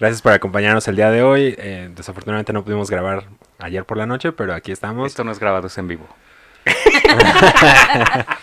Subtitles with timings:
[0.00, 1.54] Gracias por acompañarnos el día de hoy.
[1.56, 3.24] Eh, desafortunadamente no pudimos grabar
[3.58, 5.06] ayer por la noche, pero aquí estamos.
[5.06, 6.08] Esto no es grabado, es en vivo.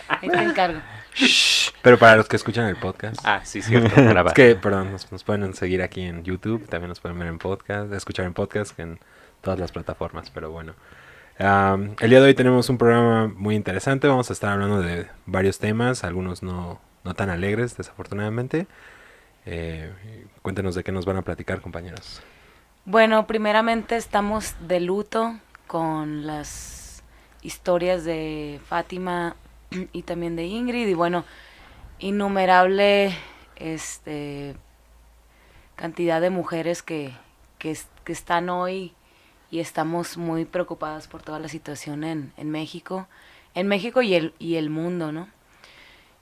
[0.07, 0.79] Ahí te encargo.
[1.81, 3.19] Pero para los que escuchan el podcast.
[3.25, 3.89] Ah, sí, cierto.
[3.95, 4.29] grabado.
[4.29, 7.37] es que, perdón, nos, nos pueden seguir aquí en YouTube, también nos pueden ver en
[7.37, 8.99] podcast, escuchar en podcast, en
[9.41, 10.73] todas las plataformas, pero bueno.
[11.37, 15.07] Am, el día de hoy tenemos un programa muy interesante, vamos a estar hablando de
[15.25, 18.67] varios temas, algunos no, no tan alegres, desafortunadamente.
[19.45, 19.91] Eh,
[20.41, 22.21] cuéntenos de qué nos van a platicar, compañeros.
[22.85, 27.03] Bueno, primeramente estamos de luto con las
[27.41, 29.35] historias de Fátima
[29.93, 31.25] y también de Ingrid y bueno,
[31.99, 33.15] innumerable
[33.55, 34.55] este
[35.75, 37.13] cantidad de mujeres que,
[37.57, 38.93] que, es- que están hoy
[39.49, 43.07] y estamos muy preocupadas por toda la situación en, México,
[43.53, 45.27] en México y y el mundo, ¿no?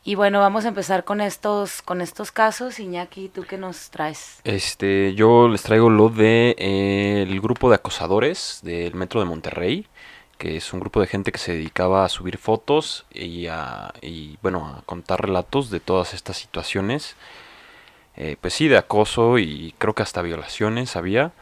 [0.04, 2.80] Y bueno, vamos a empezar con estos, con estos casos.
[2.80, 4.40] Iñaki, ¿tú qué nos traes?
[4.46, 9.88] Este, yo les traigo lo de eh, el grupo de acosadores del Metro de Monterrey,
[10.38, 14.38] que es un grupo de gente que se dedicaba a subir fotos y a, y,
[14.42, 17.18] bueno, a contar relatos de todas estas situaciones.
[18.16, 21.34] Eh, pues sí, de acoso y creo que hasta violaciones había.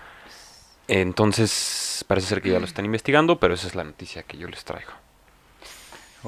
[0.87, 4.47] Entonces, parece ser que ya lo están investigando, pero esa es la noticia que yo
[4.47, 4.91] les traigo.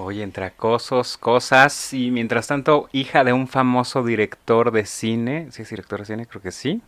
[0.01, 5.63] Oye, entre acosos, cosas, y mientras tanto, hija de un famoso director de cine, ¿sí
[5.63, 6.25] es director de cine?
[6.25, 6.81] Creo que sí,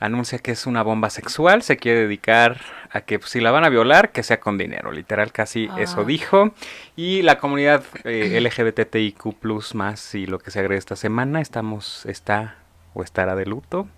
[0.00, 3.64] anuncia que es una bomba sexual, se quiere dedicar a que pues, si la van
[3.64, 6.04] a violar, que sea con dinero, literal, casi eso Ah.
[6.04, 6.50] dijo.
[6.94, 12.56] Y la comunidad eh, LGBTIQ+, más y lo que se agrega esta semana, estamos, está
[12.92, 13.88] o estará de luto,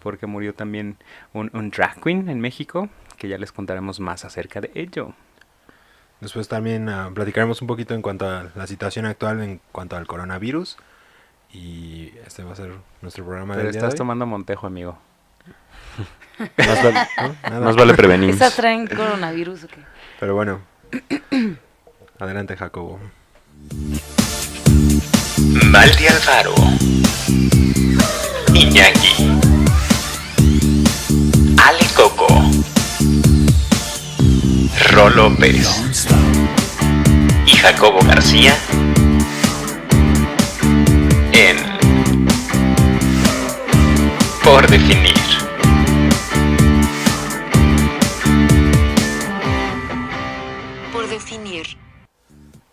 [0.00, 0.98] porque murió también
[1.32, 5.14] un, un drag queen en México, que ya les contaremos más acerca de ello.
[6.22, 10.06] Después también ah, platicaremos un poquito en cuanto a la situación actual en cuanto al
[10.06, 10.76] coronavirus.
[11.52, 12.70] Y este va a ser
[13.00, 13.98] nuestro programa Pero del día de estás hoy.
[13.98, 14.96] tomando montejo, amigo.
[16.58, 17.36] Más vale, ¿no?
[17.50, 17.60] Nada.
[17.60, 18.30] Más vale prevenir.
[18.30, 19.80] ¿Esas traen coronavirus o qué?
[20.20, 20.60] Pero bueno.
[22.20, 23.00] Adelante, Jacobo.
[25.64, 26.54] Maldi Alfaro,
[28.54, 29.40] Iñaki,
[34.90, 36.06] Ro López
[37.46, 38.54] y Jacobo García
[41.32, 41.56] en
[44.44, 45.12] Por Definir.
[50.92, 51.66] Por definir.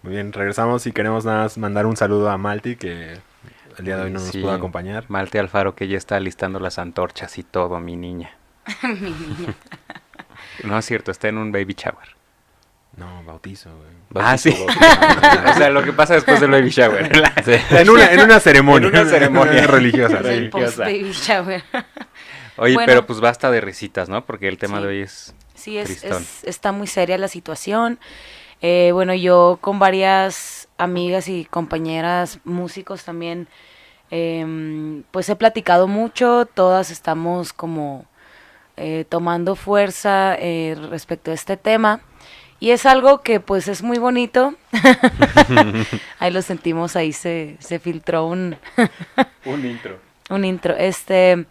[0.02, 3.18] Muy bien, regresamos y queremos nada más mandar un saludo a Malti que
[3.78, 4.41] el día de hoy no nos Sí.
[4.41, 5.06] pudo acompañar.
[5.08, 8.31] Malte Alfaro que ya está listando las antorchas y todo, mi niña.
[8.84, 9.53] Mi niña.
[10.64, 12.16] No es cierto, está en un baby shower.
[12.97, 14.24] No, bautizo, güey.
[14.25, 14.50] Ah, sí.
[15.47, 17.09] o sea, lo que pasa después del baby shower.
[17.72, 18.88] En una, en una ceremonia.
[18.90, 19.68] En una ceremonia.
[19.68, 20.18] religiosa.
[20.18, 20.84] Religiosa.
[20.84, 21.64] post-baby shower.
[22.58, 22.86] Oye, Bueno.
[22.88, 24.25] pero pues basta de risitas, ¿no?
[24.25, 24.84] Porque el tema Sí.
[24.84, 25.34] de hoy es...
[25.53, 28.00] Sí, es, es- está muy seria la situación.
[28.62, 33.47] Eh, bueno, yo con varias amigas y compañeras músicos también,
[34.12, 38.06] em, pues he platicado mucho, todas estamos como
[38.79, 42.01] eh, tomando fuerza eh, respecto a este tema.
[42.62, 44.53] Y es algo que pues es muy bonito.
[46.19, 48.57] ahí lo sentimos, ahí se, se filtró un,
[49.45, 50.00] Un intro.
[50.29, 50.75] un intro.
[50.75, 51.45] Este,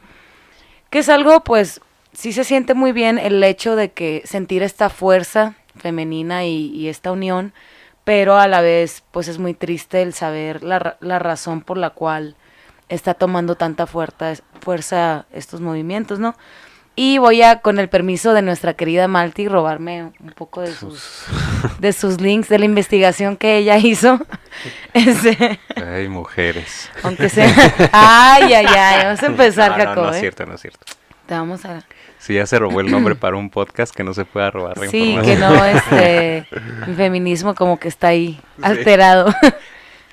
[0.90, 1.80] que es algo, pues,
[2.12, 6.88] sí se siente muy bien el hecho de que sentir esta fuerza femenina y, y
[6.88, 7.52] esta unión,
[8.04, 11.90] pero a la vez, pues es muy triste el saber la, la razón por la
[11.90, 12.36] cual
[12.88, 16.34] está tomando tanta fuerza, fuerza estos movimientos, ¿no?
[17.00, 21.22] Y voy a, con el permiso de nuestra querida Malti, robarme un poco de sus,
[21.78, 24.18] de sus links, de la investigación que ella hizo.
[24.94, 26.90] Este, Ay, mujeres.
[27.04, 27.46] aunque sea.
[27.92, 29.04] Ay, ay, ay.
[29.04, 30.04] Vamos a empezar, no, no, Jacob.
[30.06, 30.20] no es ¿eh?
[30.20, 30.86] cierto, no es cierto.
[31.26, 31.84] Te vamos a.
[32.18, 34.88] Si ya se robó el nombre para un podcast, que no se pueda robar la
[34.88, 35.36] Sí, información.
[35.36, 36.46] que no, este.
[36.88, 39.32] Mi feminismo como que está ahí, alterado.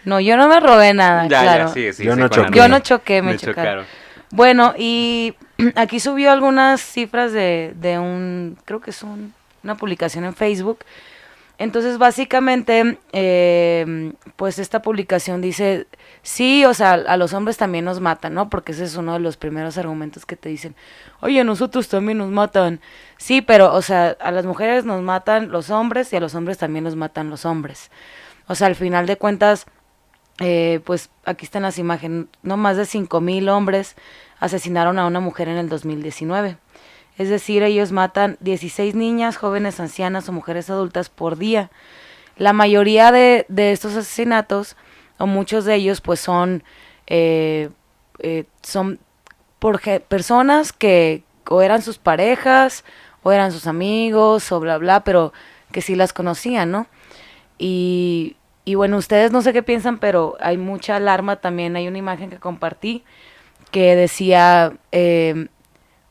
[0.04, 1.68] no, yo no me robé nada, Ya, claro.
[1.70, 2.52] ya, sí, sí, Yo no choqué.
[2.56, 3.56] Yo no choqué, me, Me chocaron.
[3.56, 3.86] chocaron.
[4.30, 5.34] Bueno, y
[5.76, 9.34] aquí subió algunas cifras de, de un, creo que es un-
[9.64, 10.80] una publicación en Facebook.
[11.58, 15.88] Entonces, básicamente, eh, pues esta publicación dice,
[16.22, 18.50] sí, o sea, a los hombres también nos matan, ¿no?
[18.50, 20.76] Porque ese es uno de los primeros argumentos que te dicen,
[21.22, 22.82] oye, nosotros también nos matan.
[23.18, 26.58] Sí, pero, o sea, a las mujeres nos matan los hombres y a los hombres
[26.58, 27.90] también nos matan los hombres.
[28.48, 29.66] O sea, al final de cuentas,
[30.40, 33.96] eh, pues aquí están las imágenes, no más de 5 mil hombres
[34.46, 36.58] asesinaron a una mujer en el 2019.
[37.18, 41.72] Es decir, ellos matan 16 niñas, jóvenes, ancianas o mujeres adultas por día.
[42.38, 44.76] La mayoría de, de estos asesinatos,
[45.18, 46.64] o muchos de ellos, pues son,
[47.08, 47.70] eh,
[48.20, 49.00] eh, son
[49.60, 52.84] por personas que o eran sus parejas
[53.24, 55.32] o eran sus amigos o bla bla, pero
[55.72, 56.88] que sí las conocían, ¿no?
[57.58, 61.76] Y, y bueno, ustedes no sé qué piensan, pero hay mucha alarma también.
[61.78, 63.06] Hay una imagen que compartí
[63.76, 65.48] que decía, eh,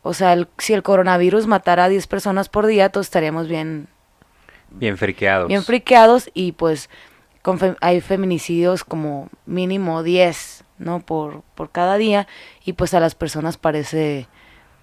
[0.03, 3.89] o sea, el- si el coronavirus matara a 10 personas por día, todos estaríamos bien,
[4.69, 5.49] Bien friqueados.
[5.49, 6.91] bien friqueados y pues
[7.41, 11.01] con fe- hay feminicidios como mínimo 10, ¿no?
[11.01, 12.27] Por, por cada día
[12.67, 14.29] y pues a las personas parece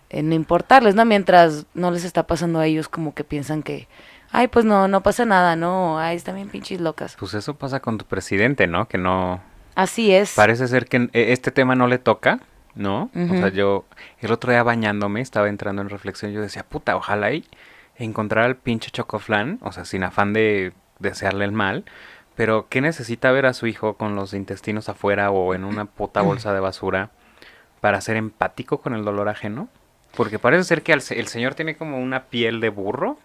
[0.09, 1.05] eh, no importarles, ¿no?
[1.05, 3.87] Mientras no les está pasando a ellos como que piensan que,
[4.31, 5.99] ay, pues no, no pasa nada, ¿no?
[5.99, 7.15] Ay, están bien pinches locas.
[7.19, 8.87] Pues eso pasa con tu presidente, ¿no?
[8.87, 9.39] Que no...
[9.75, 10.33] Así es.
[10.33, 12.39] Parece ser que eh, este tema no le toca,
[12.75, 13.09] ¿no?
[13.13, 13.85] O sea, yo
[14.19, 17.45] el otro día bañándome estaba entrando en reflexión y yo decía, puta, ojalá y
[17.95, 21.85] encontrar al pinche chocoflán, o sea, sin afán de desearle el mal,
[22.35, 26.21] pero ¿qué necesita ver a su hijo con los intestinos afuera o en una puta
[26.21, 27.11] bolsa de basura
[27.81, 29.67] para ser empático con el dolor ajeno?
[30.15, 33.17] Porque parece ser que el señor tiene como una piel de burro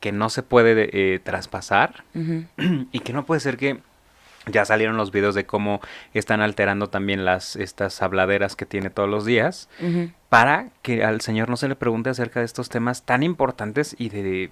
[0.00, 2.04] que no se puede eh, traspasar
[2.92, 3.80] y que no puede ser que
[4.46, 5.80] ya salieron los videos de cómo
[6.14, 9.68] están alterando también las estas habladeras que tiene todos los días
[10.28, 14.08] para que al señor no se le pregunte acerca de estos temas tan importantes y
[14.08, 14.50] de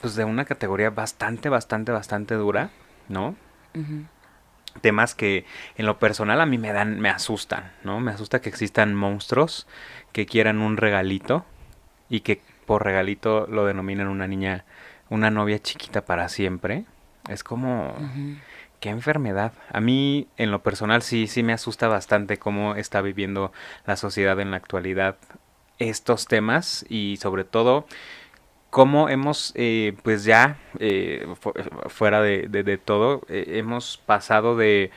[0.00, 2.70] pues de una categoría bastante bastante bastante dura,
[3.08, 3.36] ¿no?
[4.80, 5.44] Temas que
[5.76, 8.00] en lo personal a mí me dan me asustan, ¿no?
[8.00, 9.66] Me asusta que existan monstruos
[10.12, 11.44] que quieran un regalito
[12.08, 14.64] y que por regalito lo denominan una niña,
[15.10, 16.84] una novia chiquita para siempre.
[17.28, 17.94] Es como.
[18.80, 19.52] Qué enfermedad.
[19.72, 23.50] A mí, en lo personal, sí, sí me asusta bastante cómo está viviendo
[23.86, 25.16] la sociedad en la actualidad
[25.78, 27.86] estos temas y sobre todo
[28.70, 31.54] cómo hemos, eh, pues ya, eh, fu-
[31.88, 34.90] fuera de, de- de todo, eh, hemos pasado de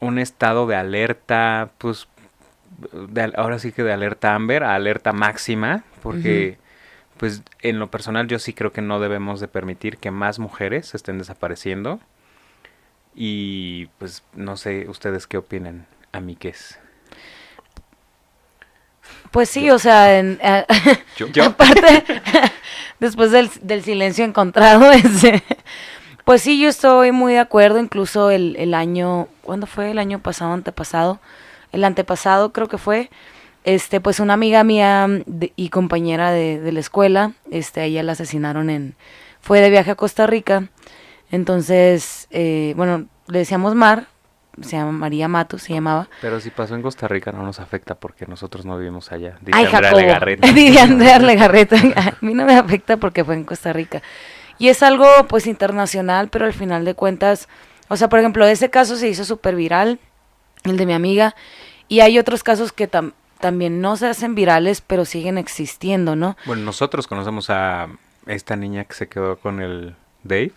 [0.00, 2.06] un estado de alerta, pues,
[2.92, 6.58] de ahora sí que de alerta Amber a alerta máxima, porque,
[7.18, 10.94] pues, en lo personal yo sí creo que no debemos de permitir que más mujeres
[10.94, 12.00] estén desapareciendo.
[13.14, 16.78] Y pues no sé ustedes qué opinan, amiques.
[19.30, 20.64] Pues sí, o sea, en, eh,
[21.16, 22.04] Yo- aparte,
[23.00, 25.42] después del, del silencio encontrado, ese,
[26.24, 29.90] pues sí, yo estoy muy de acuerdo, incluso el, el año, ¿cuándo fue?
[29.90, 31.20] El año pasado, antepasado,
[31.72, 33.10] el antepasado creo que fue,
[33.66, 38.12] este, pues una amiga mía de- y compañera de, de la escuela, este, ella la
[38.12, 38.94] asesinaron en,
[39.42, 40.68] fue de viaje a Costa Rica,
[41.30, 44.06] entonces, eh, bueno, le decíamos Mar,
[44.62, 47.94] se llama María Matos, se llamaba, Pero si pasó en Costa Rica no nos afecta
[47.96, 49.36] porque nosotros no vivimos allá.
[49.42, 49.92] Dice Ay, Andrea.
[49.92, 50.48] Legarreta.
[50.52, 51.76] Diría Andrea Legarreta.
[51.76, 54.00] A mí no me afecta porque fue en Costa Rica.
[54.58, 57.48] Y es algo, pues, internacional, pero al final de cuentas,
[57.88, 59.98] o sea, por ejemplo, ese caso se hizo súper viral,
[60.64, 61.34] el de mi amiga,
[61.88, 66.36] y hay otros casos que tam- también no se hacen virales, pero siguen existiendo, ¿no?
[66.46, 67.88] Bueno, nosotros conocemos a
[68.26, 69.94] esta niña que se quedó con el
[70.24, 70.52] Dave.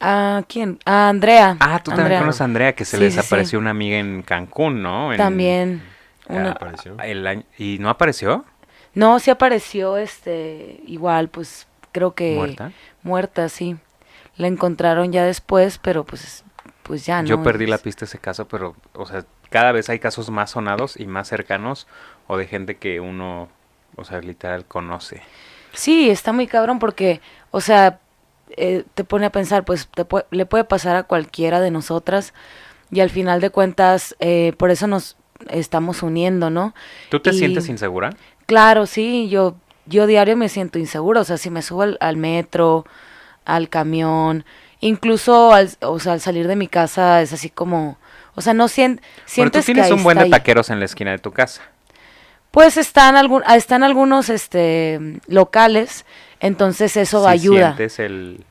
[0.00, 0.78] ¿A quién?
[0.84, 1.56] A Andrea.
[1.60, 2.20] Ah, tú también Andrea.
[2.20, 3.60] conoces a Andrea que se Sí, le desapareció sí.
[3.60, 5.12] una amiga en Cancún, ¿no?
[5.12, 5.82] En- También.
[6.28, 6.52] Una...
[6.52, 6.96] apareció.
[7.02, 8.44] el año- ¿Y no apareció?
[8.94, 12.34] No, sí apareció, este, igual, pues, creo que...
[12.34, 12.72] ¿Muerta?
[13.02, 13.76] Muerta, sí.
[14.36, 16.44] La encontraron ya después, pero pues,
[16.82, 17.28] pues ya no.
[17.28, 19.24] Yo perdí la pista de ese caso, pero, o sea,
[19.56, 21.86] cada vez hay casos más sonados y más cercanos
[22.26, 23.48] o de gente que uno,
[23.96, 25.22] o sea, literal conoce.
[25.72, 27.22] Sí, está muy cabrón porque,
[27.52, 27.98] o sea,
[28.58, 32.34] eh, te pone a pensar, pues te le puede pasar a cualquiera de nosotras
[32.90, 35.16] y al final de cuentas, eh, por eso nos
[35.48, 36.74] estamos uniendo, ¿no?
[37.08, 38.10] ¿Tú te Y- sientes insegura?
[38.44, 42.18] Claro, sí, yo, yo diario me siento insegura, o sea, si me subo al, al
[42.18, 42.84] metro,
[43.46, 44.44] al camión,
[44.80, 47.96] incluso al, o sea, al salir de mi casa es así como,
[48.36, 50.30] o sea, no sien- tú sientes que tienes ahí un buen de ahí.
[50.30, 51.62] taqueros en la esquina de tu casa.
[52.52, 56.06] Pues están, algún, ah, están algunos este, locales,
[56.40, 57.74] entonces eso ayuda.
[57.74, 58.44] sientes el...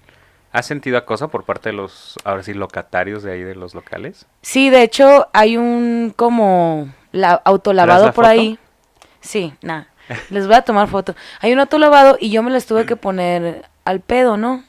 [0.52, 4.26] ¿Has sentido acoso por parte de los, ahora sí, locatarios de ahí de los locales?
[4.42, 8.32] Sí, de hecho hay un como la, autolavado la por foto?
[8.40, 8.58] ahí.
[9.20, 9.88] Sí, nada.
[10.30, 11.14] Les voy a tomar foto.
[11.42, 14.64] Hay un autolavado y yo me les tuve que poner al pedo, ¿no?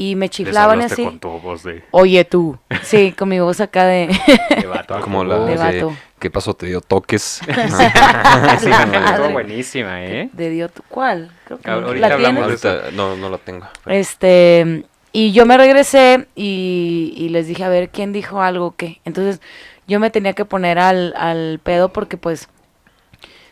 [0.00, 1.02] Y me chiflaban así.
[1.02, 2.56] con tu voz de, Oye tú.
[2.84, 4.08] Sí, con mi voz acá de...
[4.56, 5.00] de vato.
[5.00, 5.88] Como la De.
[6.20, 6.54] ¿Qué pasó?
[6.54, 7.40] ¿Te dio toques?
[8.60, 8.70] Sí,
[9.32, 10.30] buenísima, ¿eh?
[10.32, 11.32] de Dios, ¿cuál?
[11.44, 11.76] Creo que no.
[11.78, 12.62] Ahorita ¿La hablamos tienes?
[12.62, 13.66] de Ahorita no, no la tengo.
[13.86, 18.76] Este, y yo me regresé y, y les dije, a ver, ¿quién dijo algo o
[18.76, 19.00] qué?
[19.04, 19.40] Entonces,
[19.88, 22.48] yo me tenía que poner al, al pedo porque, pues,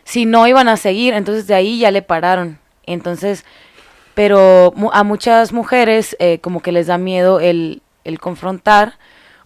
[0.05, 2.57] si no iban a seguir, entonces de ahí ya le pararon.
[2.85, 3.43] Entonces,
[4.17, 8.93] pero a muchas mujeres eh, como que les da miedo el, el confrontar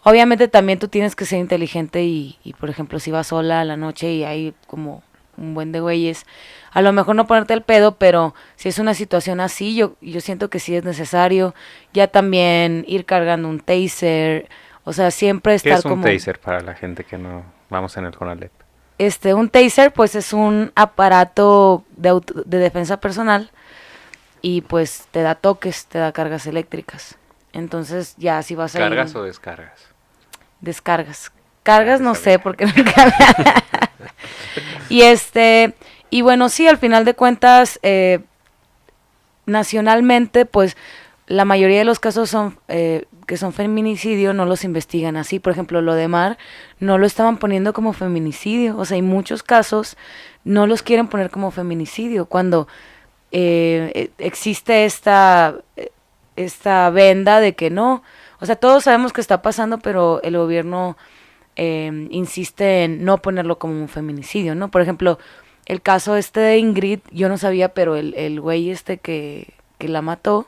[0.03, 3.65] Obviamente también tú tienes que ser inteligente y, y, por ejemplo, si vas sola a
[3.65, 5.03] la noche y hay como
[5.37, 6.25] un buen de güeyes,
[6.71, 10.19] a lo mejor no ponerte el pedo, pero si es una situación así, yo, yo
[10.19, 11.53] siento que sí es necesario.
[11.93, 14.49] Ya también ir cargando un taser,
[14.85, 16.05] o sea, siempre ¿Qué estar es un como...
[16.05, 18.51] taser para la gente que no vamos en el Conalep?
[18.97, 23.51] Este, un taser, pues es un aparato de, auto- de defensa personal
[24.41, 27.17] y pues te da toques, te da cargas eléctricas.
[27.53, 29.81] Entonces ya si vas a ¿Cargas o descargas?
[30.62, 31.31] descargas.
[31.63, 33.13] Cargas Ah, no sé porque nunca.
[34.89, 35.75] y este
[36.10, 38.19] y bueno sí al final de cuentas eh,
[39.45, 40.75] nacionalmente pues
[41.27, 45.39] la mayoría de los casos son eh, que son feminicidio no los investigan así.
[45.39, 46.38] Por ejemplo lo de Mar
[46.79, 48.77] no lo estaban poniendo como feminicidio.
[48.77, 49.98] O sea hay muchos casos
[50.43, 52.67] no los quieren poner como feminicidio cuando
[53.31, 55.91] eh, eh, existe esta eh,
[56.35, 58.03] esta venda de que no.
[58.39, 60.97] O sea, todos sabemos que está pasando, pero el gobierno
[61.55, 64.71] eh, insiste en no ponerlo como un feminicidio, ¿no?
[64.71, 65.19] Por ejemplo,
[65.65, 69.88] el caso este de Ingrid, yo no sabía, pero el, el güey este que, que
[69.88, 70.47] la mató,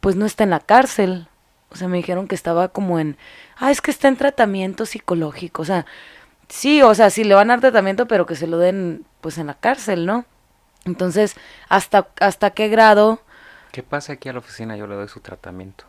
[0.00, 1.28] pues no está en la cárcel.
[1.70, 3.16] O sea, me dijeron que estaba como en,
[3.56, 5.62] ah, es que está en tratamiento psicológico.
[5.62, 5.84] O sea,
[6.48, 9.38] sí, o sea, sí le van a dar tratamiento, pero que se lo den pues
[9.38, 10.24] en la cárcel, ¿no?
[10.86, 11.34] Entonces,
[11.68, 13.20] ¿hasta, hasta qué grado?
[13.72, 14.76] ¿Qué pasa aquí a la oficina?
[14.76, 15.84] Yo le doy su tratamiento.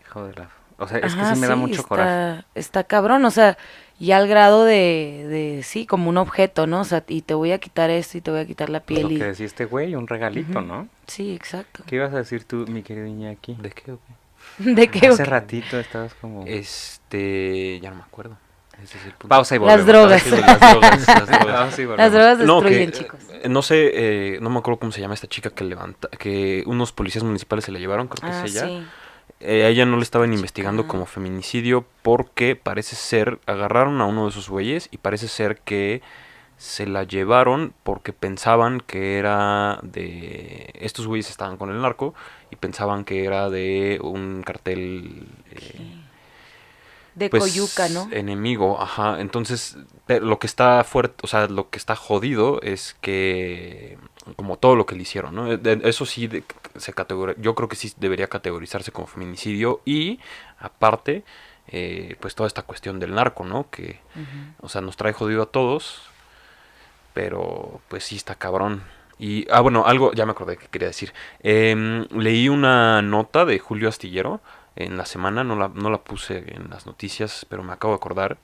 [0.00, 0.50] Hijo de la...
[0.78, 2.44] O sea, es Ajá, que sí me da mucho está, coraje.
[2.54, 3.56] Está cabrón, o sea,
[4.00, 6.80] ya al grado de, de, sí, como un objeto, ¿no?
[6.80, 8.84] O sea, y te voy a quitar esto y te voy a quitar la Lo
[8.84, 9.12] piel.
[9.12, 10.60] y- que decía este güey, un regalito.
[10.60, 10.88] ¿no?
[11.06, 11.84] Sí, exacto.
[11.86, 13.54] ¿Qué ibas a decir tú, mi querido Iñaki?
[13.54, 13.92] ¿De qué?
[13.92, 14.64] o qué?
[14.74, 15.06] ¿De qué?
[15.08, 15.24] Hace o qué?
[15.30, 16.44] ratito estabas como...
[16.46, 18.36] Este, ya no me acuerdo.
[18.82, 19.28] Ese es el punto.
[19.28, 19.86] Pausa y Las volvemos.
[19.86, 20.22] drogas.
[20.22, 21.78] Sí, las drogas, las drogas.
[21.78, 21.84] Y.
[21.86, 23.20] Las drogas No, destruyen, que, chicos.
[23.42, 26.64] eh, no sé, eh, no me acuerdo cómo se llama esta chica que levanta, que
[26.66, 28.66] unos policías municipales se la llevaron, creo que Ah, es ella.
[28.66, 28.82] sí.
[29.40, 30.36] Eh, a ella no le estaban Chica.
[30.36, 35.58] investigando como feminicidio porque parece ser, agarraron a uno de esos güeyes y parece ser
[35.58, 36.00] que
[36.58, 40.70] se la llevaron porque pensaban que era de...
[40.78, 42.14] Estos güeyes estaban con el narco
[42.52, 45.26] y pensaban que era de un cartel...
[45.50, 45.96] eh,
[47.14, 48.08] De pues, Coyuca, ¿no?
[48.10, 49.20] enemigo, ajá.
[49.20, 49.76] Entonces,
[50.06, 53.98] pero lo que está fuerte, o sea, lo que está jodido es que,
[54.36, 55.52] como todo lo que le hicieron, ¿no?
[55.52, 56.44] Eso sí, de-
[56.76, 60.20] se categori- yo creo que sí debería categorizarse como feminicidio y,
[60.58, 61.22] aparte,
[61.68, 63.68] eh, pues toda esta cuestión del narco, ¿no?
[63.70, 64.00] Que,
[64.60, 66.00] o sea, nos trae jodido a todos,
[67.14, 68.82] pero pues sí está cabrón.
[69.18, 71.12] Y, ah, bueno, algo, ya me acordé que quería decir.
[71.42, 74.40] Em, leí una nota de Julio Astillero
[74.76, 77.96] en la semana, no la, no la puse en las noticias, pero me acabo de
[77.98, 78.38] acordar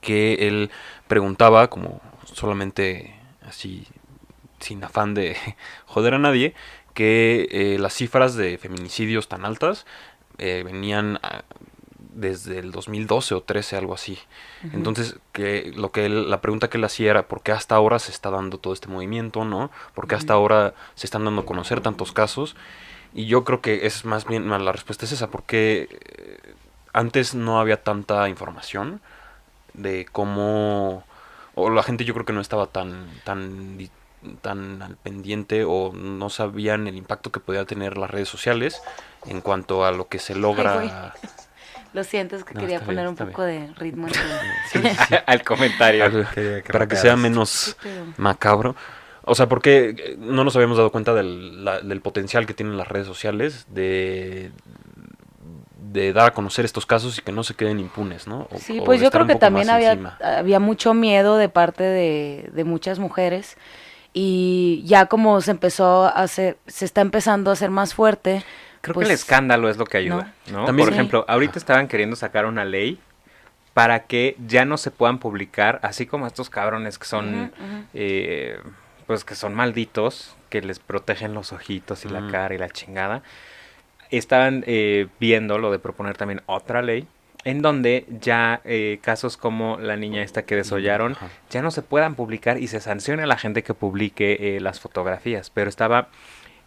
[0.00, 0.70] que él
[1.08, 3.14] preguntaba, como solamente
[3.46, 3.86] así,
[4.60, 5.36] sin afán de
[5.86, 6.54] joder a nadie,
[6.94, 9.86] que eh, las cifras de feminicidios tan altas
[10.38, 11.44] eh, venían a-
[12.14, 14.18] desde el 2012 o 13, algo así.
[14.72, 17.98] Entonces, que lo que él- la pregunta que él hacía era por qué hasta ahora
[18.00, 19.70] se está dando todo este movimiento, ¿no?
[19.94, 22.56] ¿Por qué hasta ahora se están dando a conocer tantos casos?
[23.14, 26.54] Y yo creo que es más bien, la respuesta es esa, porque eh,
[26.92, 29.00] antes no había tanta información
[29.74, 31.04] de cómo,
[31.54, 33.78] o la gente yo creo que no estaba tan, tan,
[34.42, 38.82] tan al pendiente o no sabían el impacto que podía tener las redes sociales
[39.26, 41.14] en cuanto a lo que se logra.
[41.94, 44.08] Lo siento, es que No, quería bien, poner un poco de ritmo.
[44.08, 44.18] en tu-
[44.70, 45.14] Sí, sí, sí.
[45.26, 46.04] Al comentario.
[46.04, 48.76] Al- Quería que para que sea menos Sí, pero- macabro.
[49.28, 52.76] O sea, porque eh, no nos habíamos dado cuenta del, la- del potencial que tienen
[52.76, 54.50] las redes sociales de,
[55.92, 58.48] de dar a conocer estos casos y que no se queden impunes, ¿no?
[58.50, 60.18] O- Sí, pues yo creo que también había, encima.
[60.22, 63.56] había mucho miedo de parte de, de muchas mujeres
[64.12, 68.42] y ya como se empezó a hacer, se está empezando a hacer más fuerte.
[68.80, 70.64] Creo pues, que el escándalo es lo que ayuda, ¿no?
[70.64, 70.98] También- Por Sí.
[70.98, 72.98] ejemplo, ahorita estaban queriendo sacar una ley
[73.74, 77.52] para que ya no se puedan publicar, así como estos cabrones que son,
[77.94, 78.58] eh,
[79.08, 83.22] pues que son malditos, que les protegen los ojitos y la cara y la chingada.
[84.10, 87.06] Estaban eh, viendo lo de proponer también otra ley
[87.44, 91.28] en donde ya eh, casos como la niña esta que desollaron Ajá.
[91.50, 94.80] ya no se puedan publicar y se sancione a la gente que publique eh, las
[94.80, 95.50] fotografías.
[95.50, 96.08] Pero estaba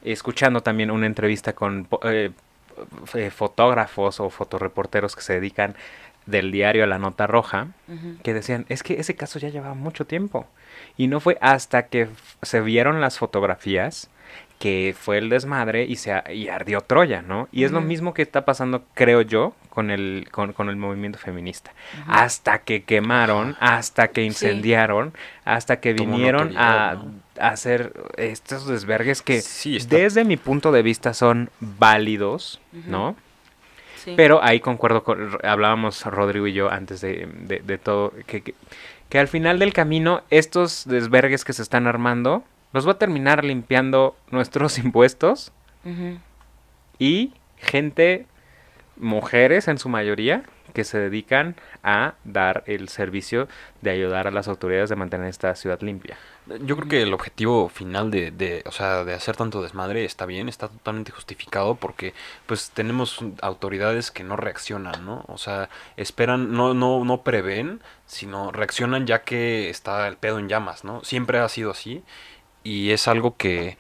[0.04, 2.32] escuchando también una entrevista con po- eh,
[3.14, 5.76] eh, fotógrafos o fotoreporteros que se dedican
[6.26, 7.68] del diario a la nota roja,
[8.24, 10.48] que decían, es que ese caso ya llevaba mucho tiempo.
[10.98, 12.08] Y no fue hasta que
[12.42, 14.10] se vieron las fotografías
[14.60, 17.50] que fue el desmadre y se y ardió Troya, ¿no?
[17.52, 21.18] Y es lo mismo que está pasando, creo yo, con el, con, con el movimiento
[21.18, 21.72] feminista.
[22.06, 25.14] Hasta que quemaron, hasta que incendiaron,
[25.46, 27.02] hasta que vinieron a,
[27.40, 32.62] hacer estos desvergues que Sí, está- desde mi punto de vista son válidos.
[32.86, 33.16] ¿no?
[33.98, 34.14] Sí.
[34.16, 38.54] Pero ahí concuerdo, con, hablábamos Rodrigo y yo antes de, de- de todo, que, que,
[39.12, 43.44] que al final del camino estos desvergues que se están armando los va a terminar
[43.44, 45.52] limpiando nuestros impuestos
[46.98, 48.26] y gente,
[48.96, 53.48] mujeres en su mayoría, que se dedican a dar el servicio
[53.82, 56.18] de ayudar a las autoridades de mantener esta ciudad limpia.
[56.62, 60.50] Yo creo que el objetivo final de, o sea, de hacer tanto desmadre está bien,
[60.50, 62.14] está totalmente justificado porque
[62.46, 65.24] pues tenemos autoridades que no reaccionan, ¿no?
[65.28, 70.50] O sea, esperan, no, no, no prevén, sino reaccionan ya que está el pedo en
[70.50, 71.04] llamas, ¿no?
[71.04, 72.04] Siempre ha sido así
[72.64, 73.78] y es algo que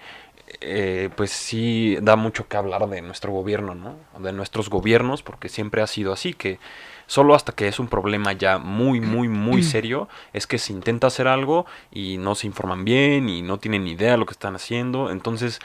[0.61, 3.95] eh, pues sí da mucho que hablar de nuestro gobierno, ¿no?
[4.19, 6.59] De nuestros gobiernos, porque siempre ha sido así, que
[7.07, 11.07] solo hasta que es un problema ya muy, muy, muy serio, es que se intenta
[11.07, 14.33] hacer algo y no se informan bien y no tienen ni idea de lo que
[14.33, 15.09] están haciendo.
[15.11, 15.59] Entonces,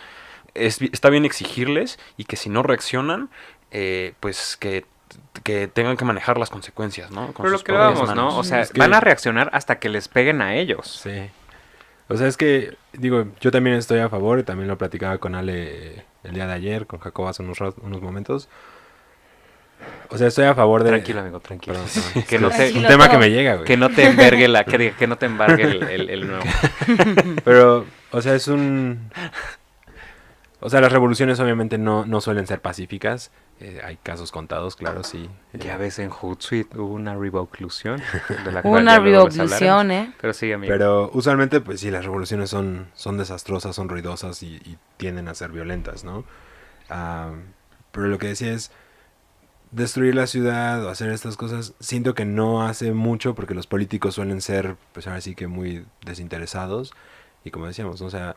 [0.55, 3.28] es, está bien exigirles y que si no reaccionan,
[3.71, 4.85] eh, pues que,
[5.43, 7.26] que tengan que manejar las consecuencias, ¿no?
[7.33, 8.37] Con Pero lo sus que vamos, ¿no?
[8.38, 11.00] O sea, Es que- van a reaccionar hasta que les peguen a ellos.
[11.02, 11.31] Sí.
[12.08, 15.34] O sea, es que, digo, yo también estoy a favor, y también lo platicaba con
[15.34, 18.48] Ale el día de ayer, con Jacob hace unos, unos momentos.
[20.08, 20.90] O sea, estoy a favor de...
[20.90, 21.75] Tranquilo, amigo, tranquilo.
[21.75, 22.22] Perdón, perdón.
[22.28, 23.66] Que no Es te, un tema que me llega, güey.
[23.66, 26.44] que no te envergue la, que, que no te embargue el, el- el nuevo.
[27.44, 29.10] Pero, o sea, es un...
[30.60, 33.30] O sea, las revoluciones obviamente no, no suelen ser pacíficas.
[33.60, 35.28] Eh, hay casos contados, claro, sí.
[35.52, 38.02] Eh, Ya ves, en Hootsuite hubo una revolución.
[38.44, 39.90] De la Hubo cual una revolución.
[39.90, 40.14] ¿eh?
[40.20, 40.72] Pero sigue, amigo.
[40.72, 45.34] Pero usualmente, pues sí, las revoluciones son, son desastrosas, son ruidosas y, y tienden a
[45.34, 46.25] ser violentas, ¿no?
[46.88, 47.32] Ah,
[47.92, 48.70] pero lo que decía es,
[49.72, 54.14] destruir la ciudad o hacer estas cosas, siento que no hace mucho porque los políticos
[54.14, 56.94] suelen ser, pues ahora sí que muy desinteresados.
[57.44, 58.06] Y como decíamos, ¿no?
[58.06, 58.36] o sea,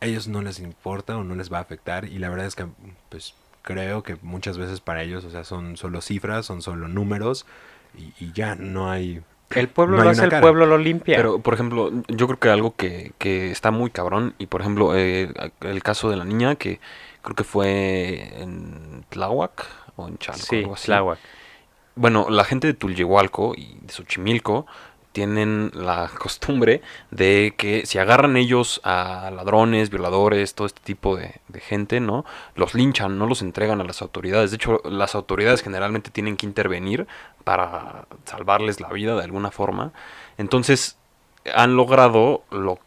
[0.00, 2.06] a ellos no les importa o no les va a afectar.
[2.06, 2.66] Y la verdad es que,
[3.08, 7.46] pues creo que muchas veces para ellos, o sea, son solo cifras, son solo números
[7.96, 9.22] y, y ya no hay...
[9.50, 10.40] el pueblo no lo hace, el cara.
[10.40, 11.16] pueblo lo limpia.
[11.16, 14.96] Pero, por ejemplo, yo creo que algo que, que está muy cabrón, y por ejemplo,
[14.96, 16.80] eh, el caso de la niña que
[17.22, 20.86] creo que fue en Tláhuac o en Chalco, sí, algo así.
[20.86, 21.18] Tláhuac.
[21.96, 24.66] Bueno, la gente de Tulyehualco y de Xochimilco
[25.12, 31.40] tienen la costumbre de que si agarran ellos a ladrones, violadores, todo este tipo de,
[31.48, 32.24] de gente, ¿no?
[32.54, 34.50] Los linchan, no los entregan a las autoridades.
[34.50, 37.06] De hecho, las autoridades generalmente tienen que intervenir
[37.44, 39.92] para salvarles la vida de alguna forma.
[40.38, 40.96] Entonces,
[41.54, 42.78] han logrado lo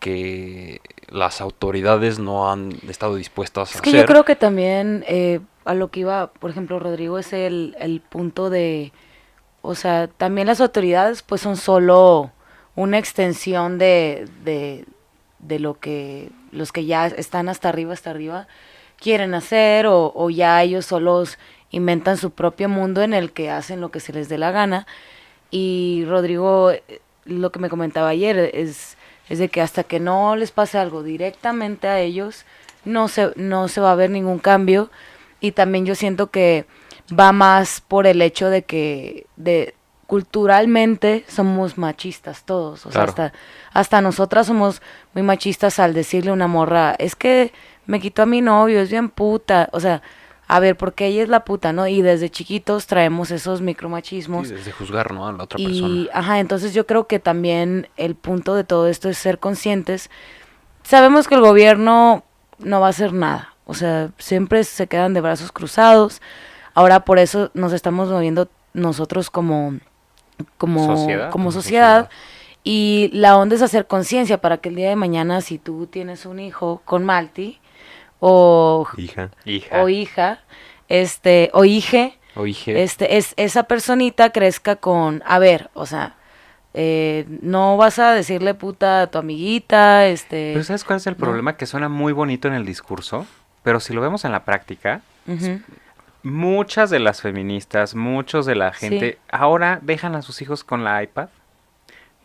[0.00, 4.00] que las autoridades no han estado dispuestas a Es que hacer.
[4.02, 8.00] yo creo que también eh, a lo que iba, por ejemplo, Rodrigo, es el, el
[8.00, 8.92] punto de,
[9.62, 12.32] o sea, también las autoridades pues son solo
[12.74, 14.84] una extensión de, de,
[15.40, 18.46] de lo que los que ya están hasta arriba, hasta arriba,
[18.98, 21.38] quieren hacer o, ya ellos solos
[21.70, 24.86] inventan su propio mundo en el que hacen lo que se les dé la gana.
[25.50, 28.96] Y Rodrigo, eh, lo que me comentaba ayer es,
[29.28, 32.44] es de que hasta que no les pase algo directamente a ellos,
[32.84, 34.90] no se, no se va a ver ningún cambio.
[35.40, 36.66] Y también yo siento que
[37.18, 39.74] va más por el hecho de que de
[40.06, 42.86] culturalmente somos machistas todos.
[42.86, 43.32] O sea, hasta,
[43.72, 44.82] hasta nosotras somos
[45.14, 47.52] muy machistas al decirle a una morra, es que
[47.86, 49.68] me quitó a mi novio, es bien puta.
[49.72, 50.02] O sea,
[50.46, 51.86] a ver, porque ella es la puta, ¿no?
[51.86, 54.48] Y desde chiquitos traemos esos micromachismos.
[54.48, 55.28] Sí, desde juzgar, ¿no?
[55.28, 56.10] A la otra Y, persona.
[56.14, 60.10] ajá, entonces yo creo que también el punto de todo esto es ser conscientes.
[60.84, 62.24] Sabemos que el gobierno
[62.58, 66.22] no va a hacer nada, o sea, siempre se quedan de brazos cruzados.
[66.78, 69.78] Ahora por eso nos estamos moviendo nosotros como,
[70.58, 71.30] como Sociedad.
[71.30, 72.08] como sociedad.
[72.62, 76.24] Y la onda es hacer conciencia para que el día de mañana, si tú tienes
[76.24, 77.58] un hijo con Malti
[78.20, 79.30] o, Hija.
[79.44, 79.82] Hija.
[79.82, 80.38] o hija,
[80.88, 86.14] este, o hije, Oye, este, es, esa personita crezca con, a ver, o sea,
[86.74, 90.52] eh, no vas a decirle puta a tu amiguita, este...
[90.52, 91.18] Pero ¿sabes cuál es el no.
[91.18, 91.56] problema?
[91.56, 93.26] Que suena muy bonito en el discurso,
[93.64, 95.00] pero si lo vemos en la práctica,
[96.22, 99.18] muchas de las feministas, muchos de la gente, Sí.
[99.30, 101.28] ahora dejan a sus hijos con la iPad,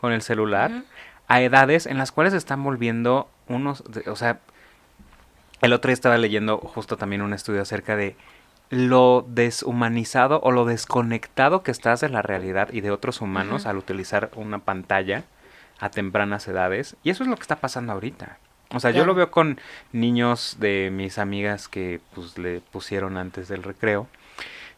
[0.01, 0.71] con el celular,
[1.27, 4.39] a edades en las cuales están volviendo unos, de- o sea,
[5.61, 8.15] el otro día estaba leyendo justo también un estudio acerca de
[8.69, 13.77] lo deshumanizado o lo desconectado que estás de la realidad y de otros humanos al
[13.77, 15.23] utilizar una pantalla
[15.79, 16.95] a tempranas edades.
[17.03, 18.37] Y eso es lo que está pasando ahorita.
[18.73, 19.59] O sea, yo lo veo con
[19.91, 24.07] niños de mis amigas que pues le pusieron antes del recreo.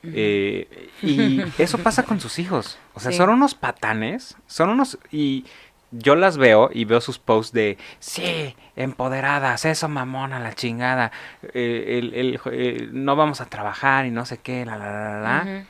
[0.03, 2.77] Eh, y eso pasa con sus hijos.
[2.93, 3.17] O sea, Sí.
[3.17, 4.97] son unos patanes, son unos...
[5.11, 5.45] Y
[5.91, 11.11] yo las veo y veo sus posts de, sí, empoderadas, eso mamona, la chingada,
[11.53, 15.09] eh, el- el- eh, no vamos a trabajar y no sé qué, la, la, la,
[15.09, 15.41] la, la.
[15.59, 15.65] Ujú.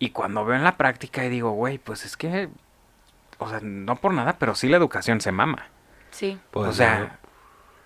[0.00, 2.48] Y cuando veo en la práctica y digo, güey, pues es que,
[3.38, 5.66] o sea, no por nada, pero sí la educación se mama.
[6.10, 6.38] Sí.
[6.50, 7.18] Pues, o sea,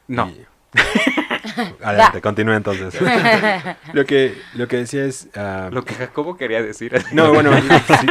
[0.08, 0.28] no.
[0.28, 0.46] Y-
[1.82, 2.94] Adelante, continúa entonces.
[3.92, 5.28] lo, que, lo que decía es...
[5.36, 6.92] ah, Lo que Jacobo quería decir.
[7.12, 7.50] No, bueno,
[8.00, 8.06] sí,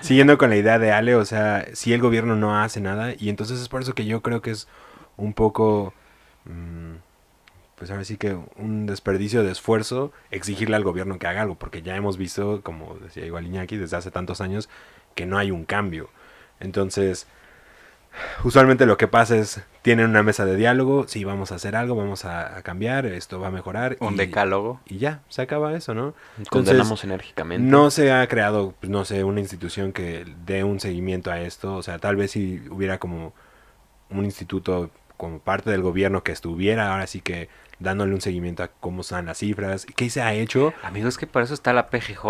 [0.00, 3.28] siguiendo con la idea de Ale, o sea, si el gobierno no hace nada, y
[3.28, 4.66] entonces es por eso que yo creo que es
[5.18, 5.92] un poco,
[6.46, 6.94] mm,
[7.76, 11.82] pues ahora sí que un desperdicio de esfuerzo exigirle al gobierno que haga algo, porque
[11.82, 14.70] ya hemos visto, como decía igual Iñaki, desde hace tantos años,
[15.14, 16.08] que no hay un cambio.
[16.60, 17.26] Entonces,
[18.44, 21.94] usualmente lo que pasa es, tienen una mesa de diálogo, sí, vamos a hacer algo,
[21.96, 23.96] vamos a, a cambiar, esto va a mejorar.
[24.00, 24.80] Un y- decálogo.
[24.86, 26.14] Y ya, se acaba eso, ¿no?
[26.38, 27.66] Entonces, Condenamos enérgicamente.
[27.70, 31.74] no se ha creado, pues, no sé, una institución que dé un seguimiento a esto.
[31.76, 33.32] O sea, tal vez si hubiera como
[34.10, 38.68] un instituto como parte del gobierno que estuviera ahora sí que dándole un seguimiento a
[38.68, 40.74] cómo están las cifras, qué se ha hecho.
[40.82, 42.26] Amigos, que para eso está la PGJ,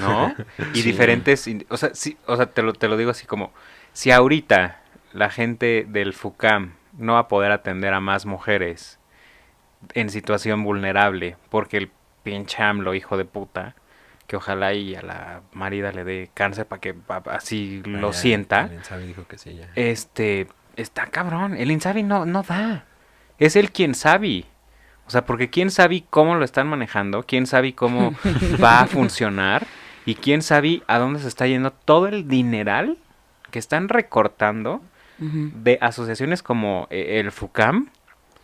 [0.00, 0.34] ¿no?
[0.74, 0.82] Y Sí.
[0.82, 3.52] diferentes, o sea, sí, o sea, te lo, te lo digo así como,
[3.94, 4.81] si ahorita
[5.12, 8.98] la gente del FUCAM no va a poder atender a más mujeres
[9.94, 11.90] en situación vulnerable, porque el
[12.22, 13.74] pinche AMLO, hijo de puta,
[14.26, 18.12] que ojalá y a la marida le dé cáncer para que pa- así lo Ah,
[18.12, 19.68] ya, sienta, el Insabi dijo que sí, ya.
[19.74, 20.46] este,
[20.76, 22.84] está cabrón, el Insabi no, no da,
[23.38, 24.44] es el quien sabe.
[25.04, 28.14] O sea, porque quién sabe cómo lo están manejando, quién sabe cómo
[28.62, 29.66] va a funcionar
[30.06, 32.96] y quién sabe a dónde se está yendo todo el dineral
[33.50, 34.80] que están recortando
[35.22, 37.90] De asociaciones como eh, el FUCAM,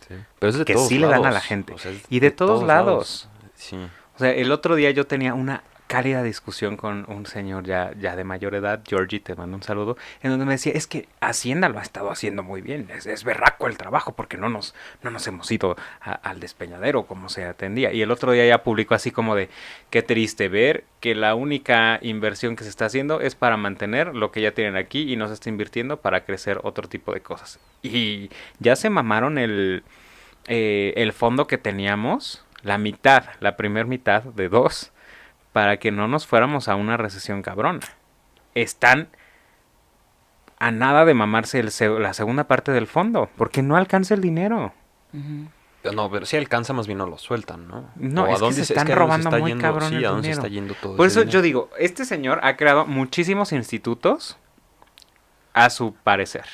[0.07, 0.15] Sí.
[0.39, 1.73] Pero es de que todos sí le dan a la gente.
[1.73, 3.29] o sea, es Y de todos lados.
[3.53, 3.77] Sí.
[4.15, 8.15] O sea, el otro día yo tenía una cálida discusión con un señor ya, ya
[8.15, 11.67] de mayor edad, Georgie, te mando un saludo, en donde me decía, es que Hacienda
[11.67, 15.09] lo ha estado haciendo muy bien, es, es berraco el trabajo porque no nos, no
[15.09, 17.91] nos hemos ido a- al despeñadero como se atendía.
[17.91, 19.49] Y el otro día ya publicó así como de,
[19.89, 24.31] qué triste ver que la única inversión que se está haciendo es para mantener lo
[24.31, 27.57] que ya tienen aquí y no se está invirtiendo para crecer otro tipo de cosas.
[27.81, 29.83] Y ya se mamaron el,
[30.47, 34.91] eh, el fondo que teníamos, la mitad, la primer mitad de dos,
[35.53, 37.79] para que no nos fuéramos a una recesión cabrona.
[38.55, 39.09] Están
[40.59, 44.21] a nada de mamarse el se- la segunda parte del fondo, porque no alcanza el
[44.21, 44.73] dinero.
[45.93, 47.89] No, pero si alcanza, más bien no lo sueltan, ¿no?
[47.95, 50.23] No, es que se es están robando está muy yendo- cabrón sí, el a dónde
[50.23, 50.41] se dinero.
[50.45, 54.37] está yendo todo Por ese eso yo digo, este señor ha creado muchísimos institutos
[55.53, 56.45] a su parecer.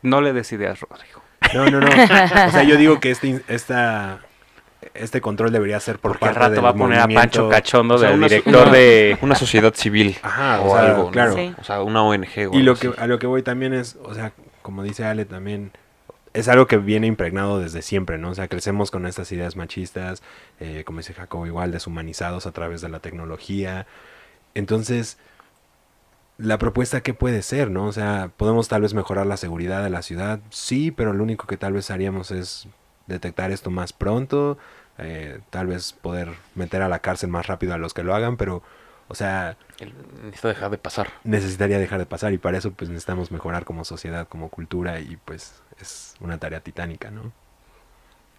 [0.00, 1.22] No le des ideas, Rodrigo.
[1.54, 1.86] No, no, no.
[1.88, 4.20] O sea, yo digo que este, esta,
[4.94, 7.48] este control debería ser por Porque al parte rato del va a poner a Pancho
[7.48, 9.18] Cachondo O sea, de una- director una- de...
[9.22, 10.16] Una sociedad civil.
[10.22, 11.10] Ajá, o o sea, algo, ¿no?
[11.10, 11.34] claro.
[11.34, 11.54] Sí.
[11.60, 14.14] O sea, una ONG o Y lo que, a lo que voy también es, o
[14.14, 15.72] sea, como dice Ale también,
[16.34, 18.30] es algo que viene impregnado desde siempre, ¿no?
[18.30, 20.22] O sea, crecemos con estas ideas machistas,
[20.60, 23.86] eh, como dice Jacobo, igual deshumanizados a través de la tecnología.
[24.54, 25.18] Entonces,
[26.38, 27.84] la propuesta, ¿qué puede ser, no?
[27.86, 31.46] O sea, podemos tal vez mejorar la seguridad de la ciudad, sí, pero lo único
[31.46, 32.66] que tal vez haríamos es
[33.06, 34.58] detectar esto más pronto,
[34.98, 38.36] eh, tal vez poder meter a la cárcel más rápido a los que lo hagan,
[38.36, 38.62] pero,
[39.08, 39.56] o sea,
[40.22, 41.08] Necesita dejar de pasar.
[41.24, 45.16] necesitaría dejar de pasar y para eso pues necesitamos mejorar como sociedad, como cultura y
[45.24, 47.32] pues es una tarea titánica, ¿no?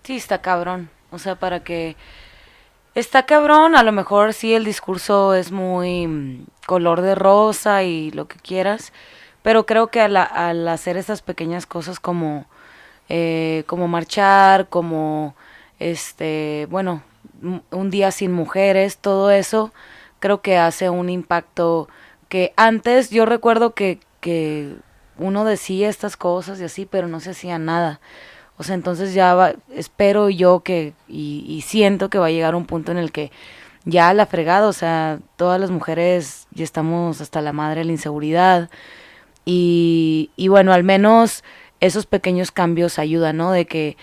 [0.03, 0.89] Sí, está cabrón.
[1.11, 1.95] O sea, para que...
[2.95, 8.11] Está cabrón, a lo mejor sí el discurso es muy mm, color de rosa y
[8.11, 8.93] lo que quieras,
[9.41, 12.45] pero creo que al, al hacer esas pequeñas cosas como,
[13.09, 15.35] eh, como marchar, como,
[15.79, 17.03] este, bueno,
[17.71, 19.71] un- día sin mujeres, todo eso,
[20.19, 21.87] creo que hace un impacto
[22.29, 24.75] que antes yo recuerdo que, que
[25.17, 27.99] uno decía estas cosas y así, pero no se hacía nada.
[28.57, 32.55] O sea, entonces ya va- espero yo que, y, y siento que va a llegar
[32.55, 33.31] un punto en el que
[33.85, 37.91] ya la fregada, o sea, todas las mujeres ya estamos hasta la madre de la
[37.93, 38.69] inseguridad.
[39.45, 41.43] Y bueno, al menos
[41.83, 43.51] esos pequeños cambios ayudan, ¿no?
[43.51, 43.97] De que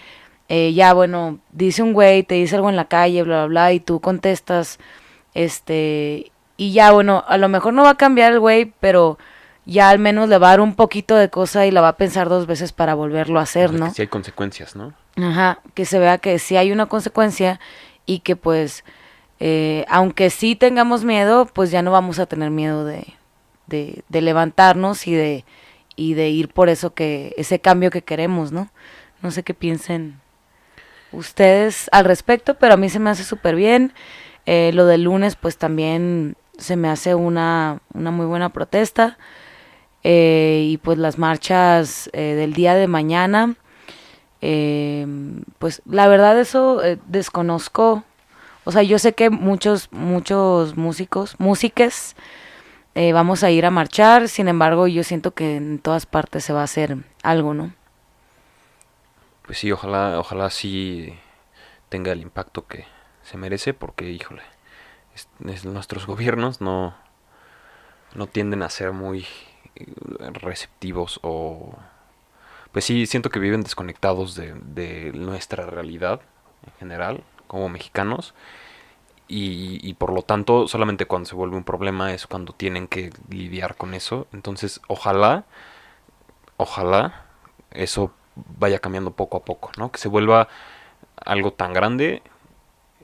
[0.48, 3.72] eh, ya, bueno, dice un güey, te dice algo en la calle, bla, bla, bla,
[3.72, 4.78] y tú contestas,
[5.32, 9.16] este, y ya, bueno, a lo mejor no va a cambiar el güey, pero
[9.64, 11.96] ya al menos le va a dar un poquito de cosa y la va a
[11.96, 13.86] pensar dos veces para volverlo a hacer, ¿no?
[13.86, 14.92] que sí hay consecuencias, ¿no?
[15.16, 17.60] Ajá, que se vea que sí hay una consecuencia
[18.04, 18.84] y que pues,
[19.38, 23.14] eh, aunque sí tengamos miedo, pues ya no vamos a tener miedo de,
[23.68, 25.44] de, de levantarnos y de,
[26.00, 28.70] y de ir por eso que, ese cambio que queremos, ¿no?
[29.20, 30.18] No sé qué piensen
[31.12, 33.92] ustedes al respecto, pero a mí se me hace súper bien.
[34.46, 39.18] Eh, lo del lunes, pues también se me hace una, una muy buena protesta.
[40.02, 43.56] eh, y pues las marchas eh, del día de mañana,
[44.40, 45.06] eh,
[45.58, 48.04] pues la verdad eso desconozco.
[48.64, 52.16] O sea, yo sé que muchos, muchos músicos, músiques,
[52.94, 56.52] eh, vamos a ir a marchar, sin embargo, yo siento que en todas partes se
[56.52, 57.72] va a hacer algo, ¿no?
[59.46, 61.14] Pues sí, ojalá, ojalá sí
[61.88, 62.86] tenga el impacto que
[63.22, 64.42] se merece, porque, híjole,
[65.14, 66.94] es- es- nuestros gobiernos no,
[68.14, 69.26] no tienden a ser muy
[69.76, 69.86] eh,
[70.32, 71.74] receptivos o...
[72.72, 76.20] Pues sí, siento que viven desconectados de, de nuestra realidad
[76.66, 78.34] en general, como mexicanos,
[79.30, 83.12] y, y por lo tanto solamente cuando se vuelve un problema es cuando tienen que
[83.30, 84.26] lidiar con eso.
[84.32, 85.44] Entonces, ojalá,
[86.56, 87.26] ojalá
[87.70, 88.12] eso
[88.58, 89.92] vaya cambiando poco a poco, ¿no?
[89.92, 90.48] Que se vuelva
[91.24, 92.22] algo tan grande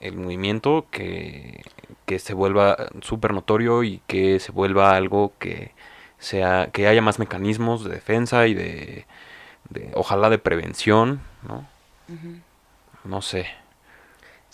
[0.01, 1.62] el movimiento que,
[2.07, 5.73] que se vuelva súper notorio y que se vuelva algo que
[6.19, 9.07] sea que haya más mecanismos de defensa y de,
[9.71, 11.67] de ojalá de prevención, ¿no?
[13.05, 13.47] No sé.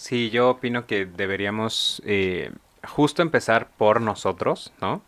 [0.03, 2.51] Sí, yo opino que deberíamos eh,
[2.83, 5.01] justo empezar por nosotros, ¿no?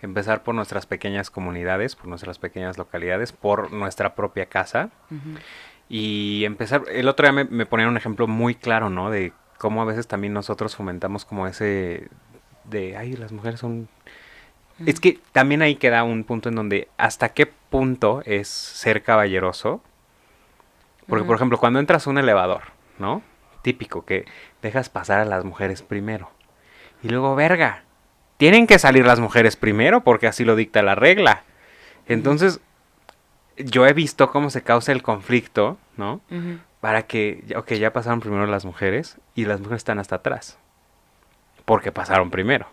[0.00, 4.90] Empezar por nuestras pequeñas comunidades, por nuestras pequeñas localidades, por nuestra propia casa.
[5.88, 9.10] Y empezar, el otro día me, me ponían un ejemplo muy claro, ¿no?
[9.10, 12.08] De cómo a veces también nosotros fomentamos como ese
[12.64, 13.88] de, ay, las mujeres son...
[14.84, 19.80] Es que también ahí queda un punto en donde hasta qué punto es ser caballeroso.
[21.06, 22.62] Porque, por ejemplo, cuando entras a un elevador,
[22.98, 23.22] ¿no?
[23.62, 24.26] Típico, que
[24.60, 26.30] dejas pasar a las mujeres primero.
[27.02, 27.84] Y luego, verga,
[28.36, 31.44] tienen que salir las mujeres primero porque así lo dicta la regla.
[32.06, 32.60] Entonces,
[33.56, 36.20] yo he visto cómo se causa el conflicto, ¿no?
[36.80, 40.58] Para que, ok, ya pasaron primero las mujeres y las mujeres están hasta atrás.
[41.64, 42.66] Porque pasaron primero.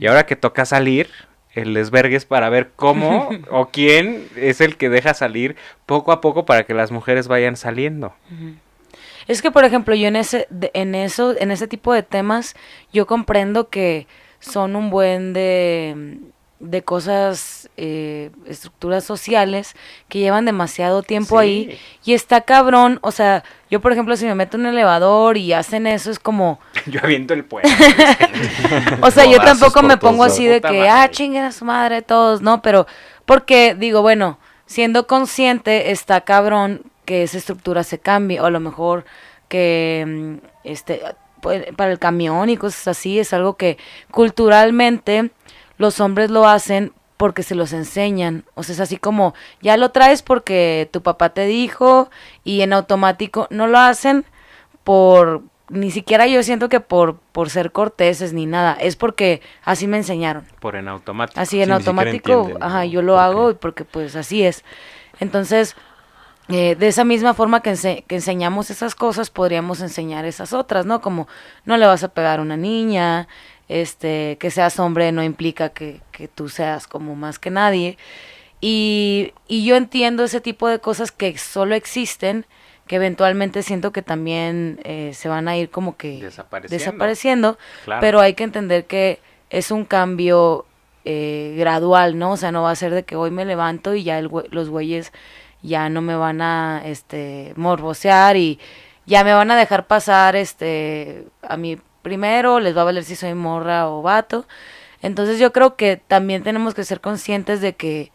[0.00, 1.08] Y ahora que toca salir,
[1.52, 6.20] el desvergue es para ver cómo o quién es el que deja salir poco a
[6.20, 8.14] poco para que las mujeres vayan saliendo.
[9.28, 12.54] Es que, por ejemplo, yo en ese, en eso, en ese tipo de temas,
[12.92, 14.06] yo comprendo que
[14.40, 16.18] son un buen de,
[16.60, 19.74] de cosas, eh, estructuras sociales
[20.08, 21.44] que llevan demasiado tiempo Sí.
[21.44, 25.36] ahí y está cabrón, o sea, yo por ejemplo si me meto en un elevador
[25.36, 27.70] y hacen eso es como, Yo aviento el puente.
[29.02, 30.88] o sea, yo tampoco me pongo así de que, madre.
[30.90, 32.86] ah, chinguen a su madre todos, no, pero
[33.24, 38.60] porque digo, bueno, siendo consciente está cabrón que esa estructura se cambie o a lo
[38.60, 39.04] mejor
[39.48, 41.02] que mm, este
[41.40, 43.78] pues, para el camión y cosas así es algo que
[44.10, 45.30] culturalmente
[45.78, 49.90] los hombres lo hacen porque se los enseñan, o sea, es así como ya lo
[49.90, 52.10] traes porque tu papá te dijo
[52.42, 54.24] y en automático no lo hacen
[54.82, 59.86] por ni siquiera yo siento que por por ser corteses ni nada, es porque así
[59.86, 60.44] me enseñaron.
[60.60, 61.40] Por en automático.
[61.40, 64.64] Así en Sí, automático, ajá, yo lo ¿Por hago porque pues así es.
[65.20, 65.76] Entonces,
[66.48, 70.84] eh, de esa misma forma que, ense- que enseñamos esas cosas, podríamos enseñar esas otras,
[70.86, 71.00] ¿no?
[71.00, 71.26] Como
[71.64, 73.28] no le vas a pegar a una niña,
[73.68, 77.96] este, que seas hombre no implica que, que tú seas como más que nadie.
[78.60, 82.46] Y, y yo entiendo ese tipo de cosas que solo existen,
[82.86, 86.84] que eventualmente siento que también eh, se van a ir como que Desapareciendo.
[86.84, 88.00] desapareciendo, Claro.
[88.00, 90.66] pero hay que entender que es un cambio
[91.06, 92.32] eh, gradual, ¿no?
[92.32, 94.68] O sea, no va a ser de que hoy me levanto y ya el los
[94.70, 95.12] güeyes
[95.64, 98.60] ya no me van a este morbosear y
[99.06, 103.16] ya me van a dejar pasar este a mí primero, les va a valer si
[103.16, 104.46] soy morra o vato.
[105.02, 108.12] Entonces yo creo que también tenemos que ser conscientes de que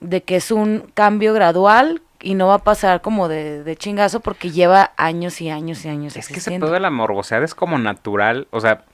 [0.00, 4.20] de que es un cambio gradual y no va a pasar como de, de chingazo
[4.20, 6.66] porque lleva años y años y años Es que ese existiendo.
[6.66, 8.84] pedo de la morbosidad es como natural, o sea,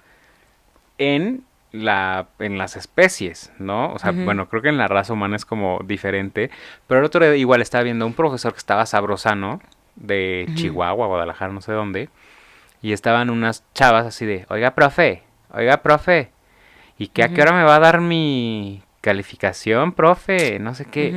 [0.98, 1.44] en
[1.74, 3.92] la en las especies, ¿no?
[3.92, 6.50] O sea, bueno, creo que en la raza humana es como diferente,
[6.86, 9.60] pero el otro día igual estaba viendo un profesor que estaba sabrosano
[9.96, 10.46] de.
[10.54, 12.10] Chihuahua, Guadalajara, no sé dónde,
[12.80, 16.30] y estaban unas chavas así de, "Oiga, profe, oiga, profe,
[16.96, 20.58] ¿y que a qué hora me va a dar mi calificación, profe?
[20.60, 21.10] No sé qué."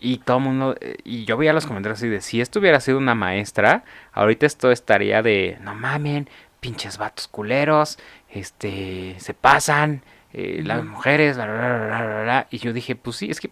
[0.00, 2.80] Y todo el mundo, eh, y yo veía los comentarios así de, si esto hubiera
[2.80, 6.28] sido una maestra, ahorita esto estaría de, no mamen,
[6.58, 7.98] pinches vatos culeros,
[8.32, 12.46] este, se pasan, eh, las mujeres, bla, bla, bla, bla, bla, bla".
[12.50, 13.50] Y yo dije, pues sí, es que,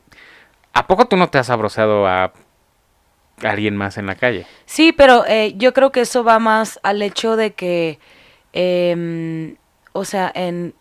[0.72, 2.32] ¿a poco tú no te has abroceado a
[3.42, 4.46] alguien más en la calle?
[4.64, 7.98] Sí, pero eh, yo creo que eso va más al hecho de que,
[8.52, 9.56] em,
[9.92, 10.74] o sea, en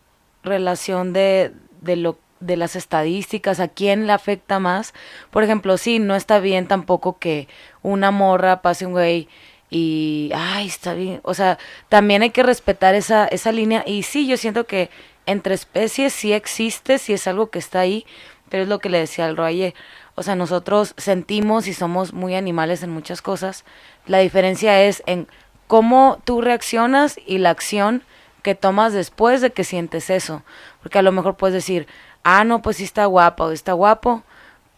[0.43, 4.93] relación de, de lo de las estadísticas, a quién le afecta más.
[5.29, 7.47] Por ejemplo, sí, no está bien tampoco que
[7.81, 9.27] una morra pase un güey
[9.69, 11.19] y, ay, está bien.
[11.23, 11.57] O sea,
[11.89, 13.83] también hay que respetar esa, esa línea.
[13.85, 14.89] Y sí, yo siento que
[15.25, 18.05] entre especies sí existe, sí es algo que está ahí,
[18.49, 19.75] Pero es lo que le decía al Royer.
[20.15, 23.63] O sea, nosotros sentimos y somos muy animales en muchas cosas.
[24.07, 25.27] La diferencia es en
[25.67, 28.01] cómo tú reaccionas y la acción
[28.41, 30.41] que tomas después de que sientes eso.
[30.81, 31.85] Porque a lo mejor puedes decir,
[32.23, 34.23] ah, no, pues sí está guapa o está guapo,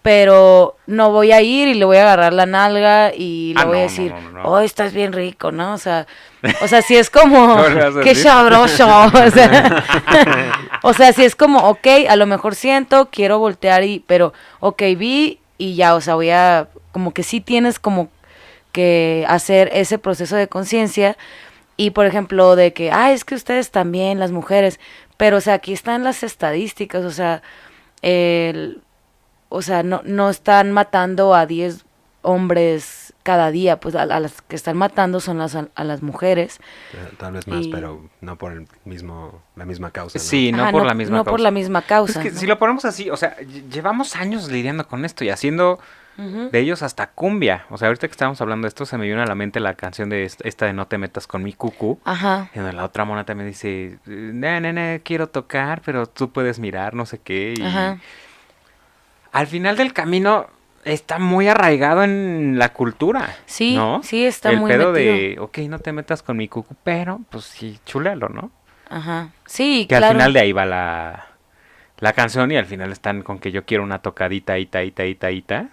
[0.02, 3.66] pero no voy a ir y le voy a agarrar la nalga y le Ah,
[3.66, 5.74] voy a decir, no, oh, estás bien rico, ¿no?
[5.74, 6.08] O sea,
[6.62, 9.84] o sea, si es como, ¿Cómo le vas a qué sabroso, o sea,
[10.84, 14.82] o sea, si es como, ok, a lo mejor siento, quiero voltear y, pero, ok,
[14.98, 18.10] vi y ya, o sea, voy a, como que sí tienes como
[18.72, 21.16] que hacer ese proceso de conciencia
[21.78, 24.80] y, por ejemplo, de que, ah, es que ustedes también, las mujeres,
[25.18, 27.44] pero, o sea, aquí están las estadísticas, o sea,
[28.02, 28.82] el,
[29.54, 31.86] o sea, no, no están matando a 10
[32.24, 36.02] hombres cada día, pues a, a las que están matando son las, a, a las
[36.02, 36.60] mujeres.
[36.94, 40.18] Eh, Tal vez más, Y- pero no por el mismo, la misma causa.
[40.18, 40.24] ¿no?
[40.24, 41.44] Sí, no Ajá, por la misma no por causa.
[41.44, 42.20] la misma causa.
[42.20, 42.40] Es que ¿no?
[42.40, 45.80] si lo ponemos así, o sea, lle- llevamos años lidiando con esto y haciendo
[46.18, 47.66] de ellos hasta cumbia.
[47.72, 49.74] O sea, ahorita que estábamos hablando de esto, se me vino a la mente la
[49.74, 52.00] canción de est- esta de No te metas con mi cucu.
[52.04, 52.50] Ajá.
[52.54, 56.60] En donde la otra mona también dice, no, no, no, quiero tocar, pero tú puedes
[56.60, 57.56] mirar, no sé qué.
[57.58, 57.98] Y Ajá.
[59.32, 60.48] Al final del camino
[60.84, 63.36] está muy arraigado en la cultura.
[63.46, 64.02] Sí, ¿no?
[64.04, 65.14] sí, está El muy pedo metido.
[65.14, 68.52] de, ok, no te metas con mi cucu, pero pues sí, chulealo, ¿no?
[68.90, 69.30] Ajá.
[69.46, 70.08] Sí, Que claro.
[70.08, 71.28] al final de ahí va la,
[72.00, 75.32] la canción y al final están con que yo quiero una tocadita, ita, ita, ita,
[75.32, 75.68] ita.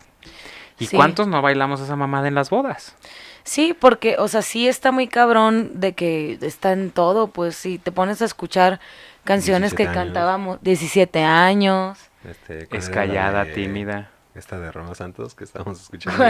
[0.78, 0.94] ¿Y Sí.
[0.96, 2.94] cuántos no bailamos esa mamada en las bodas?
[3.42, 7.78] Sí, porque, o sea, sí está muy cabrón de que está en todo, pues si
[7.78, 8.78] te pones a escuchar
[9.24, 10.04] canciones que 17 años.
[10.06, 11.98] cantábamos 17 años.
[12.24, 14.10] Este, ¿cuál Es callada, de- tímida.
[14.34, 16.24] Esta de Roma Santos que estábamos escuchando.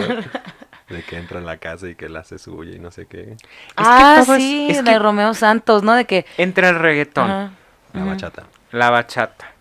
[0.88, 3.36] de que entra a la casa y que la hace suya y no sé qué.
[3.76, 5.94] ah, es- sí, es de que- Romeo Santos, ¿no?
[5.94, 6.24] De que...
[6.38, 7.52] Entra el reggaetón,
[7.92, 8.44] La bachata.
[8.72, 9.52] la bachata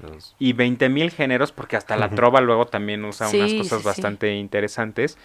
[0.00, 3.78] Los- y 20 mil géneros, porque hasta la trova luego también usa unas cosas sí,
[3.78, 3.84] sí.
[3.84, 5.18] bastante interesantes.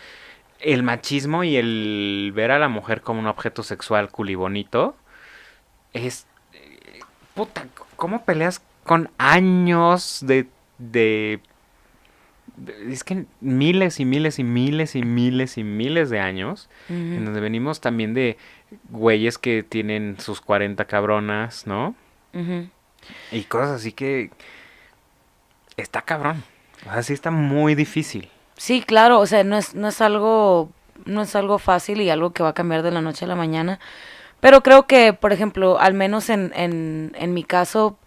[0.60, 4.96] El machismo y el ver a la mujer como un objeto sexual culibonito
[5.94, 6.26] es...
[6.54, 7.00] eh,
[7.36, 10.48] Puta, ¿cómo peleas con años de...
[10.78, 11.40] de
[12.58, 17.24] de- es que miles y miles y miles y miles y miles de años en
[17.26, 18.38] donde venimos también de
[18.90, 21.96] güeyes que tienen sus 40 cabronas, ¿no?
[23.32, 24.30] Y cosas así que
[25.78, 26.44] está cabrón.
[26.88, 28.30] O sea, sí está muy difícil.
[28.58, 30.70] Sí, claro, o sea, no es, no es algo,
[31.06, 33.36] no es algo fácil y algo que va a cambiar de la noche a la
[33.36, 33.80] mañana.
[34.40, 37.98] Pero creo que, por ejemplo, al menos en, en, en mi caso,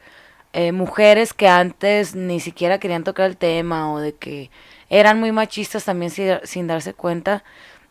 [0.54, 4.50] eh, mujeres que antes ni siquiera querían tocar el tema o de que
[4.88, 6.12] eran muy machistas también
[6.44, 7.42] sin, darse cuenta,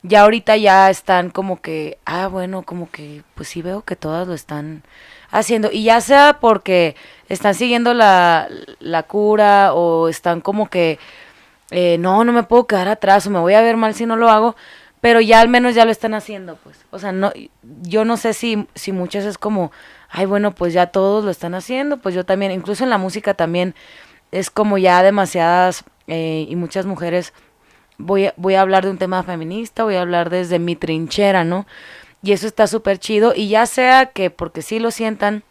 [0.02, 4.28] ya ahorita ya están como que, ah, bueno, como que, pues sí veo que todas
[4.30, 4.84] lo están
[5.30, 5.72] haciendo.
[5.74, 6.96] Y ya sea porque
[7.28, 8.48] están siguiendo la,
[8.80, 11.00] la cura o están como que,
[11.72, 14.16] eh, no, no me puedo quedar atrás o me voy a ver mal si no
[14.16, 14.56] lo hago,
[15.02, 16.86] pero ya al menos ya lo están haciendo, pues.
[16.92, 17.34] O sea, no,
[17.82, 19.74] yo no sé si, si muchas es como,
[20.14, 23.34] ay, bueno, pues ya todos lo están haciendo, pues yo también, incluso en la música
[23.34, 23.74] también
[24.32, 27.34] es como ya demasiadas eh, y muchas mujeres,
[27.98, 31.44] voy a, voy a hablar de un tema feminista, voy a hablar desde mi trinchera,
[31.44, 31.66] ¿no?
[32.22, 35.44] Y eso está súper chido, y ya sea que porque sí lo sientan,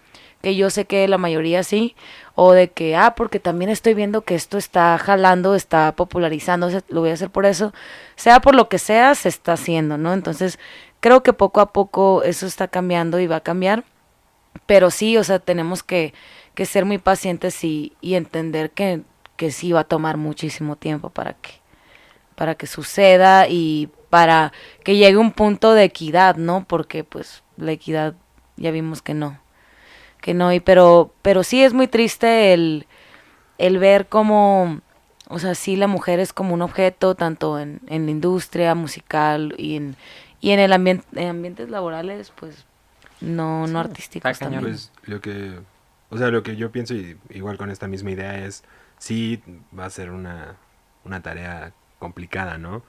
[0.43, 1.97] que yo sé que la mayoría sí,
[2.37, 7.01] o de que, ah, porque también estoy viendo que esto está jalando, está popularizándose, lo
[7.01, 7.75] voy a hacer por eso,
[8.15, 10.13] sea por lo que sea, se está haciendo, ¿no?
[10.13, 10.61] Entonces,
[11.01, 13.85] creo que poco a poco eso está cambiando y va a cambiar,
[14.67, 16.15] pero sí, o sea, tenemos que,
[16.55, 19.03] que ser muy pacientes y, y entender que,
[19.37, 21.51] que sí va a tomar muchísimo tiempo para que,
[22.35, 24.53] para que suceda y para
[24.85, 26.65] que llegue un punto de equidad, ¿no?
[26.67, 28.15] Porque pues la equidad
[28.57, 29.43] ya vimos que no
[30.23, 32.87] que no, y pero, pero sí es muy triste el,
[33.59, 34.81] el ver cómo,
[35.29, 39.55] o sea, sí la mujer es como un objeto, tanto en, en la industria musical
[39.59, 39.97] y en,
[40.41, 42.65] y en el ambiente, en ambientes laborales, pues,
[43.23, 44.63] no, no artísticos está cañón.
[44.63, 44.75] también.
[44.75, 45.61] Pues lo que,
[46.11, 48.65] o sea, lo que yo pienso, y igual con esta misma idea, es
[48.99, 49.43] sí
[49.77, 50.57] va a ser una,
[51.05, 52.83] una tarea complicada, ¿no?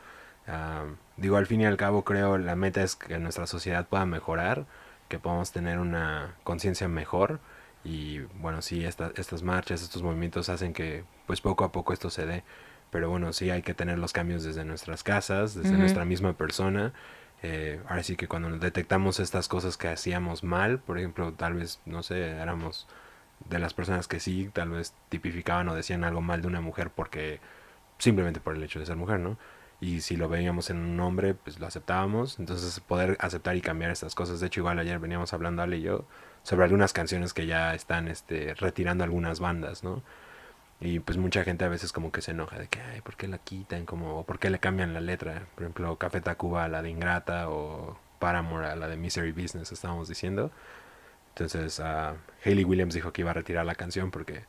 [0.48, 0.86] Ah,
[1.18, 4.66] digo, al fin y al cabo creo la meta es que nuestra sociedad pueda mejorar,
[5.08, 7.40] que podamos tener una conciencia mejor
[7.86, 12.10] y bueno, sí, esta- estas marchas, estos movimientos hacen que pues poco a poco esto
[12.10, 12.44] se dé,
[12.92, 16.94] pero bueno, sí hay que tener los cambios desde nuestras casas, desde nuestra misma persona.
[17.44, 21.82] Eh, ahora sí que cuando detectamos estas cosas que hacíamos mal, por ejemplo, tal vez,
[21.86, 22.88] no sé, éramos
[23.50, 26.90] de las personas que sí, tal vez tipificaban o decían algo mal de una mujer
[26.90, 27.42] porque
[27.98, 29.38] simplemente por el hecho de ser mujer, ¿no?
[29.82, 32.40] Y si lo veíamos en un hombre, pues lo aceptábamos.
[32.40, 34.40] Entonces poder aceptar y cambiar estas cosas.
[34.40, 36.06] De hecho, igual ayer veníamos hablando Ale y yo
[36.44, 40.02] sobre algunas canciones que ya están este, retirando algunas bandas, ¿no?
[40.86, 43.30] Y pues mucha gente a veces como que se enoja de que, ay, ¿por qué
[43.30, 43.86] la quitan?
[43.86, 45.48] Como, o ¿por qué le cambian la letra?
[45.56, 49.72] Por ejemplo, Café Tacuba a la de Ingrata o Paramore a la de Misery Business,
[49.72, 50.52] estábamos diciendo.
[51.30, 54.44] Entonces, ah, Hayley Williams dijo que iba a retirar la canción porque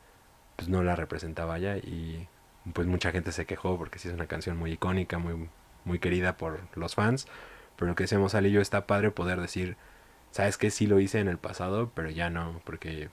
[0.57, 2.27] pues no la representaba ya y
[2.73, 5.49] pues mucha gente se quejó porque sí es una canción muy icónica, muy,
[5.85, 7.27] muy querida por los fans.
[7.77, 9.77] Pero lo que decíamos Ali y yo está padre poder decir,
[10.31, 13.09] sabes que sí lo hice en el pasado, pero ya no, porque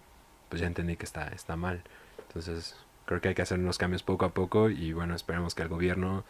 [0.49, 1.83] pues ya entendí que está, está mal.
[2.27, 2.77] Entonces
[3.13, 5.69] creo que hay que hacer unos cambios poco a poco y bueno, esperemos que el
[5.69, 6.25] gobierno,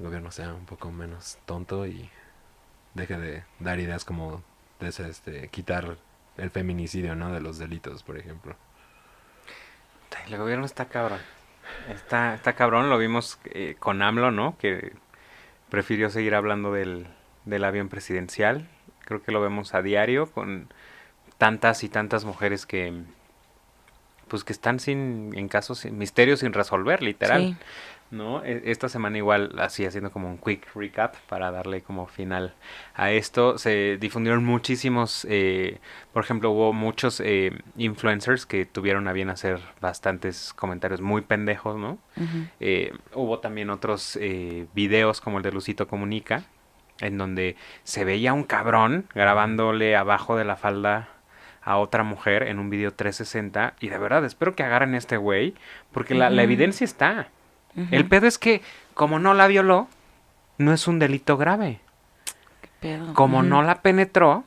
[0.00, 2.10] gobierno sea un poco menos tonto y
[2.94, 4.42] deje de dar ideas como
[4.80, 5.96] de este, quitar
[6.36, 7.32] el feminicidio, ¿no?
[7.32, 8.56] De los delitos, por ejemplo.
[10.26, 11.20] El gobierno está cabrón.
[11.88, 14.58] Está, está cabrón, lo vimos eh, con AMLO, ¿no?
[14.58, 14.94] Que
[15.70, 17.06] prefirió seguir hablando del,
[17.44, 18.68] del avión presidencial.
[19.04, 20.72] Creo que lo vemos a diario con
[21.38, 23.04] tantas y tantas mujeres que
[24.28, 27.56] pues que están sin en casos sin misterios sin resolver literal Sí.
[28.10, 32.54] no E- esta semana igual así haciendo como un quick recap para darle como final
[32.94, 35.78] a esto se difundieron muchísimos eh,
[36.12, 41.76] por ejemplo hubo muchos eh, influencers que tuvieron a bien hacer bastantes comentarios muy pendejos
[41.76, 41.98] no
[42.60, 46.42] eh, hubo también otros eh, videos como el de Lucito Comunica,
[47.00, 47.54] en donde
[47.84, 51.08] se veía un cabrón grabándole abajo de la falda
[51.68, 53.74] a otra mujer en un video 360.
[53.80, 55.54] Y de verdad, espero que agarren este güey,
[55.92, 57.28] porque la, evidencia está.
[57.90, 58.62] El pedo es que,
[58.94, 59.86] como no la violó,
[60.56, 61.80] no es un delito grave.
[62.80, 63.12] Pedo.
[63.12, 64.44] Como no la penetró,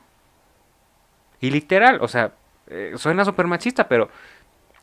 [1.40, 2.32] y literal, o sea,
[2.66, 4.10] eh, suena súper machista, pero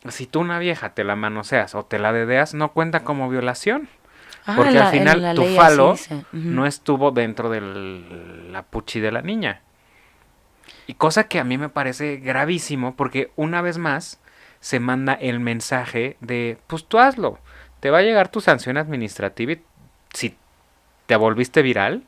[0.08, 3.90] si tú una vieja te la manoseas o te la dedeas, no cuenta como violación.
[4.46, 5.96] Ah, Porque la- al final tu falo
[6.32, 7.60] no estuvo dentro de
[8.50, 9.62] la puchi de la niña.
[10.90, 14.20] Y cosa que a mí me parece gravísimo porque una vez más
[14.60, 17.38] se manda el mensaje de, pues tú hazlo,
[17.80, 19.62] te va a llegar tu sanción administrativa y
[20.16, 20.36] si
[21.06, 22.06] te volviste viral,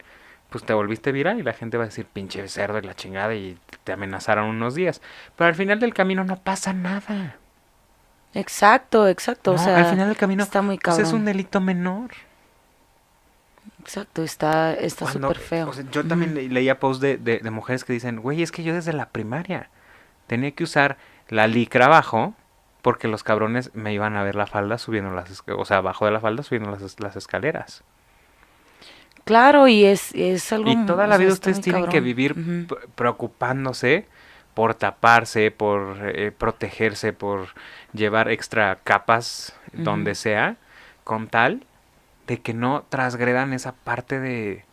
[0.50, 3.36] pues te volviste viral y la gente va a decir pinche cerdo y la chingada
[3.36, 5.00] y te amenazaron unos días.
[5.36, 7.36] Pero al final del camino no pasa nada.
[8.34, 9.52] Exacto, exacto.
[9.52, 12.10] o sea, al final del camino está muy pues, es un delito menor.
[13.82, 15.70] Exacto, está está súper feo.
[15.70, 18.52] o sea, yo también le- leía posts de, de- de mujeres que dicen, güey, es
[18.52, 19.70] que yo desde la primaria
[20.28, 20.98] tenía que usar
[21.30, 22.34] la licra abajo
[22.82, 26.12] porque los cabrones me iban a ver la falda subiendo las, o sea, abajo de
[26.12, 27.84] la falda subiendo las, las escaleras.
[29.24, 30.72] Claro, y es, es algo...
[30.72, 32.36] Y toda la vida ustedes tienen que vivir
[32.96, 34.08] preocupándose
[34.54, 37.50] por taparse, por eh, protegerse, por
[37.94, 40.58] llevar extra capas donde sea,
[41.04, 41.64] con tal
[42.32, 44.64] de que no transgredan esa parte de,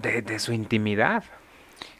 [0.00, 1.24] de, su intimidad.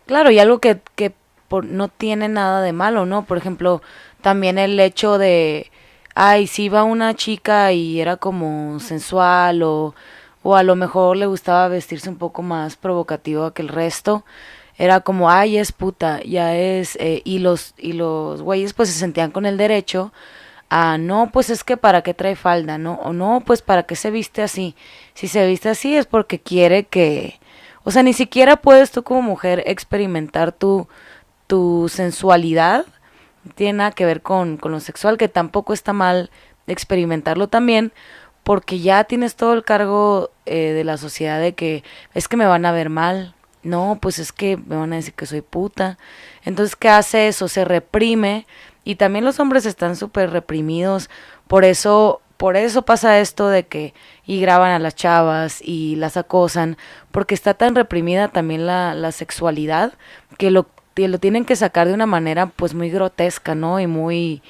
[0.07, 1.13] Claro, y algo que, que
[1.49, 3.27] por- no tiene nada de malo, ¿no?
[3.27, 3.83] Por ejemplo,
[4.23, 5.71] también el hecho de,
[6.15, 9.95] ay, si iba una chica y era como sensual o,
[10.43, 14.25] o a lo mejor le gustaba vestirse un poco más provocativo que el resto,
[14.79, 18.99] era como, ay, es puta, ya es, eh, y los, y los güeyes pues se
[18.99, 20.11] sentían con el derecho
[20.77, 22.95] a, no, pues es que para qué trae falda, ¿no?
[22.95, 24.75] O no, pues para qué se viste así.
[25.15, 27.39] Si se viste así es porque quiere que,
[27.85, 30.89] o sea, ni siquiera puedes tú como mujer experimentar tu,
[31.47, 32.87] tu sensualidad.
[33.55, 36.33] Tiene nada que ver con, con lo sexual, que tampoco está mal
[36.67, 37.93] experimentarlo también,
[38.43, 42.47] porque ya tienes todo el cargo eh, de la sociedad de que es que me
[42.47, 43.37] van a ver mal.
[43.63, 45.99] No, pues es que me van a decir que soy puta.
[46.45, 47.47] Entonces, ¿qué hace eso?
[47.47, 48.45] Se reprime
[48.85, 51.09] y también los hombres están súper reprimidos.
[51.49, 53.95] Por eso, por eso pasa esto de que
[54.27, 56.77] y graban a las chavas y las acosan,
[57.11, 59.95] porque está tan reprimida también la, la sexualidad
[60.39, 63.81] que lo, que lo tienen que sacar de una manera pues muy grotesca, ¿no?
[63.81, 64.43] Y muy,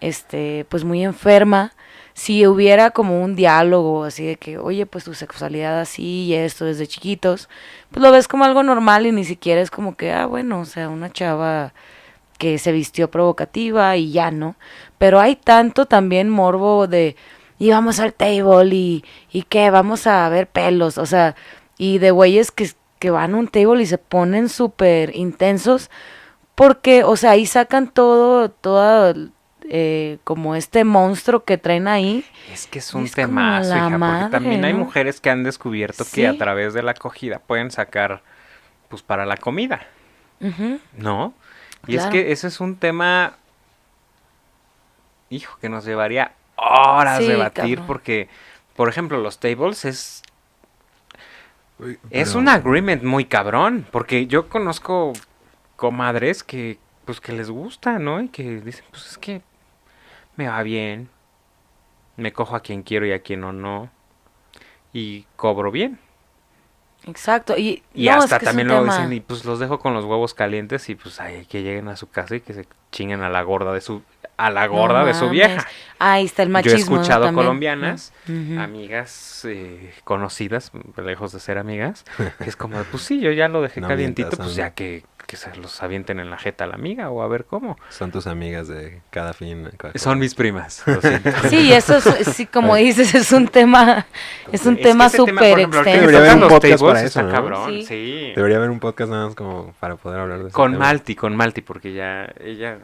[0.00, 1.72] este, pues muy enferma.
[2.14, 6.64] Si hubiera como un diálogo así de que, oye, pues tu sexualidad así y esto
[6.64, 7.48] desde chiquitos,
[7.90, 10.64] pues lo ves como algo normal y ni siquiera es como que, ah, bueno, o
[10.64, 11.72] sea, una chava
[12.38, 14.56] que se vistió provocativa y ya, ¿no?
[14.96, 17.16] Pero hay tanto también morbo de,
[17.58, 21.34] y vamos al table y, y qué, vamos a ver pelos, o sea,
[21.76, 25.90] y de güeyes que, que van a un table y se ponen súper intensos
[26.54, 29.14] porque, o sea, ahí sacan todo, toda,
[29.70, 32.24] eh, como este monstruo que traen ahí.
[32.52, 34.80] Es que es un Es temazo, hija, porque también hay ¿no?
[34.80, 36.16] mujeres que han descubierto Sí.
[36.22, 38.22] que a través de la acogida pueden sacar,
[38.88, 39.86] pues, para la comida.
[40.96, 41.32] ¿no?
[41.86, 43.36] Y es que ese es un tema,
[45.30, 47.86] hijo, que nos llevaría horas Sí, debatir, cabrón.
[47.86, 48.28] porque,
[48.76, 50.22] por ejemplo, los tables es,
[51.78, 55.12] Uy, es un agreement muy cabrón, porque yo conozco
[55.76, 58.20] comadres que, pues, que les gusta, ¿no?
[58.20, 59.42] Y que dicen, pues, es que
[60.36, 61.08] me va bien,
[62.16, 63.90] me cojo a quien quiero y a quien no, no,
[64.92, 65.98] y cobro bien.
[67.08, 67.54] Exacto.
[67.56, 68.96] Y, Y no, es hasta que es un también luego tema.
[68.98, 71.96] dicen, y pues los dejo con los huevos calientes y pues ay, que lleguen a
[71.96, 74.02] su casa y que se chinguen a la gorda de su,
[74.36, 75.66] a la No gorda de su vieja.
[75.98, 76.76] Ahí está el Yo machismo.
[76.76, 77.44] he escuchado también.
[77.46, 78.12] colombianas,
[78.58, 82.04] amigas eh, conocidas, lejos de ser amigas,
[82.42, 85.04] que es como, pues sí, yo ya lo dejé No calientito, mientas, pues ya que,
[85.28, 87.76] que se los avienten en la jeta a la amiga o a ver cómo.
[87.90, 89.68] Son tus amigas de cada fin.
[89.76, 90.82] cada- Son mis primas.
[90.86, 91.02] lo.
[91.50, 94.06] Sí, eso es, sí, como dices, es un tema,
[94.52, 95.84] es un Es tema súper extenso.
[96.00, 97.30] Debería haber un podcast para está eso, ¿no?
[97.32, 97.84] cabrón, Sí.
[97.84, 98.32] sí.
[98.34, 100.86] Debería haber un podcast nada más como para poder hablar de ese Con tema.
[100.86, 102.78] Malti, con Malti, porque ya ella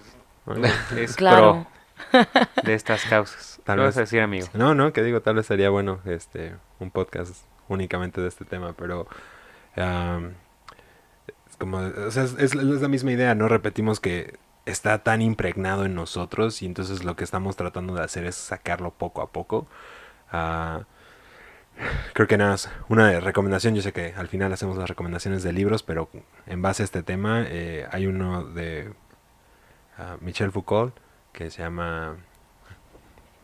[0.44, 0.68] Bueno,
[0.98, 1.66] es Claro.
[2.10, 2.22] pro
[2.62, 3.58] de estas causas.
[3.64, 3.96] Tal ¿Qué vas vez.
[3.96, 4.46] a decir, amigo?
[4.52, 8.74] No, no, que digo, tal vez sería bueno este un podcast únicamente de este tema,
[8.76, 9.06] pero
[9.76, 10.34] es
[11.56, 13.48] como, o sea, es, es la misma idea, ¿no?
[13.48, 18.24] Repetimos que está tan impregnado en nosotros y entonces lo que estamos tratando de hacer
[18.24, 19.66] es sacarlo poco a poco.
[20.32, 20.84] Ah,
[22.14, 25.52] creo que nada más una recomendación, yo sé que al final hacemos las recomendaciones de
[25.52, 26.08] libros, pero
[26.46, 28.92] en base a este tema eh, hay uno de
[29.98, 30.94] ah, Michel Foucault
[31.32, 32.16] que se llama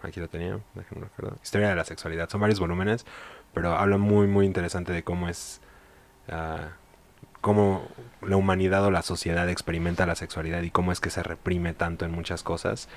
[0.02, 1.36] aquí lo tenía, déjenme recuerdo.
[1.42, 2.28] Historia de la sexualidad.
[2.30, 3.04] Son varios volúmenes,
[3.52, 5.60] pero habla muy, muy interesante de cómo es.
[6.28, 6.70] ah,
[7.40, 7.86] cómo
[8.22, 12.04] la humanidad o la sociedad experimenta la sexualidad y cómo es que se reprime tanto
[12.04, 12.88] en muchas cosas.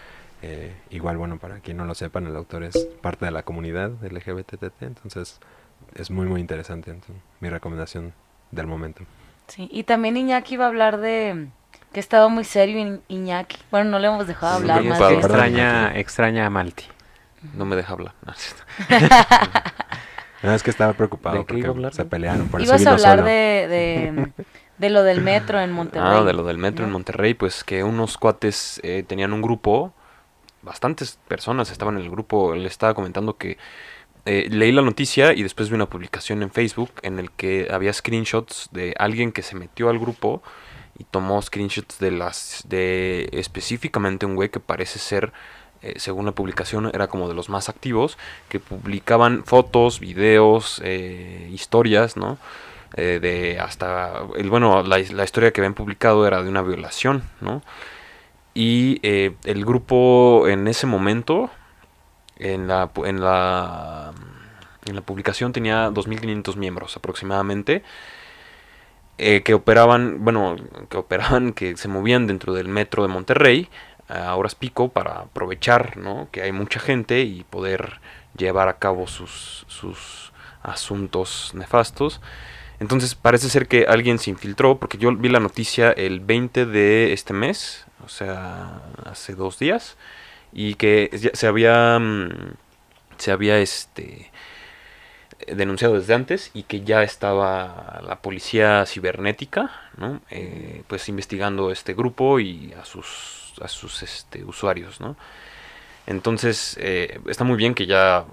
[0.42, 3.92] Eh, igual, bueno, para quien no lo sepan, el autor es parte de la comunidad
[4.04, 5.40] LGBTT, entonces
[5.96, 6.92] es muy, muy interesante.
[6.92, 8.14] entonces, mi recomendación
[8.52, 9.04] del momento.
[9.48, 11.48] Sí, y también Iñaki va a hablar de
[11.94, 13.58] que ha estado muy serio Iñ- Iñaki.
[13.72, 15.12] Bueno, no le hemos dejado Sí, hablar sí, más.
[15.14, 16.86] Extraña, extraña a Malti.
[17.54, 18.14] No me deja hablar.
[18.26, 18.34] No,
[20.44, 21.94] Nada, es que estaba preocupado ¿De qué porque iba a hablar?
[21.94, 22.50] se pelearon.
[22.50, 23.30] Por eso Ibas a hablar solo.
[23.30, 24.32] de, de,
[24.78, 26.08] de lo del metro en Monterrey.
[26.20, 26.94] Ah, de lo del metro en ¿no?
[26.94, 29.94] Monterrey, pues que unos cuates eh, tenían un grupo,
[30.62, 33.58] bastantes personas estaban en el grupo, le estaba comentando que
[34.26, 37.92] eh, leí la noticia y después vi una publicación en Facebook en el que había
[37.94, 40.42] screenshots de alguien que se metió al grupo
[40.98, 45.34] y tomó screenshots de las, de específicamente un güey que parece ser,
[45.84, 48.18] eh, según la publicación, era como de los más activos,
[48.48, 52.38] que publicaban fotos, videos, eh, historias, ¿no?
[52.96, 57.64] eh, de hasta el bueno la, historia que habían publicado era de una violación no
[58.54, 61.50] y el grupo en ese momento
[62.38, 64.14] en la en la
[64.86, 67.82] en la publicación tenía 2.500 miembros aproximadamente
[69.18, 70.56] que operaban bueno
[70.88, 73.70] que operaban que se movían dentro del metro de Monterrey
[74.08, 78.00] a horas pico para aprovechar no que hay mucha gente y poder
[78.38, 80.32] llevar a cabo sus sus
[80.62, 82.22] asuntos nefastos
[82.84, 87.14] entonces parece ser que alguien se infiltró, porque yo vi la noticia el 20 de
[87.14, 89.96] este mes, o sea, hace dos días,
[90.52, 92.56] y que se había, mm,
[93.18, 94.32] se había este,
[95.48, 100.22] denunciado desde antes y que ya estaba la policía cibernética, ¿no?
[100.30, 105.16] Eh, pues investigando este grupo y a sus, a sus este, usuarios, ¿no?
[106.08, 108.26] Entonces, eh, está muy bien que ya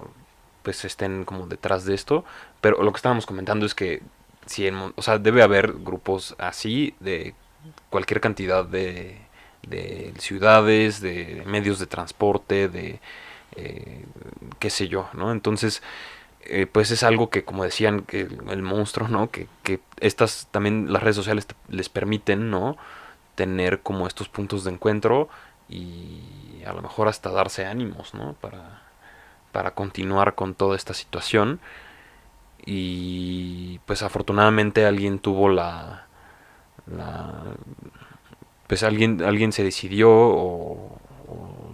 [0.63, 2.23] pues estén como detrás de esto,
[2.61, 4.01] pero lo que estábamos comentando es que
[4.45, 7.33] si en o sea, debe haber grupos así de
[7.89, 9.17] cualquier cantidad de,
[9.67, 12.99] de ciudades, de medios de transporte, de
[13.55, 14.05] eh,
[14.59, 15.31] qué sé yo, ¿no?
[15.31, 15.81] Entonces,
[16.43, 19.29] eh, pues es algo que, como decían, que el monstruo, ¿no?
[19.31, 22.77] Que, que estas también las redes sociales les permiten, ¿no?
[23.35, 25.29] Tener como estos puntos de encuentro
[25.69, 26.21] y
[26.65, 28.33] a lo mejor hasta darse ánimos, ¿no?
[28.33, 28.81] Para,
[29.51, 31.59] para continuar con toda esta situación.
[32.65, 36.05] Y pues afortunadamente alguien tuvo la,
[36.85, 37.33] la
[38.67, 41.73] pues alguien alguien se decidió o, o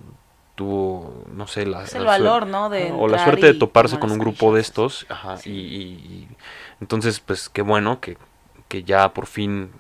[0.56, 2.70] tuvo no sé la, Es el valor, ¿no?
[2.70, 5.52] De o la suerte de toparse con un grupo de estos ajá, Sí.
[5.52, 5.88] y, y-
[6.24, 6.28] y
[6.82, 8.18] entonces pues qué bueno que,
[8.70, 9.72] que ya por fin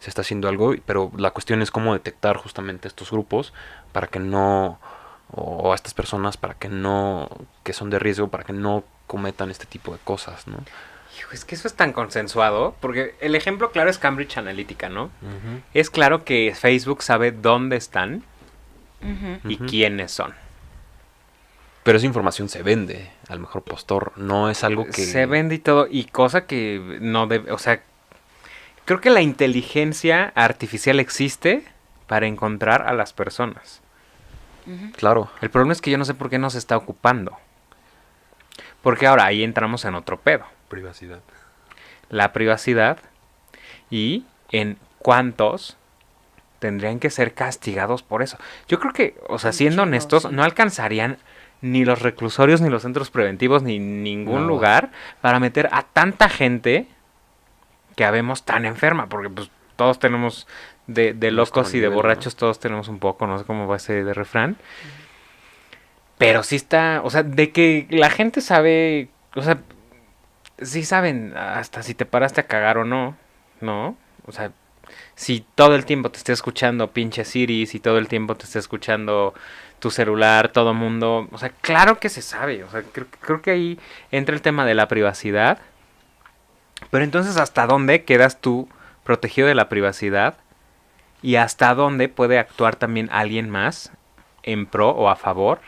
[0.00, 3.52] se está haciendo algo pero la cuestión es cómo detectar justamente estos grupos
[3.92, 4.80] para que no
[5.30, 7.28] o a estas personas para que no
[7.62, 10.58] que son de riesgo para que no cometan este tipo de cosas no
[11.18, 15.10] Hijo, es que eso es tan consensuado, porque el ejemplo claro es Cambridge Analytica, ¿no?
[15.74, 18.22] Es claro que Facebook sabe dónde están
[19.44, 20.34] y quiénes son.
[21.82, 25.58] pero esa información se vende al mejor postor no es algo que Se vende y
[25.58, 27.82] todo, y cosa que no debe, o sea,
[28.90, 31.62] creo que la inteligencia artificial existe
[32.08, 33.82] para encontrar a las personas.
[34.96, 37.38] claro El problema es que yo no sé por qué no se está ocupando.
[38.82, 40.44] Porque ahora ahí entramos en otro pedo.
[40.68, 41.20] Privacidad.
[42.08, 42.98] La privacidad
[43.90, 45.76] y en cuántos
[46.58, 48.38] tendrían que ser castigados por eso.
[48.66, 51.18] Yo creo que, o sea, siendo honestos, no alcanzarían
[51.60, 54.48] ni los reclusorios, ni los centros preventivos, ni ningún No.
[54.48, 56.88] lugar para meter a tanta gente
[57.96, 60.46] que habemos tan enferma, porque pues todos tenemos
[60.86, 61.96] de, de Nuestro locos y de nivel, ¿no?
[61.96, 64.56] borrachos, todos tenemos un poco, no sé cómo va ese de refrán.
[66.18, 69.58] Pero sí está, o sea, de que la gente sabe, o sea,
[70.60, 73.16] sí saben hasta si te paraste a cagar o no,
[73.60, 73.96] ¿no?
[74.26, 74.52] O sea,
[75.14, 78.58] si todo el tiempo te está escuchando pinche Siri, si todo el tiempo te está
[78.58, 79.34] escuchando
[79.78, 83.50] tu celular, todo mundo, o sea, claro que se sabe, o sea, creo, creo que
[83.50, 83.78] ahí
[84.10, 85.58] entra el tema de la privacidad.
[86.90, 88.68] Pero entonces, ¿hasta dónde quedas tú
[89.04, 90.34] protegido de la privacidad?
[91.22, 93.92] Y hasta dónde puede actuar también alguien más
[94.42, 95.60] en pro o a favor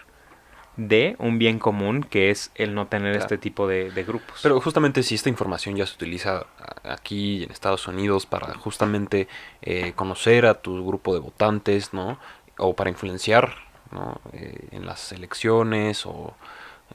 [0.77, 3.25] de un bien común que es el no tener Claro.
[3.25, 4.41] este tipo de, de grupos.
[4.43, 6.47] Pero justamente si esta información ya se utiliza
[6.83, 9.29] aquí en Estados Unidos para justamente
[9.61, 12.19] eh, conocer a tu grupo de votantes, ¿no?
[12.57, 13.55] O para influenciar,
[13.91, 14.19] ¿no?
[14.33, 16.35] Eh, en las elecciones o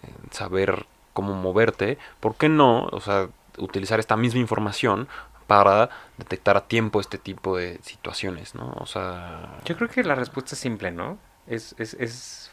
[0.04, 2.86] eh, saber cómo moverte, ¿por qué no?
[2.92, 5.08] O sea, utilizar esta misma información
[5.48, 8.74] para detectar a tiempo este tipo de situaciones, ¿no?
[8.80, 11.18] O sea, Yo creo que la respuesta es simple, ¿no?
[11.48, 12.52] Es, es, es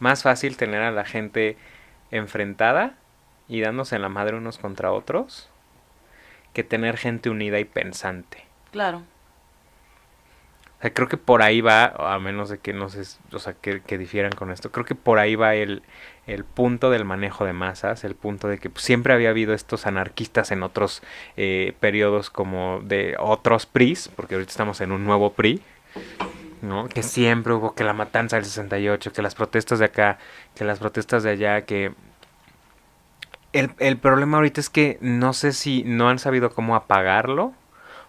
[0.00, 1.56] más fácil tener a la gente
[2.10, 2.94] enfrentada
[3.48, 5.48] y dándose en la madre unos contra otros
[6.52, 8.44] que tener gente unida y pensante.
[8.72, 9.02] Claro.
[10.82, 13.02] O sea, creo que por ahí va, a menos de que no sé,
[13.32, 15.84] o sea, que, difieran con esto, creo que por ahí va el,
[16.26, 19.86] el punto del manejo de masas, el punto de que pues, siempre había habido estos
[19.86, 21.00] anarquistas en otros
[21.36, 25.62] eh, periodos como de otros PRIs, porque ahorita estamos en un nuevo PRI,
[26.62, 26.88] ¿no?
[26.88, 30.18] Que siempre hubo que la matanza del 68, que las protestas de acá,
[30.56, 31.92] que las protestas de allá, que...
[33.52, 37.52] El, el problema ahorita es que no sé si no han sabido cómo apagarlo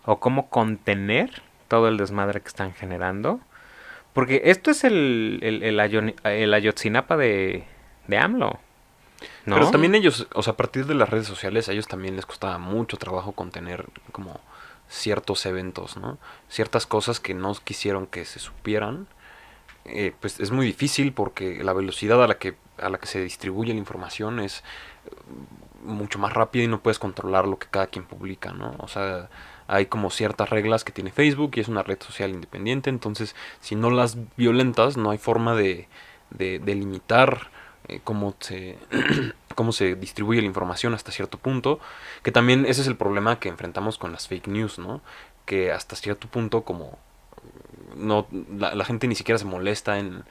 [0.06, 1.44] o cómo contener
[1.74, 3.40] todo el desmadre que están generando.
[4.14, 5.80] Porque esto es el,
[6.54, 7.64] Ayotzinapa de,
[8.08, 8.60] de AMLO.
[9.48, 9.56] ¿no?
[9.56, 12.28] Pero también ellos, o sea, a partir de las redes sociales, a ellos también les
[12.28, 14.40] costaba mucho trabajo contener como
[14.88, 16.20] ciertos eventos, ¿no?
[16.48, 19.08] Ciertas cosas que no quisieron que se supieran.
[19.86, 23.20] eh, pues es muy difícil porque la velocidad a la que a la que se
[23.22, 25.10] distribuye la información es eh,
[25.84, 28.76] mucho más rápida y no puedes controlar lo que cada quien publica, ¿no?
[28.78, 29.30] O sea,
[29.68, 33.76] hay como ciertas reglas que tiene Facebook y es una red social independiente, entonces si
[33.76, 35.88] no las violentas no hay forma de,
[36.32, 37.50] de, limitar
[37.88, 38.78] eh, cómo se
[39.56, 41.80] cómo se distribuye la información hasta cierto punto,
[42.24, 45.02] que también ese es el problema que enfrentamos con las fake news, ¿no?
[45.46, 46.98] Que hasta cierto punto como
[47.96, 50.24] no la gente ni siquiera se molesta en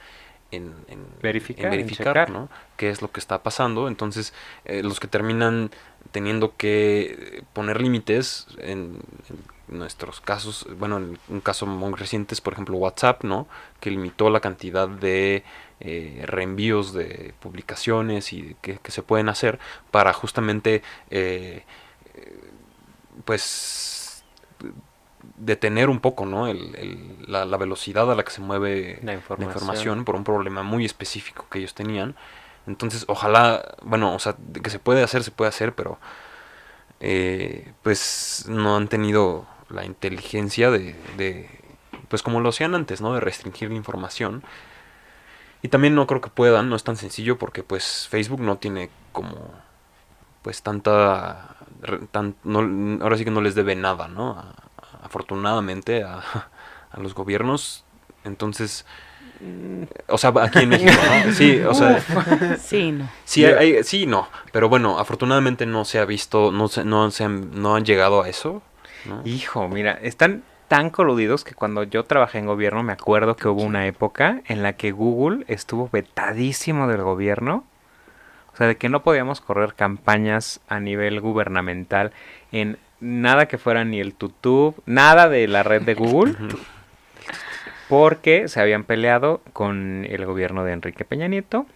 [0.53, 2.31] en, en- Verificar, en verificar.
[2.31, 2.49] ¿no?
[2.77, 3.89] qué es lo que está pasando.
[3.89, 4.33] Entonces,
[4.65, 5.71] eh, los que terminan
[6.13, 8.99] teniendo que poner límites en,
[9.29, 13.47] en nuestros casos, bueno, en un caso muy reciente es, por ejemplo, WhatsApp, ¿no?
[13.81, 15.45] Que limitó la cantidad de
[15.81, 19.59] eh, reenvíos de publicaciones y que, que se pueden hacer
[19.91, 21.65] para justamente, eh,
[22.15, 22.51] eh,
[23.25, 24.02] pues,
[25.45, 26.47] detener un poco, ¿no?
[26.47, 30.05] El- el- la, la velocidad a la que se mueve La la información.
[30.05, 32.15] por un problema muy específico que ellos tenían.
[32.67, 35.99] Entonces, ojalá, bueno, o sea, que se puede hacer, se puede hacer, pero
[37.01, 41.51] eh, pues no han tenido la inteligencia de, de,
[42.09, 43.15] pues como lo hacían antes, ¿no?
[43.15, 44.43] De restringir la información.
[45.63, 48.91] Y también no creo que puedan, no es tan sencillo porque pues Facebook no tiene
[49.13, 49.37] como,
[50.43, 54.33] pues tanta, re- tan, no- ahora sí que no les debe nada, ¿no?
[54.39, 54.55] A-
[55.03, 56.19] afortunadamente a,
[56.91, 57.85] a los gobiernos.
[58.25, 58.87] Entonces,
[60.09, 60.93] o sea, aquí en México,
[61.27, 61.33] ¿no?
[61.33, 62.01] Sí, o sea,
[62.59, 63.09] Sí, no.
[63.25, 67.11] sí, hay- hay- sí, no, pero bueno, afortunadamente no se ha visto, no se, no
[67.11, 68.63] se han, no han llegado a eso,
[69.05, 69.23] ¿no?
[69.25, 73.63] Hijo, mira, están tan coludidos que cuando yo trabajé en gobierno me acuerdo que hubo
[73.63, 77.65] una época en la que Google estuvo vetadísimo del gobierno.
[78.53, 82.13] O sea, de que no podíamos correr campañas a nivel gubernamental
[82.53, 86.35] en nada que fuera ni el tutub, nada de la red de Google,
[87.89, 91.67] porque se habían peleado con el gobierno de Enrique Peña Nieto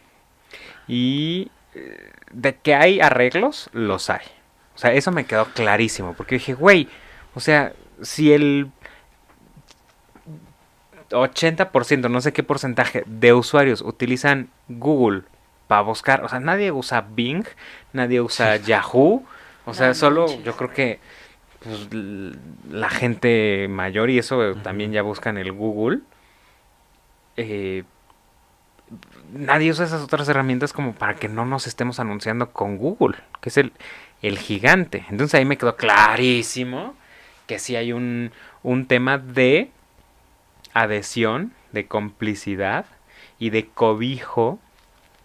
[0.89, 4.25] y eh, de que hay arreglos, los hay.
[4.75, 6.89] O sea, eso me quedó clarísimo, porque dije, güey,
[7.35, 7.73] o sea,
[8.03, 8.71] si el
[11.11, 15.23] 80%, no sé qué porcentaje de usuarios utilizan Google
[15.67, 17.45] para buscar, o sea, nadie usa Bing,
[17.93, 19.25] nadie usa Yahoo,
[19.65, 21.01] o sea, solo yo creo que
[21.67, 21.89] pues,
[22.71, 26.01] la gente mayor y eso también ya buscan el Google.
[27.37, 27.85] eh,
[29.33, 33.49] nadie usa esas otras herramientas como para que no nos estemos anunciando con Google, que
[33.49, 33.73] es el,
[34.23, 35.05] el gigante.
[35.11, 36.95] Entonces ahí me quedó clarísimo
[37.47, 39.71] que sí hay un, un tema de
[40.73, 42.87] adhesión, de complicidad
[43.39, 44.59] y de cobijo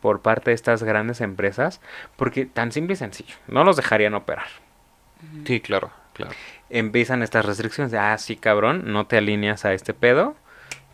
[0.01, 1.79] por parte de estas grandes empresas,
[2.15, 4.47] porque tan simple y sencillo, no los dejarían operar.
[5.45, 6.33] Sí, claro, claro.
[6.69, 10.35] Empiezan estas restricciones de, ah, sí, cabrón, no te alineas a este pedo,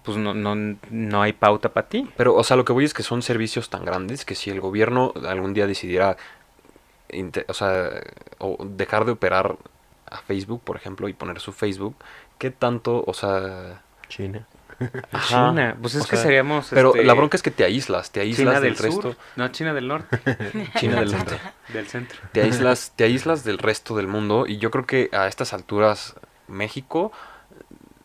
[0.03, 0.55] pues no, no,
[0.89, 2.09] no hay pauta para ti.
[2.17, 4.61] Pero, o sea, lo que voy es que son servicios tan grandes que si el
[4.61, 6.17] gobierno algún día decidiera,
[7.47, 7.89] o sea,
[8.39, 9.57] o dejar de operar
[10.09, 11.95] a Facebook, por ejemplo, y poner su Facebook,
[12.37, 13.81] ¿qué tanto, o sea...
[14.07, 14.47] China.
[15.11, 16.67] Ajá, China, pues es o que sea, seríamos...
[16.69, 19.15] Pero este, la bronca es que te aíslas, te aíslas China del del resto.
[19.35, 20.19] no China del norte,
[20.79, 21.39] China del norte.
[21.73, 22.19] del centro.
[22.31, 26.15] Te aíslas, te aíslas del resto del mundo y yo creo que a estas alturas
[26.47, 27.11] México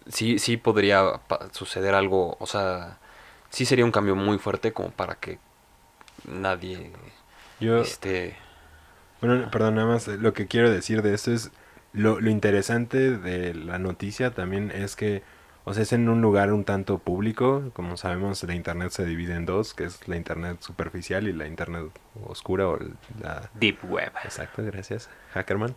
[0.09, 1.21] sí, sí podría
[1.53, 2.99] suceder algo, o sea,
[3.51, 5.39] sí sería un cambio muy fuerte como para que
[6.25, 6.91] nadie
[7.61, 8.37] Yo, este
[9.23, 11.53] bueno, perdón, nada más eh, lo que quiero decir de esto es
[11.93, 15.23] lo, lo interesante de la noticia también es que,
[15.65, 19.35] o sea, es en un lugar un tanto público, como sabemos, la internet se divide
[19.35, 21.85] en dos, que es la internet superficial y la internet
[22.27, 22.79] oscura o
[23.21, 24.13] la Deep Web.
[24.25, 25.75] Exacto, gracias, Hackerman.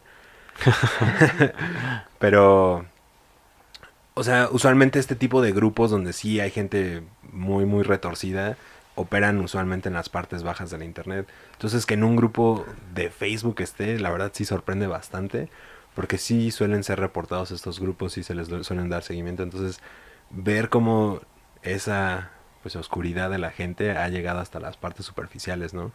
[2.20, 2.86] Pero,
[4.16, 8.58] o sea, usualmente este tipo de grupos donde sí hay gente muy, muy retorcida,
[8.96, 11.28] operan usualmente en las partes bajas de la internet.
[11.54, 15.50] Entonces, que en un grupo de Facebook esté, la verdad sí sorprende bastante,
[15.96, 19.44] porque sí suelen ser reportados estos grupos y se les suelen dar seguimiento.
[19.44, 19.80] Entonces,
[20.30, 21.22] ver cómo
[21.64, 22.32] esa
[22.62, 25.92] pues oscuridad de la gente ha llegado hasta las partes superficiales, ¿no?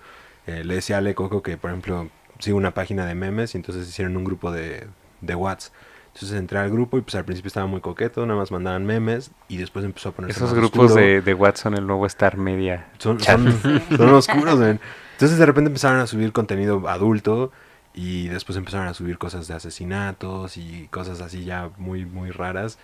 [0.47, 3.59] Eh, le decía a Ale Coco que, por ejemplo, sigo una página de memes y
[3.59, 4.87] entonces hicieron un grupo de,
[5.21, 5.73] de Whats.
[6.15, 9.31] Entonces entré al grupo y pues al principio estaba muy coqueto, nada más mandaban memes
[9.49, 11.05] y después empezó a ponerse Esos más grupos oscuro.
[11.05, 12.89] de, de Watson, el nuevo Star Media.
[12.99, 13.53] Son, son,
[13.97, 14.81] son oscuros, men.
[15.13, 17.53] Entonces de repente empezaron a subir contenido adulto
[17.95, 22.79] y después empezaron a subir cosas de asesinatos y cosas así ya muy, muy raras.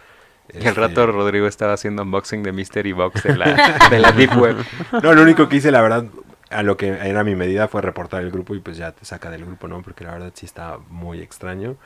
[0.53, 4.13] Y al Este, rato Rodrigo estaba haciendo unboxing de Mystery Box de la, de la
[4.13, 4.67] Deep Web.
[5.03, 6.07] No, lo único que hice, la verdad,
[6.51, 9.31] a lo que era mi medida fue reportar el grupo y pues ya te saca
[9.31, 9.83] del grupo, ¿no?
[9.83, 11.77] Porque la verdad sí está muy extraño.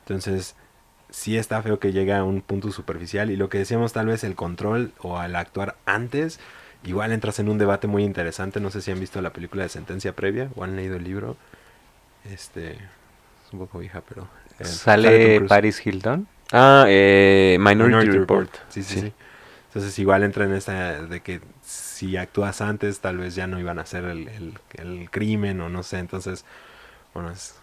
[0.00, 0.56] Entonces,
[1.10, 4.24] sí está feo que llegue a un punto superficial y lo que decíamos tal vez
[4.24, 6.40] el control o al actuar antes,
[6.84, 8.60] igual entras en un debate muy interesante.
[8.60, 11.36] No sé si han visto la película de Sentencia Previa o han leído el libro.
[12.24, 14.26] Este, es un poco vieja, pero...
[14.58, 15.40] eh, Sale.
[15.48, 16.26] Paris Hilton.
[16.52, 18.50] Ah, eh, Minority, Minority Report.
[18.52, 18.72] Report.
[18.72, 19.12] Sí, sí, sí,
[19.68, 23.78] Entonces igual entra en esta de que si actúas antes tal vez ya no iban
[23.78, 25.98] a hacer el, el- el crimen o no sé.
[25.98, 26.44] Entonces,
[27.12, 27.56] bueno, es-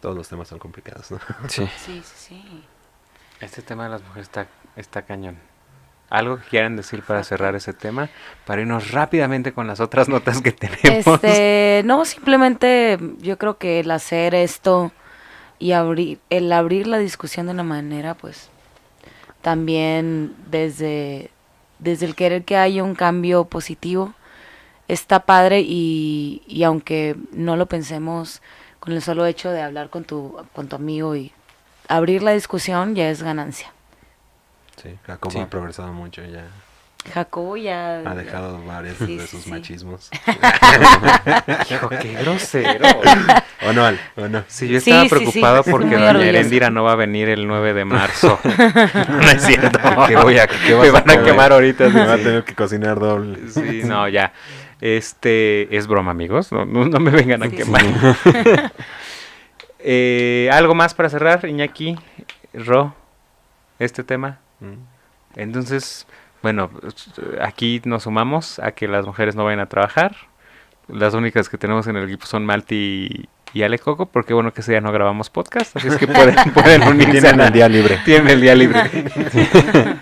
[0.00, 1.18] todos los temas son complicados, ¿no?
[1.48, 1.66] Sí.
[1.66, 2.64] Sí, sí, sí.
[3.40, 4.46] Este tema de las mujeres está,
[4.76, 5.38] está cañón.
[6.14, 8.08] ¿Algo que quieran decir para cerrar ese tema?
[8.46, 11.06] Para irnos rápidamente con las otras notas que tenemos.
[11.06, 14.92] Este, no, simplemente yo creo que el hacer esto
[15.58, 18.48] y abrir, el abrir la discusión de una manera, pues,
[19.42, 21.30] también desde,
[21.80, 24.14] desde el querer que haya un cambio positivo,
[24.86, 28.40] está padre y, y aunque no lo pensemos
[28.78, 31.32] con el solo hecho de hablar con tu, con tu amigo y
[31.88, 33.73] abrir la discusión ya es ganancia.
[34.84, 35.38] Sí, Jacobo Sí.
[35.40, 36.44] ha progresado mucho ya.
[37.12, 37.96] Jacobo ya...
[37.98, 39.50] Ha dejado varios Sí, de sí, sus sí.
[39.50, 40.10] machismos.
[41.70, 42.86] Hijo, qué grosero.
[43.66, 44.00] ¿O no, Al?
[44.16, 44.42] ¿O no?
[44.46, 46.22] Sí, yo Sí, estaba sí, sí, preocupado porque doña.
[46.22, 48.38] Erendira no va a venir el 9 de marzo.
[48.44, 49.78] no es cierto.
[50.08, 50.48] ¿Qué voy a-
[50.80, 51.88] Me van a quemar ahorita.
[51.90, 53.50] Me va a tener que cocinar doble.
[53.50, 54.32] Sí, no, ya.
[54.80, 56.52] Este es broma, amigos.
[56.52, 57.82] No, no- no me vengan a Sí, quemar.
[59.78, 61.96] Eh, ¿Algo más para cerrar, Iñaki?
[62.54, 62.94] Ro,
[63.78, 64.38] este tema.
[65.36, 66.06] Entonces,
[66.42, 66.70] bueno,
[67.40, 70.14] aquí nos sumamos a que las mujeres no vayan a trabajar.
[70.88, 74.60] Las únicas que tenemos en el equipo son Malti y Ale Coco, porque bueno que
[74.60, 77.20] ese día no grabamos podcast, así es que pueden, pueden unirse.
[77.20, 77.98] Tienen a- el día libre.
[78.04, 78.82] Tienen el día libre.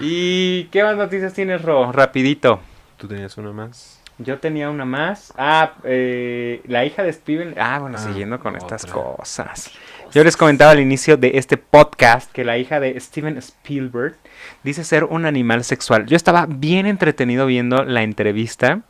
[0.00, 1.92] ¿Y qué más noticias tienes, Ro?
[1.92, 2.60] Rapidito.
[2.96, 4.00] ¿Tú tenías una más?
[4.18, 5.32] Yo tenía una más.
[5.38, 7.54] Ah, eh, la hija de Steven.
[7.58, 9.70] Ah, bueno, Ah, siguiendo con estas cosas.
[10.12, 14.16] Yo les comentaba al inicio de este podcast que la hija de Steven Spielberg
[14.64, 16.06] dice ser un animal sexual.
[16.06, 18.80] Yo estaba bien entretenido viendo la entrevista.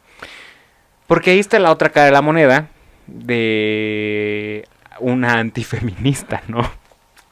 [1.07, 2.69] Porque ahí está la otra cara de la moneda
[3.07, 4.67] de
[5.01, 6.63] una antifeminista, ¿no?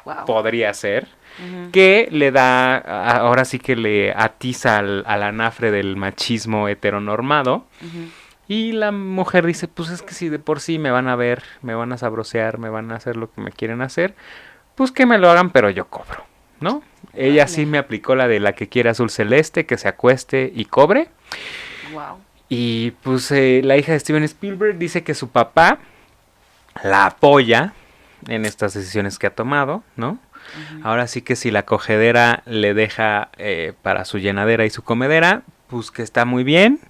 [0.05, 0.25] Wow.
[0.27, 1.07] Podría ser
[1.73, 7.67] que le da, ahora sí que le atiza al, al anafre del machismo heteronormado.
[7.81, 8.11] Ujú.
[8.49, 11.43] Y la mujer dice, pues es que si de por sí me van a ver,
[11.61, 14.15] me van a sabrosear, me van a hacer lo que me quieren hacer,
[14.75, 16.25] pues que me lo hagan, pero yo cobro,
[16.61, 16.83] ¿no?
[17.13, 20.65] Ella sí me aplicó la de la que quiere azul celeste, que se acueste y
[20.65, 21.09] cobre.
[21.93, 22.19] Wow.
[22.49, 25.79] Y pues eh, la hija de Steven Spielberg dice que su papá
[26.83, 27.75] la apoya
[28.27, 30.19] en estas decisiones que ha tomado, ¿no?
[30.83, 35.43] Ahora sí que si la cogedera le deja eh, para su llenadera y su comedera,
[35.67, 36.81] pues que está muy bien.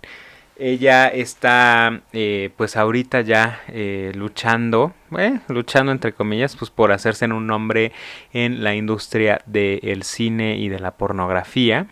[0.58, 7.26] Ella está, eh, pues ahorita ya eh, luchando, eh, luchando entre comillas, pues por hacerse
[7.26, 7.92] en un nombre
[8.32, 11.86] en la industria del cine y de la pornografía.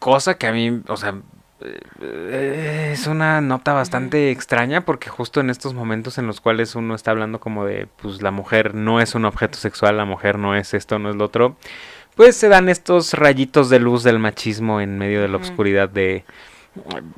[0.00, 1.14] Cosa que a mí, o sea,
[1.60, 7.12] es una nota bastante extraña porque justo en estos momentos en los cuales uno está
[7.12, 10.74] hablando como de, pues la mujer no es un objeto sexual, la mujer no es
[10.74, 11.56] esto, no es lo otro,
[12.16, 16.24] pues se dan estos rayitos de luz del machismo en medio de la oscuridad de,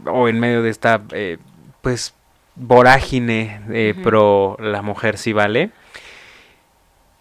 [0.05, 1.39] o en medio de esta, eh,
[1.81, 2.15] pues,
[2.57, 5.71] vorágine eh, pro la mujer sí vale.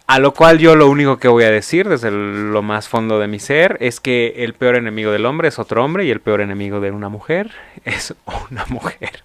[0.07, 3.19] A lo cual yo lo único que voy a decir desde el- lo más fondo
[3.19, 6.21] de mi ser es que el peor enemigo del hombre es otro hombre y el
[6.21, 7.51] peor enemigo de una mujer
[7.85, 8.15] es
[8.49, 9.21] una mujer.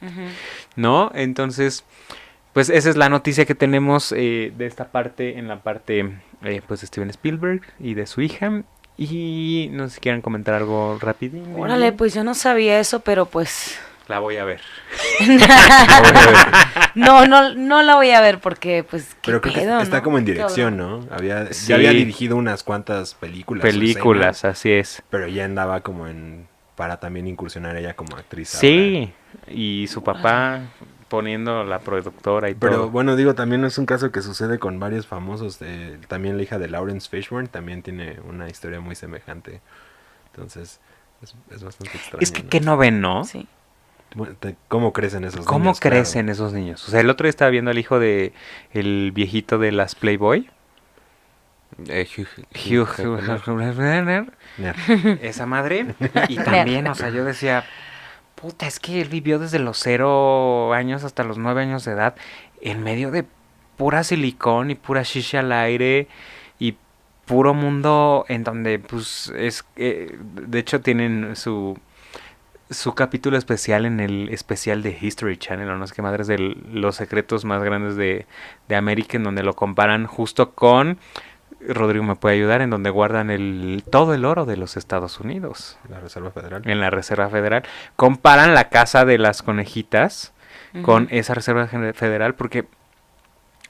[0.75, 1.13] ¿no?
[1.15, 1.85] Entonces,
[2.53, 6.13] pues esa es la noticia que tenemos eh, de esta parte en la parte
[6.45, 8.63] eh, pues de Steven Spielberg y de su hija.
[8.99, 11.55] Y no sé si quieran comentar algo rapidín.
[11.57, 13.79] Órale, pues yo no sabía eso, pero pues...
[14.09, 14.61] La voy a ver.
[16.95, 20.03] no, no, no la voy a ver porque, pues, qué Pero creo que está ¿no?
[20.03, 20.77] como en dirección.
[20.77, 21.07] ¿no?
[21.11, 21.69] Había, Sí.
[21.69, 23.63] Ya había dirigido unas cuantas películas.
[23.63, 25.03] Películas, escenas, así es.
[25.09, 26.49] pero ya andaba como en...
[26.77, 28.49] Para también incursionar ella como actriz.
[28.49, 29.13] Sí,
[29.47, 30.63] y su papá
[31.13, 32.91] poniendo la productora y Pero todo.
[32.91, 35.59] bueno, digo, también es un caso que sucede con varios famosos.
[35.61, 39.61] eh, también la hija de Lawrence Fishburne también tiene una historia muy semejante.
[40.35, 40.81] Entonces,
[41.23, 42.23] es, es bastante extraño.
[42.23, 43.25] es que que no ven, ¿no?
[43.25, 43.47] Sí.
[44.69, 45.81] ¿Cómo crecen esos ¿Cómo niños?
[45.81, 45.97] Claro.
[45.97, 46.87] crecen esos niños?
[46.89, 48.33] O sea, el otro día estaba viendo al hijo de
[48.73, 50.51] el viejito de las Playboy,
[51.89, 54.33] Eh, Hugh, Hugh, Hefner.
[54.59, 54.75] Ya.
[55.23, 55.95] esa madre,
[56.29, 57.65] y también, o sea, yo decía,
[58.43, 62.17] puta, es que él vivió desde los cero años hasta los nueve años de edad
[62.61, 63.25] en medio de
[63.77, 66.09] pura silicón y pura shisha al aire
[66.59, 66.77] y
[67.25, 71.79] puro mundo en donde, pues, es, eh, de hecho tienen su
[72.73, 76.39] su capítulo especial en el especial de History Channel, o no sé qué madres, de
[76.39, 78.27] los secretos más grandes de,
[78.69, 80.99] de América, en donde lo comparan justo con,
[81.69, 85.79] Rodrigo me puede ayudar, en donde guardan el todo el oro de los Estados Unidos,
[85.89, 86.63] La Reserva Federal.
[86.65, 87.63] en la Reserva Federal.
[87.97, 90.33] Comparan la casa de las conejitas
[90.83, 92.67] con esa Reserva Federal porque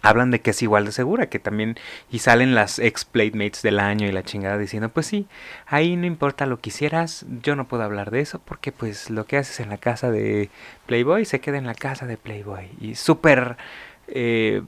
[0.03, 1.77] hablan de que es igual de segura, que también,
[2.11, 5.27] y salen las ex Playmates del año y la chingada diciendo, pues sí,
[5.67, 9.25] ahí no importa lo que hicieras, yo no puedo hablar de eso porque pues lo
[9.25, 10.51] que haces en la casa de
[10.87, 12.71] Playboy se queda en la casa de Playboy.
[12.81, 13.57] Y súper
[14.09, 14.63] eh,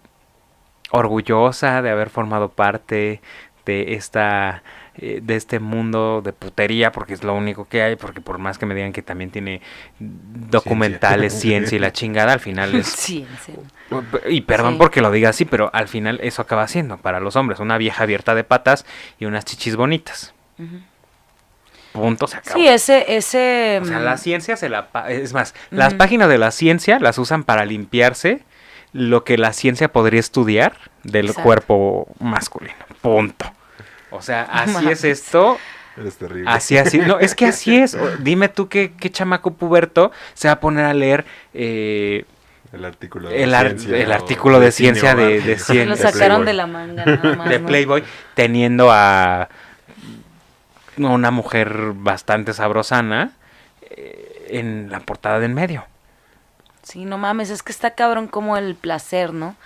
[0.90, 3.20] orgullosa de haber formado parte
[3.66, 4.62] de esta
[4.96, 8.58] eh, de este mundo de putería porque es lo único que hay porque por más
[8.58, 9.60] que me digan que también tiene
[9.98, 13.26] documentales ciencia, y la chingada al final es serio.
[14.28, 14.78] y perdón Sí.
[14.78, 18.02] porque lo diga así pero al final eso acaba siendo para los hombres una vieja
[18.04, 18.84] abierta de patas
[19.18, 20.78] y unas chichis bonitas Ujú.
[21.92, 23.80] punto se acabó Sí, ese, ese...
[23.82, 24.88] o sea, mm, la ciencia se la...
[25.08, 28.42] Es más, las páginas de la ciencia las usan para limpiarse
[28.94, 31.42] lo que la ciencia podría estudiar del Exacto.
[31.42, 32.74] cuerpo masculino.
[33.02, 33.52] Punto.
[34.10, 35.58] O sea, así es esto,
[36.02, 36.48] Es terrible.
[36.48, 36.98] así, así.
[37.00, 37.98] No, es que así es.
[38.20, 42.24] Dime tú qué, qué chamaco puberto se va a poner a leer eh,
[42.72, 45.40] El artículo de el, ar- ciencia el o artículo de ciencia de,
[45.86, 46.46] lo sacaron Playboy.
[46.46, 47.66] de la manga nada más, de ¿no?
[47.66, 49.48] Playboy teniendo a
[50.96, 53.32] una mujer bastante sabrosana
[53.90, 55.84] eh, en la portada de en medio.
[56.84, 59.56] Sí, no mames, es que está cabrón como el placer, ¿no?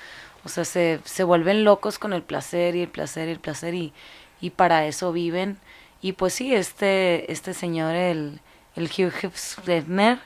[0.44, 3.74] O sea, se, se vuelven locos con el placer y el placer y el placer
[3.74, 3.92] y,
[4.40, 5.58] y para eso viven.
[6.00, 8.40] Y pues sí, este, este señor, el,
[8.76, 9.12] el Hugh
[9.66, 10.18] Hefner,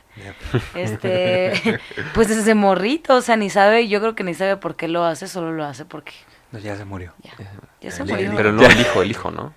[0.74, 1.80] este,
[2.14, 5.04] pues ese morrito, o sea, ni sabe, yo creo que ni sabe por qué lo
[5.04, 6.12] hace, solo lo hace porque
[6.50, 7.14] No, ya se murió.
[7.22, 7.32] ya,
[7.80, 8.32] ya se murió.
[8.36, 9.54] Pero no el hijo, el hijo, ¿no?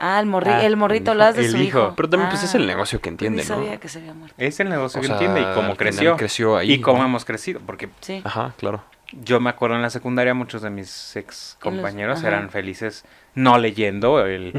[0.00, 1.78] Ah, el, morri Ah, el morrito, hablas de hijo- su el hijo.
[1.80, 1.92] hijo.
[1.96, 3.54] Pero también pues es Ah, el negocio que entiende, ni ¿no?
[3.56, 4.34] sabía que se había muerto.
[4.38, 6.16] Es el negocio O que sea, entiende y cómo creció.
[6.16, 7.04] creció ahí, y cómo ¿no?
[7.04, 7.60] hemos crecido.
[7.66, 8.22] Porque Sí.
[8.24, 8.82] Ajá, claro.
[9.12, 14.20] yo me acuerdo en la secundaria, muchos de mis ex compañeros eran felices no leyendo
[14.26, 14.52] el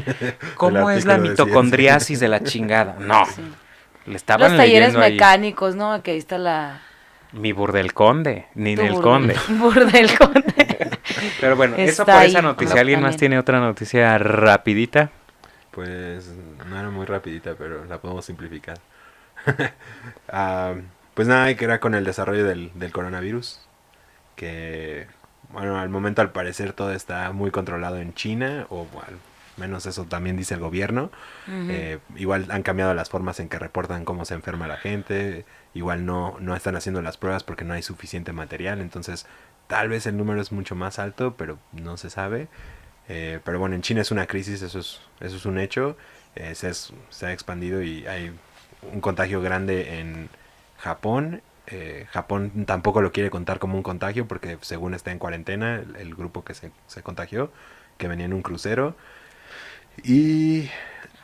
[0.56, 2.96] cómo es la artículo de mitocondriasis de la chingada.
[3.00, 3.42] No, Sí.
[4.06, 6.02] le estaban Los talleres leyendo ahí mecánicos, ¿no?
[6.04, 6.82] Que ahí está la...
[7.32, 9.34] mi burdel conde, ni tu del conde.
[9.48, 10.90] Burdel conde.
[11.40, 12.74] Pero bueno, eso por ahí, esa noticia.
[12.76, 12.80] ¿no?
[12.82, 15.10] ¿Alguien más tiene otra noticia rapidita?
[15.72, 16.28] Pues
[16.68, 18.78] no era muy rapidita, pero la podemos simplificar.
[20.28, 20.74] Ah,
[21.14, 23.60] pues nada, que era con el desarrollo del, del coronavirus.
[24.36, 25.06] Que,
[25.52, 29.18] bueno, al momento al parecer todo está muy controlado en China, o al
[29.56, 31.10] menos eso también dice el gobierno.
[31.48, 35.44] Eh, igual han cambiado las formas en que reportan cómo se enferma la gente.
[35.74, 38.80] Igual no, no están haciendo las pruebas porque no hay suficiente material.
[38.80, 39.26] Entonces
[39.66, 42.48] tal vez el número es mucho más alto, pero no se sabe.
[43.08, 45.96] Eh, pero bueno, en China es una crisis, eso es, eso es un hecho.
[46.34, 48.32] Eh, se, es- se ha expandido y hay
[48.92, 50.28] un contagio grande en
[50.78, 51.42] Japón.
[51.66, 55.96] Eh, Japón tampoco lo quiere contar como un contagio porque según está en cuarentena el,
[55.96, 57.52] el grupo que se, se contagió,
[57.98, 58.96] que venía en un crucero.
[60.02, 60.68] Y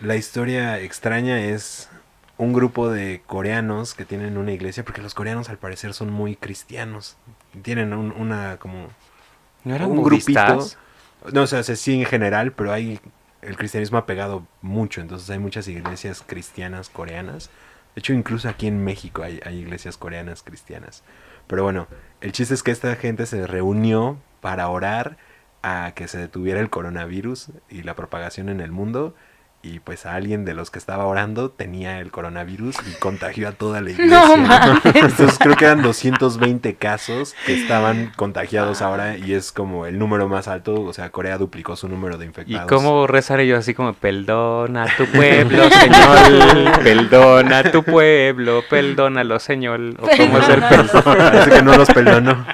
[0.00, 1.88] la historia extraña es
[2.36, 6.36] un grupo de coreanos que tienen una iglesia, porque los coreanos al parecer son muy
[6.36, 7.16] cristianos.
[7.62, 8.88] Tienen un- una como
[9.64, 10.72] ¿No eran un budistas?
[10.72, 10.76] grupito.
[11.32, 13.00] No, o sea, se- sí en general, pero hay
[13.42, 17.50] el cristianismo ha pegado mucho, entonces hay muchas iglesias cristianas coreanas.
[17.94, 21.02] De hecho, incluso aquí en México hay, hay iglesias coreanas cristianas.
[21.46, 21.86] Pero bueno,
[22.20, 25.16] el chiste es que esta gente se reunió para orar
[25.62, 29.14] a que se detuviera el coronavirus y la propagación en el mundo.
[29.70, 33.52] Y pues a alguien de los que estaba orando tenía el coronavirus y contagió a
[33.52, 34.18] toda la iglesia.
[34.36, 34.80] No.
[34.94, 40.26] Entonces creo que eran 220 casos que estaban contagiados ahora y es como el número
[40.28, 40.80] más alto.
[40.80, 42.66] O sea, Corea duplicó su número de ¿Y infectados.
[42.68, 49.38] cómo rezaré yo así como, perdona a tu pueblo, señor, perdona a tu pueblo, perdónalo,
[49.38, 49.80] señor?
[49.98, 51.02] ¿O cómo es el perdón?
[51.04, 52.46] Parece que no los perdonó.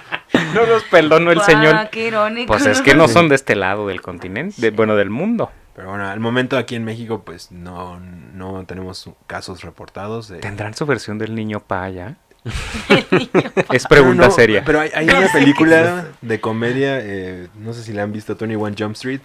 [0.54, 1.88] No los perdonó el Guau, señor.
[1.90, 2.48] qué irónico.
[2.52, 5.50] Pues es que no son de este lado del continente, de- bueno, del mundo.
[5.74, 10.28] Pero bueno, al momento aquí en México pues no, no tenemos casos reportados.
[10.28, 12.16] de- ¿Tendrán su versión del niño paya?
[13.72, 14.64] Es pregunta No, no, seria.
[14.64, 18.74] Pero hay, hay una película de comedia, eh, no sé si la han visto, 21
[18.78, 19.20] Jump Street,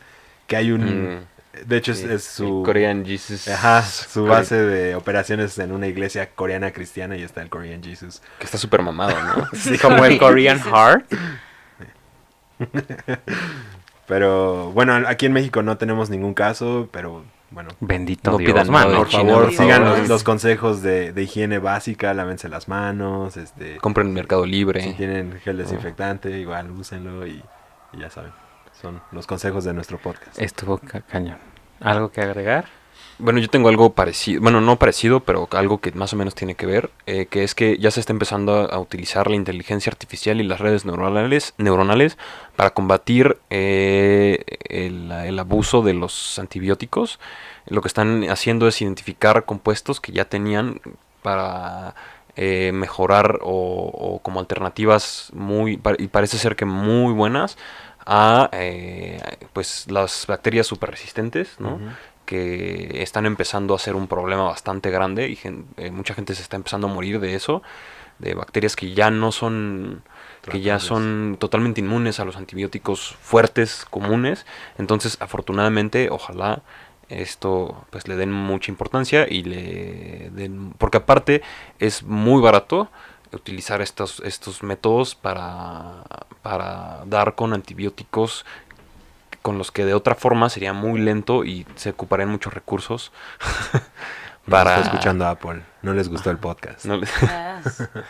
[0.48, 1.16] que hay un...
[1.16, 1.20] Mm,
[1.66, 2.60] de hecho es, sí, es su...
[2.60, 3.48] el Korean Jesus.
[3.48, 8.22] Ajá, su base de operaciones en una iglesia coreana cristiana y está el Korean Jesus.
[8.40, 9.48] Que está súper mamado, ¿no?
[9.82, 11.06] Como el Korean Heart.
[14.10, 18.70] Pero bueno, aquí en México no tenemos ningún caso, pero bueno, Bendito No Dios, pidan
[18.72, 18.98] mano.
[18.98, 20.00] por China, favor, por sigan favor.
[20.00, 24.82] los, los consejos de, de higiene básica, lávense las manos, este, Compren en Mercado Libre.
[24.84, 27.42] si tienen gel desinfectante, igual úsenlo y,
[27.94, 28.32] y ya saben,
[28.82, 30.38] son los consejos de nuestro podcast.
[30.42, 31.38] Estuvo ca- cañón.
[31.80, 32.66] ¿Algo que agregar?
[33.22, 36.56] Bueno, yo tengo algo parecido, bueno, no parecido, pero algo que más o menos tiene
[36.56, 40.40] que ver, eh, que es que ya se está empezando a, utilizar la inteligencia artificial
[40.40, 42.18] y las redes neuronales, neuronales
[42.56, 47.20] para combatir eh, el, el abuso de los antibióticos.
[47.68, 50.80] Lo que están haciendo es identificar compuestos que ya tenían
[51.22, 51.96] para
[52.38, 57.58] eh, mejorar o, o como alternativas muy, y parece ser que muy buenas
[58.06, 59.22] a eh,
[59.54, 61.80] pues las bacterias super resistentes, ¿no?
[62.30, 66.44] Que están empezando a ser un problema bastante grande y gen- eh, mucha gente se
[66.44, 67.64] está empezando a morir de eso,
[68.20, 70.04] de bacterias que ya no son
[70.44, 74.46] que ya son totalmente inmunes a los antibióticos fuertes comunes.
[74.78, 76.62] Entonces, afortunadamente, ojalá
[77.10, 81.42] esto pues le den mucha importancia y le den porque aparte
[81.80, 82.90] es muy barato
[83.34, 86.04] utilizar estos estos métodos para
[86.44, 88.46] para dar con antibióticos
[89.42, 93.12] con los que de otra forma sería muy lento y se ocuparían muchos recursos
[94.50, 94.76] Para...
[94.78, 96.86] Está escuchando Apple, no les gustó el podcast.
[96.86, 97.62] no les- Ah,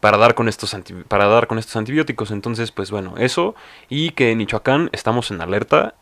[0.00, 2.30] para dar con estos anti- para dar con estos antibióticos.
[2.30, 3.54] Entonces, pues bueno, eso
[3.88, 5.94] y que en Michoacán estamos en alerta.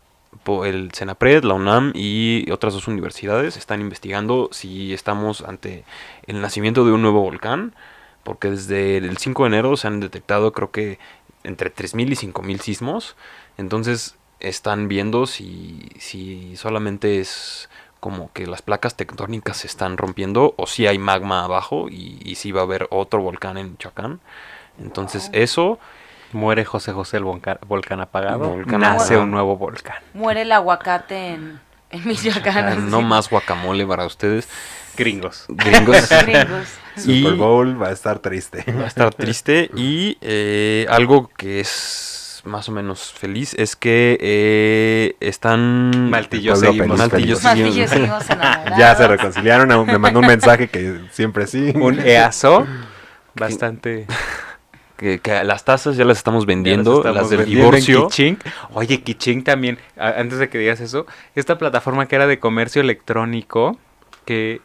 [0.63, 5.83] El Senapred, la UNAM y otras dos universidades están investigando si estamos ante
[6.25, 7.75] el nacimiento de un nuevo volcán,
[8.23, 10.99] porque desde el 5 de enero se han detectado creo que
[11.43, 13.15] entre 3.000 y 5.000 sismos.
[13.57, 17.69] Entonces están viendo si, si solamente es
[17.99, 22.35] como que las placas tectónicas se están rompiendo o si hay magma abajo y, y
[22.35, 24.19] si va a haber otro volcán en Michoacán.
[24.79, 25.77] Entonces eso,
[26.33, 28.49] Muere José José el volcán, volcán apagado.
[28.49, 29.23] Volcán nace apagado.
[29.23, 29.97] un nuevo volcán.
[30.13, 31.59] Muere el aguacate en,
[31.91, 32.89] en Michoacán.
[32.89, 34.47] no más guacamole para ustedes,
[34.97, 35.45] Gringos.
[35.49, 36.09] gringos.
[36.25, 36.67] Gringos.
[36.97, 38.65] Y- Super Bowl va a estar triste.
[38.73, 39.69] Va a estar triste.
[39.75, 46.09] Y eh, algo que es más o menos feliz es que eh, están...
[46.09, 46.97] Maltillo seguimos.
[46.99, 48.27] feliz, Maltillo seguimos- seguimos
[48.77, 51.71] ya se reconciliaron, aún me mandó un mensaje que siempre sí.
[51.75, 52.65] Un EASO
[53.35, 54.07] bastante...
[54.97, 57.83] que, que las tazas ya las estamos Ya vendiendo, las estamos las del vendiendo en
[57.83, 58.07] divorcio.
[58.07, 58.39] Kiching.
[58.73, 63.77] Oye, Kiching también, antes de que digas eso, esta plataforma que era de comercio electrónico,
[64.25, 64.61] que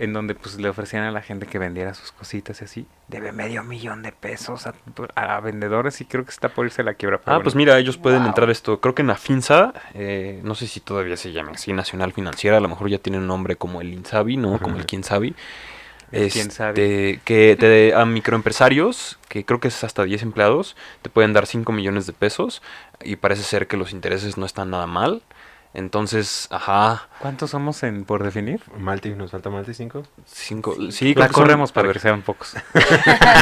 [0.00, 3.32] en donde pues le ofrecían a la gente que vendiera sus cositas y así, debe
[3.32, 4.74] medio millón de pesos a,
[5.14, 7.18] a vendedores y creo que está por irse a la quiebra.
[7.18, 7.42] Ah, bueno.
[7.42, 8.28] pues mira, ellos pueden Wow.
[8.28, 8.80] entrar esto.
[8.80, 12.56] Creo que en la FINSA, eh, no sé si todavía se llama así, Nacional Financiera,
[12.56, 14.58] a lo mejor ya tiene un nombre como el INSABI, ¿no?
[14.58, 14.86] Como el.
[14.86, 15.34] Quién Sabe.
[16.10, 16.70] Quién sabe.
[17.10, 21.46] Este, Que te, a microempresarios, que creo que es hasta 10 empleados, te pueden dar
[21.46, 22.62] 5 millones de pesos
[23.04, 25.22] y parece ser que los intereses no están nada mal.
[25.72, 28.60] Entonces, ajá, ¿Cuántos somos en por definir?
[28.76, 30.02] Malti, nos falta Malti 5.
[30.26, 32.54] cinco, sí, La que son- corremos para ver si sean pocos.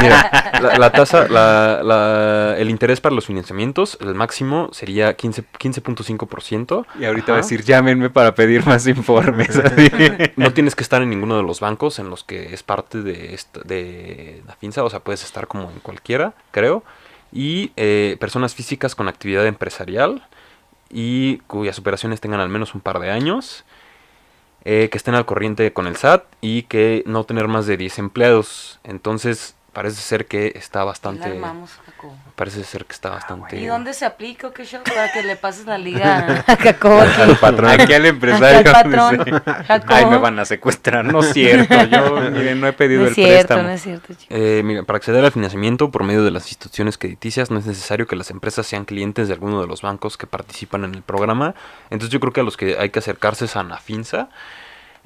[0.01, 5.43] Mira, la, la tasa, la, la- el interés para los financiamientos, el máximo sería 15
[5.43, 6.85] 15.5%.
[6.99, 7.47] Y ahorita va a Ajá.
[7.47, 9.49] decir, llámenme para pedir más informes.
[10.35, 13.33] No tienes que estar en ninguno de los bancos en los que es parte de,
[13.33, 16.83] esta- de la FINSA, o sea, puedes estar como en cualquiera, creo.
[17.31, 20.27] Y eh, personas físicas con actividad empresarial
[20.89, 23.65] y cuyas operaciones tengan al menos un par de años,
[24.65, 27.99] eh, que estén al corriente con el SAT y que no tener más de 10
[27.99, 28.79] empleados.
[28.83, 31.23] Entonces, parece ser que está La bastante...
[31.29, 32.15] armamos, Jacobo.
[32.35, 33.57] Parece ser que está bastante...
[33.57, 34.81] ¿Y dónde se aplica o qué show?
[34.83, 37.21] Para que le pases la liga a Jacobo aquí.
[37.21, 37.69] Al patrón.
[37.69, 38.59] Aquí al empresario.
[38.59, 39.17] Aquí al patrón.
[39.25, 39.93] dice, Jacobo.
[39.95, 41.05] Ay, me van a secuestrar.
[41.05, 41.83] No es cierto.
[41.85, 43.63] Yo, miren, no he pedido No el es cierto, préstamo.
[43.63, 44.27] no es cierto, chicos.
[44.29, 48.07] Eh, mira, para acceder al financiamiento por medio de las instituciones crediticias no es necesario
[48.07, 51.55] que las empresas sean clientes de alguno de los bancos que participan en el programa.
[51.89, 54.29] Entonces yo creo que a los que hay que acercarse es a Nafinsa.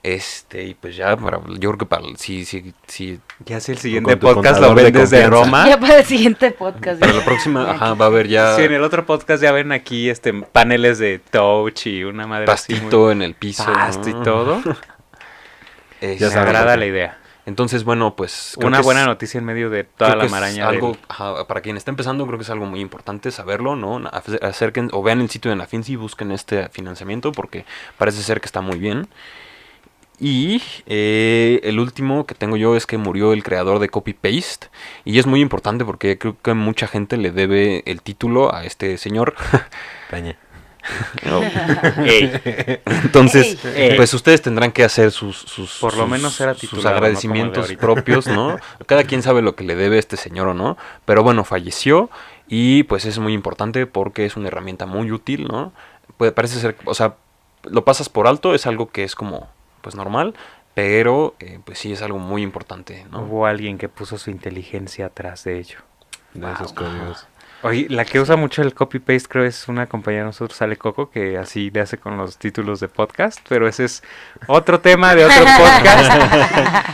[0.04, 3.78] Este, y pues ya, para, yo creo que para, si, si, si, Ya si el
[3.78, 5.30] siguiente podcast lo de ven desde confianza.
[5.30, 5.66] Roma.
[5.70, 7.00] Ya para el siguiente podcast.
[7.00, 9.72] para la próxima, ajá, va a haber ya Sí, en el otro podcast ya ven
[9.72, 13.64] aquí este paneles de touch y una madre así pastito muy- en el piso.
[13.66, 14.62] pasto y todo.
[16.02, 16.48] Este, Ya Me sabes.
[16.50, 17.18] agrada la idea.
[17.46, 18.56] Entonces, bueno, pues...
[18.58, 21.00] creo Una que es- buena noticia en medio de toda la es maraña algo del-
[21.08, 24.02] ajá, para quien está empezando creo que es algo muy importante saberlo no
[24.42, 27.66] acerquen o vean el sitio de Nafinsi y busquen este financiamiento porque
[27.98, 29.08] parece ser que está muy bien
[30.20, 34.68] y eh, el último que tengo yo es que murió el creador de Copy Paste
[35.06, 38.98] y es muy importante porque creo que mucha gente le debe el título a este
[38.98, 39.36] señor.
[40.10, 40.38] Peña.
[42.86, 43.96] entonces Ey.
[43.96, 48.28] pues ustedes tendrán que hacer sus sus Por lo sus- menos era sus agradecimientos propios
[48.28, 50.78] no cada quien sabe lo que le debe este señor o no.
[51.06, 52.10] Pero bueno falleció
[52.48, 55.72] y pues es muy importante porque es una herramienta muy útil no
[56.18, 57.16] Puede, parece ser o sea
[57.64, 59.48] lo pasas por alto es algo que es como
[59.84, 60.34] pues normal
[60.74, 65.06] pero eh, pues sí es algo muy importante no Hubo alguien que puso su inteligencia
[65.06, 65.78] atrás de ello.
[66.34, 67.28] De esos códigos.
[67.62, 71.12] Oye, la que usa mucho el copy-paste creo es una compañera de nosotros, Ale Coco,
[71.12, 74.04] que así le hace con los títulos de podcast, pero ese es
[74.48, 76.88] otro tema de otro podcast.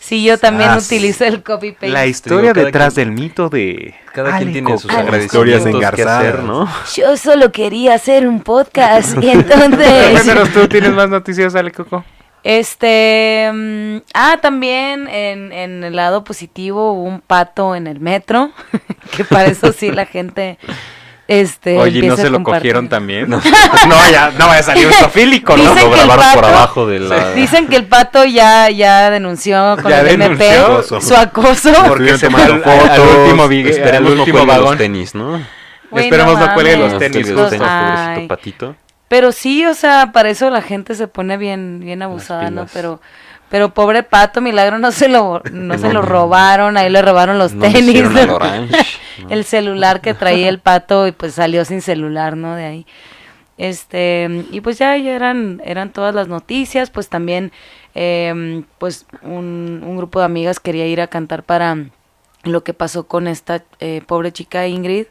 [0.00, 1.88] Sí, yo también Ah, utilizo el copy paste.
[1.90, 4.94] la historia detrás quien- del mito de cada quien tiene sus Coco.
[4.96, 6.44] Ale agradecimientos Historias que hacer engarzadas.
[6.44, 11.72] no Yo solo quería hacer un podcast y entonces Cuéntanos, tú tienes más noticias, Ale
[11.72, 12.04] Coco.
[12.48, 18.52] Este, mm, ah, también en, en el lado positivo hubo un pato en el metro,
[19.14, 20.58] que para eso sí la gente,
[21.28, 22.60] este, Oye, ¿no se lo compartir.
[22.60, 23.28] cogieron también?
[23.28, 23.40] No,
[24.10, 25.74] ya, no vaya a salir un zoofílico, ¿no?
[25.74, 28.70] Dicen lo que el grabaron por pato- abajo de la Dicen que el pato ya,
[28.70, 31.00] ya denunció con Ya el MP denunció.
[31.02, 31.70] su acoso.
[31.86, 34.78] Porque se tomando mal al, fotos, último, vigue- al esperemos no último cuelgue los vagón.
[34.78, 35.40] tenis no
[35.90, 37.50] Güey, Esperemos no cuelgue los tenis, los justo.
[37.50, 38.26] tenis, Ay.
[38.26, 38.76] pobrecito patito
[39.08, 42.66] Pero sí, o sea, para eso la gente se pone bien, bien abusada, ¿no?
[42.72, 43.00] Pero,
[43.48, 47.54] pero pobre pato, milagro no se lo, no, se lo robaron, ahí le robaron los
[47.54, 48.38] No tenis, ¿no?
[49.30, 52.54] el celular que traía el pato y pues salió sin celular, ¿no?
[52.54, 52.86] De ahí.
[53.56, 57.50] Este, y pues ya, ya eran, eran todas las noticias, pues también,
[57.94, 61.76] em, pues un, un grupo de amigas quería ir a cantar para
[62.44, 65.06] lo que pasó con esta eh, pobre chica Ingrid,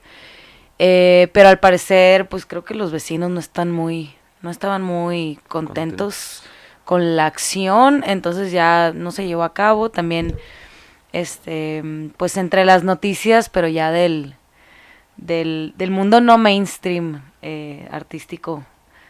[0.79, 5.39] eh, pero al parecer, pues creo que los vecinos no están muy, no estaban muy
[5.47, 6.43] contentos
[6.85, 10.37] con la acción, entonces ya no se llevó a cabo, también,
[11.13, 11.83] este,
[12.17, 14.35] pues entre las noticias, pero ya del,
[15.17, 18.65] del, del mundo no mainstream eh, artístico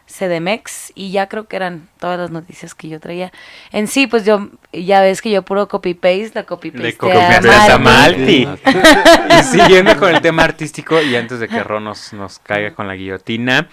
[0.08, 3.32] CDMX y ya creo que eran todas las noticias que yo traía.
[3.72, 7.78] En sí, pues yo, ya ves que yo puro copy-paste, la copy-paste Le copiaste a
[7.78, 8.46] Malti.
[8.46, 8.68] Malti.
[9.38, 12.88] y siguiendo con el tema artístico, y antes de que Ron nos, nos caiga con
[12.88, 13.68] la guillotina,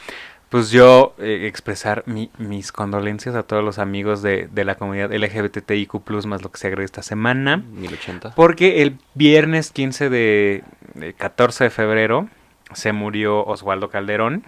[0.49, 5.11] pues yo eh, expresar mi- mis condolencias a todos los amigos de, de la comunidad
[5.11, 5.93] LGBTIQ+,
[6.25, 7.57] más lo que se agrega esta semana.
[7.57, 12.29] 1080 Porque el viernes 15 de, de 14 de febrero
[12.75, 14.43] se murió Osvaldo Calderón,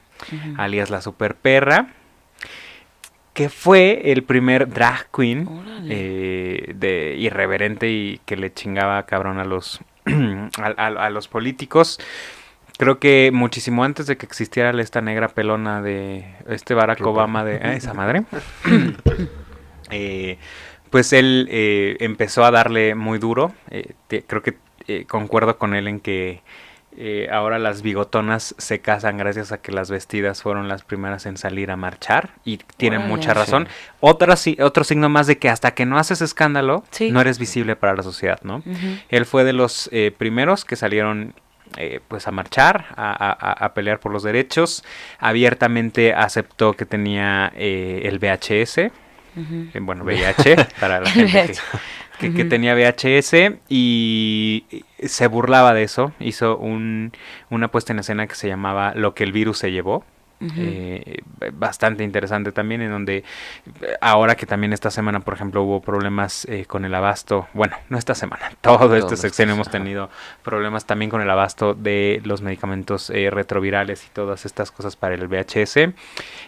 [0.58, 1.88] alias la super perra,
[3.34, 5.48] que fue el primer drag queen
[5.90, 12.00] eh, de irreverente y que le chingaba cabrón a los a, a- a los políticos.
[12.80, 17.14] Creo que muchísimo antes de que existiera esta negra pelona de este Barack Rupert.
[17.16, 18.24] Obama de ah, esa madre.
[19.92, 20.38] eh,
[20.90, 23.54] pues él eh, empezó a darle muy duro.
[23.70, 26.42] eh, te- creo que eh, concuerdo con él en que
[26.98, 31.38] eh, ahora las bigotonas se casan gracias a que las vestidas fueron las primeras en
[31.38, 33.68] salir a marchar y tienen mucha razón.
[33.70, 33.74] Sí.
[34.00, 37.12] Otra, si- otro signo más de que hasta que no haces escándalo, Sí.
[37.12, 38.64] no eres visible para la sociedad, ¿no?
[39.10, 41.34] Él fue de los eh, primeros que salieron
[41.76, 44.84] eh, pues a marchar, a, a- a pelear por los derechos.
[45.20, 48.92] Abiertamente aceptó que tenía eh, el VHS, eh,
[49.82, 51.58] bueno, VIH, para la gente que,
[52.20, 54.66] que- tenía VHS y
[55.04, 56.12] se burlaba de eso.
[56.20, 57.12] Hizo un,
[57.50, 60.04] una puesta en escena que se llamaba Lo que el virus se llevó.
[60.40, 61.22] Eh,
[61.54, 63.24] bastante interesante también, en donde
[64.02, 67.98] ahora que también esta semana, por ejemplo, hubo problemas eh, con el abasto, bueno, no
[67.98, 70.12] esta semana, todo este sexenio hemos tenido
[70.44, 75.16] problemas también con el abasto de los medicamentos eh, retrovirales y todas estas cosas para
[75.16, 75.78] el VHS.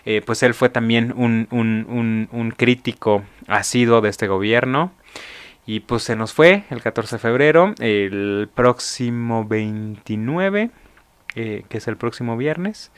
[0.05, 4.91] Eh, pues él fue también un, un, un, un crítico asiduo de este gobierno.
[5.69, 10.71] Y pues se nos fue el 14 de febrero, el próximo 29,
[11.35, 12.91] eh, que es el próximo viernes,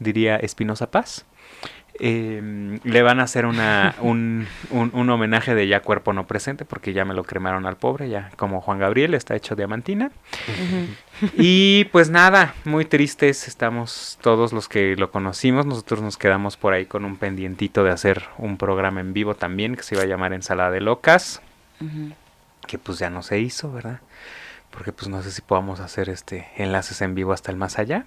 [0.00, 1.24] diría Espinosa Paz.
[2.02, 6.64] eh, le van a hacer una, un, un- un homenaje de ya cuerpo no presente,
[6.66, 10.10] porque ya me lo cremaron al pobre, ya como Juan Gabriel, está hecho diamantina.
[11.36, 15.64] Y pues nada, muy tristes estamos todos los que lo conocimos.
[15.66, 19.74] Nosotros nos quedamos por ahí con un pendientito de hacer un programa en vivo también
[19.76, 21.42] que se iba a llamar Ensalada de Locas,
[22.66, 24.00] Que pues ya no se hizo, ¿verdad?
[24.70, 28.04] Porque pues no sé si podamos hacer este enlaces en vivo hasta el más allá.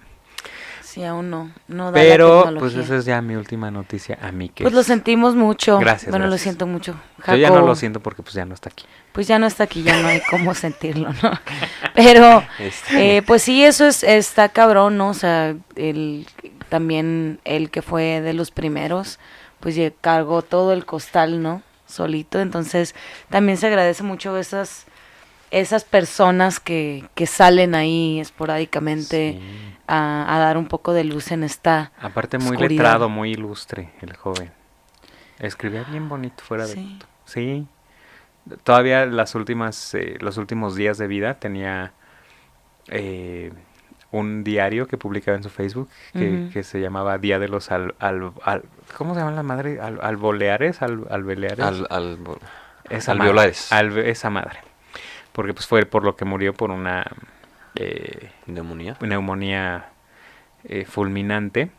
[0.82, 1.50] Sí, aún no.
[1.66, 2.82] no da la Pero pues tecnología.
[2.82, 5.78] esa es ya mi última noticia a mí que Pues lo sentimos mucho.
[5.80, 6.94] Gracias, Bueno, lo siento mucho.
[7.26, 8.84] Yo ya no lo siento porque pues ya no está aquí.
[9.12, 11.32] Pues ya no está aquí, ya no hay cómo sentirlo, ¿no?
[11.94, 15.08] Pero, Este, eh, pues sí, eso es, está cabrón, ¿no?
[15.08, 16.26] O sea, el,
[16.68, 19.18] también el que fue de los primeros,
[19.58, 21.62] pues cargó todo el costal, ¿no?
[21.94, 22.40] Solito.
[22.40, 22.94] Entonces,
[23.30, 24.86] también se agradece mucho esas,
[25.50, 29.74] esas personas que, que salen ahí esporádicamente Sí.
[29.86, 31.92] a, a dar un poco de luz en esta...
[32.00, 32.70] Aparte muy Oscuridad.
[32.84, 34.50] letrado, muy ilustre el joven.
[35.38, 36.98] Escribía bien bonito fuera de.
[37.24, 37.66] Sí.
[38.62, 41.92] Todavía las últimas, eh, los últimos días de vida tenía
[42.88, 43.52] eh,
[44.18, 48.32] un diario que publicaba en su Facebook que, se llamaba Día de los al, al-
[48.44, 48.62] al-
[48.96, 49.80] ¿cómo se llama la madre?
[49.80, 51.60] Al, alboleares, al, albeleares.
[51.64, 52.18] al, al,
[52.90, 53.68] esa alveolares.
[53.70, 54.58] madre, alve- esa madre.
[55.32, 57.04] Porque pues fue por lo que murió por una
[57.74, 58.96] eh, neumonía.
[59.00, 59.86] neumonía
[60.64, 61.70] eh, fulminante.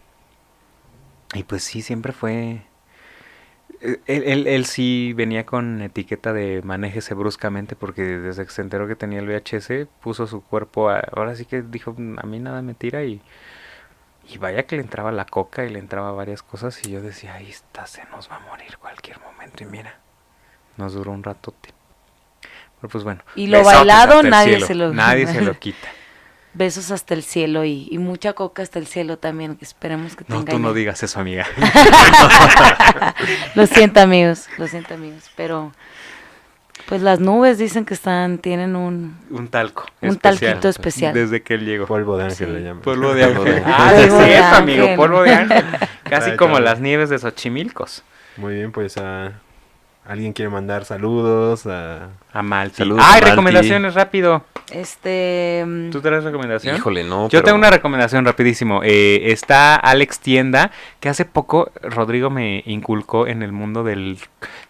[1.34, 2.62] Y pues sí, siempre fue...
[4.08, 8.88] Él, él, él sí venía con etiqueta de manéjese bruscamente porque desde que se enteró
[8.88, 11.00] que tenía el VHS puso su cuerpo a...
[11.16, 13.22] Ahora sí que dijo, a mí nada me tira y...
[14.28, 17.36] Y vaya que le entraba la coca y le entraba varias cosas y yo decía,
[17.36, 19.64] ahí está, se nos va a morir cualquier momento.
[19.64, 20.00] Y mira,
[20.78, 21.70] nos duró un ratote.
[22.82, 23.22] Pero pues bueno.
[23.36, 24.66] Y lo bailado nadie cielo.
[24.68, 25.88] se lo- Nadie se lo quita.
[26.56, 30.38] Besos hasta el cielo y, y mucha coca hasta el cielo también, esperemos que No,
[30.40, 30.54] tenga.
[30.54, 31.46] tú no digas eso, amiga.
[33.56, 35.72] Lo siento amigos, lo siento amigos, pero
[36.88, 39.86] pues las nubes dicen que están, tienen un, Un talco.
[40.02, 40.40] un especial.
[40.52, 41.14] talquito especial.
[41.14, 41.88] Desde que él llegó.
[41.88, 42.54] Polvo de ángel Sí.
[42.54, 42.82] le llaman.
[42.84, 43.64] Polvo de ángel.
[43.66, 44.88] Ah, sí es amigo.
[44.96, 45.66] Polvo de ángel.
[46.04, 48.04] Casi como las nieves de Xochimilcos.
[48.38, 49.32] Muy bien, pues ah,
[50.08, 52.10] alguien quiere mandar saludos a...
[52.34, 52.78] A Malti.
[52.78, 53.30] Saludos a ¡Ay, Malti.
[53.30, 54.44] recomendaciones rápido!
[54.72, 56.76] Este mm, ¿Tú traes recomendación?
[56.76, 57.26] Híjole, no.
[57.26, 58.82] Yo pero- tengo una recomendación rapidísimo.
[58.84, 64.18] Eh, está Alex Tienda, que hace poco Rodrigo me inculcó en el mundo del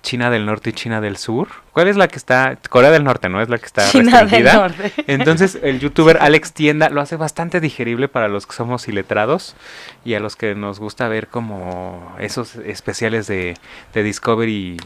[0.04, 1.48] China del Norte y China del Sur.
[1.72, 2.58] ¿Cuál es la que está?
[2.70, 3.42] Corea del Norte, ¿no?
[3.42, 4.44] Es la que está China del.
[4.44, 4.92] Norte.
[5.08, 9.56] Entonces, el youtuber Alex Tienda lo hace bastante digerible para los que somos iletrados
[10.04, 13.56] y a los que nos gusta ver como esos especiales de,
[13.94, 14.78] de Discovery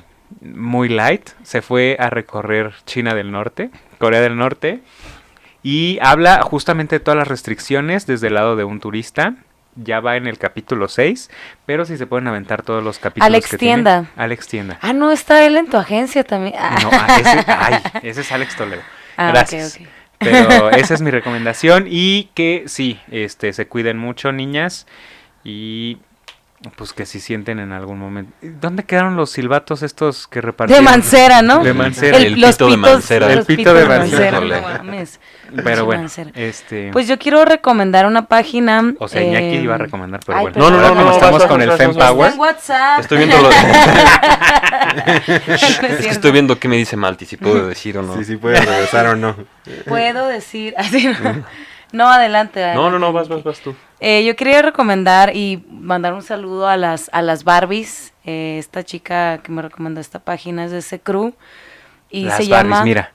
[0.41, 1.29] muy light.
[1.43, 4.81] Se fue a recorrer China del Norte, Corea del Norte,
[5.63, 9.35] y habla justamente de todas las restricciones desde el lado de un turista.
[9.75, 11.29] Ya va en el capítulo 6,
[11.65, 13.27] pero si se pueden aventar todos los capítulos.
[13.27, 13.75] Alex que tiene.
[13.75, 14.05] Tienda.
[14.15, 14.79] Alex Tienda.
[14.81, 16.55] Ah, no, está él en tu agencia también.
[16.57, 18.81] Ah, No, ah, ese, ay, ese es Alex Toledo.
[19.15, 19.79] Ah, Gracias.
[20.17, 24.85] Pero esa es mi recomendación y que sí, este, se cuiden mucho, niñas,
[25.43, 25.97] y
[26.75, 28.33] pues que si sienten en algún momento.
[28.41, 30.83] ¿Dónde quedaron los silbatos estos que De repartieron?
[30.83, 31.63] Mancera, ¿no?
[31.63, 32.17] De Mancera.
[32.17, 33.27] El pito de Mancera.
[33.31, 34.39] El los pito de Mancera.
[34.41, 35.19] no mames.
[35.63, 36.31] Pero bueno, Mancera.
[36.35, 38.93] este, Pues yo quiero recomendar una página.
[38.99, 40.53] o sea, Iñaki eh, iba a recomendar, pero ay, bueno.
[40.55, 40.73] perdón.
[40.73, 42.33] No, no, no, como no, estamos con el Fem Power.
[42.33, 42.99] en WhatsApp.
[42.99, 43.49] Estoy viendo lo-
[45.47, 48.15] No es que estoy viendo qué me dice Malti, si puedo decir o no.
[48.17, 49.35] Sí, sí, puede regresar o no.
[49.87, 50.73] Puedo decir.
[50.77, 51.45] Así no.
[51.91, 52.73] No, adelante.
[52.75, 53.75] No, no, no, vas, vas, vas tú.
[53.99, 58.13] Eh, yo quería recomendar y mandar un saludo a las, a las Barbies.
[58.25, 61.33] Eh, esta chica que me recomendó esta página es de ese crew.
[62.09, 62.83] Y Las se Barbies, llama.
[62.83, 63.11] mira.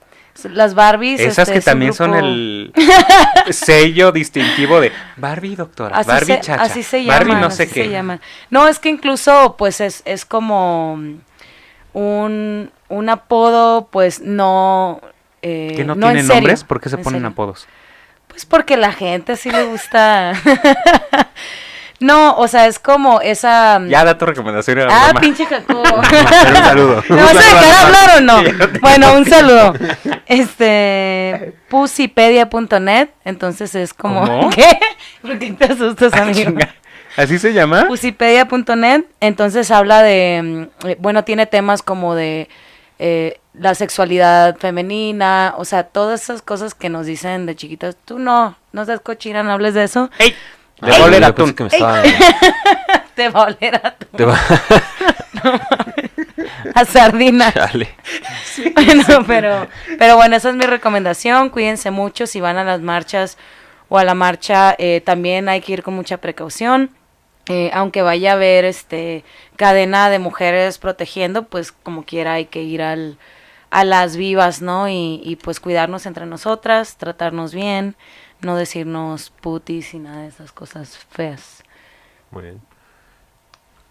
[0.51, 1.21] Las Barbies.
[1.21, 2.73] Esas este, que también son el
[3.51, 7.63] sello distintivo de Barbie doctora, Así Barbie se, chacha, así se Barbie llaman, no sé
[7.63, 7.83] así qué.
[7.85, 8.19] se llaman.
[8.49, 10.99] No, es que incluso pues es, es como
[11.93, 14.99] un, un apodo pues no...
[15.41, 16.63] eh, ¿Que no, en tienen nombres?
[16.65, 17.31] ¿Por qué se en ponen serio.
[17.31, 17.67] apodos?
[18.35, 20.33] Pues porque la gente sí le gusta.
[22.01, 23.79] no, o sea, es como esa.
[23.87, 24.79] Ya da tu recomendación.
[24.91, 25.83] Ah, pinche Jacobo.
[25.95, 27.01] Un saludo.
[27.07, 28.43] ¿Me vas a dejar hablar o no?
[28.81, 29.73] Bueno, un saludo.
[30.25, 34.49] Este, pussypedia.net, entonces es como, ¿Cómo?
[34.49, 34.77] ¿qué?
[35.21, 36.51] ¿Por qué te asustas, amigo?
[36.51, 36.75] Chinga.
[37.15, 37.87] ¿Así se llama?
[37.87, 42.49] Pussypedia.net, entonces habla de, mm, eh, bueno, tiene temas como de
[42.99, 48.19] eh, la sexualidad femenina, o sea, todas esas cosas que nos dicen de chiquitas, tú
[48.19, 50.33] no, no seas cochina, no hables de eso, ¡Ey!
[50.81, 51.53] De Ay, oler yo atún.
[51.53, 52.01] que me estaba-
[53.15, 54.39] te va a oler a, tu- te va-
[56.73, 57.51] a sardina.
[57.53, 57.89] Chale.
[58.75, 59.67] Bueno, pero,
[59.99, 61.49] pero bueno, esa es mi recomendación.
[61.49, 63.37] Cuídense mucho si van a las marchas
[63.89, 64.75] o a la marcha.
[64.77, 66.89] eh, también hay que ir con mucha precaución.
[67.47, 69.23] Eh, aunque vaya a haber este
[69.55, 73.19] cadena de mujeres protegiendo, pues como quiera hay que ir al,
[73.69, 74.89] a las vivas, ¿no?
[74.89, 77.95] Y, y pues cuidarnos entre nosotras, tratarnos bien,
[78.41, 81.63] no decirnos putis y nada de esas cosas feas.
[82.31, 82.61] Muy bien.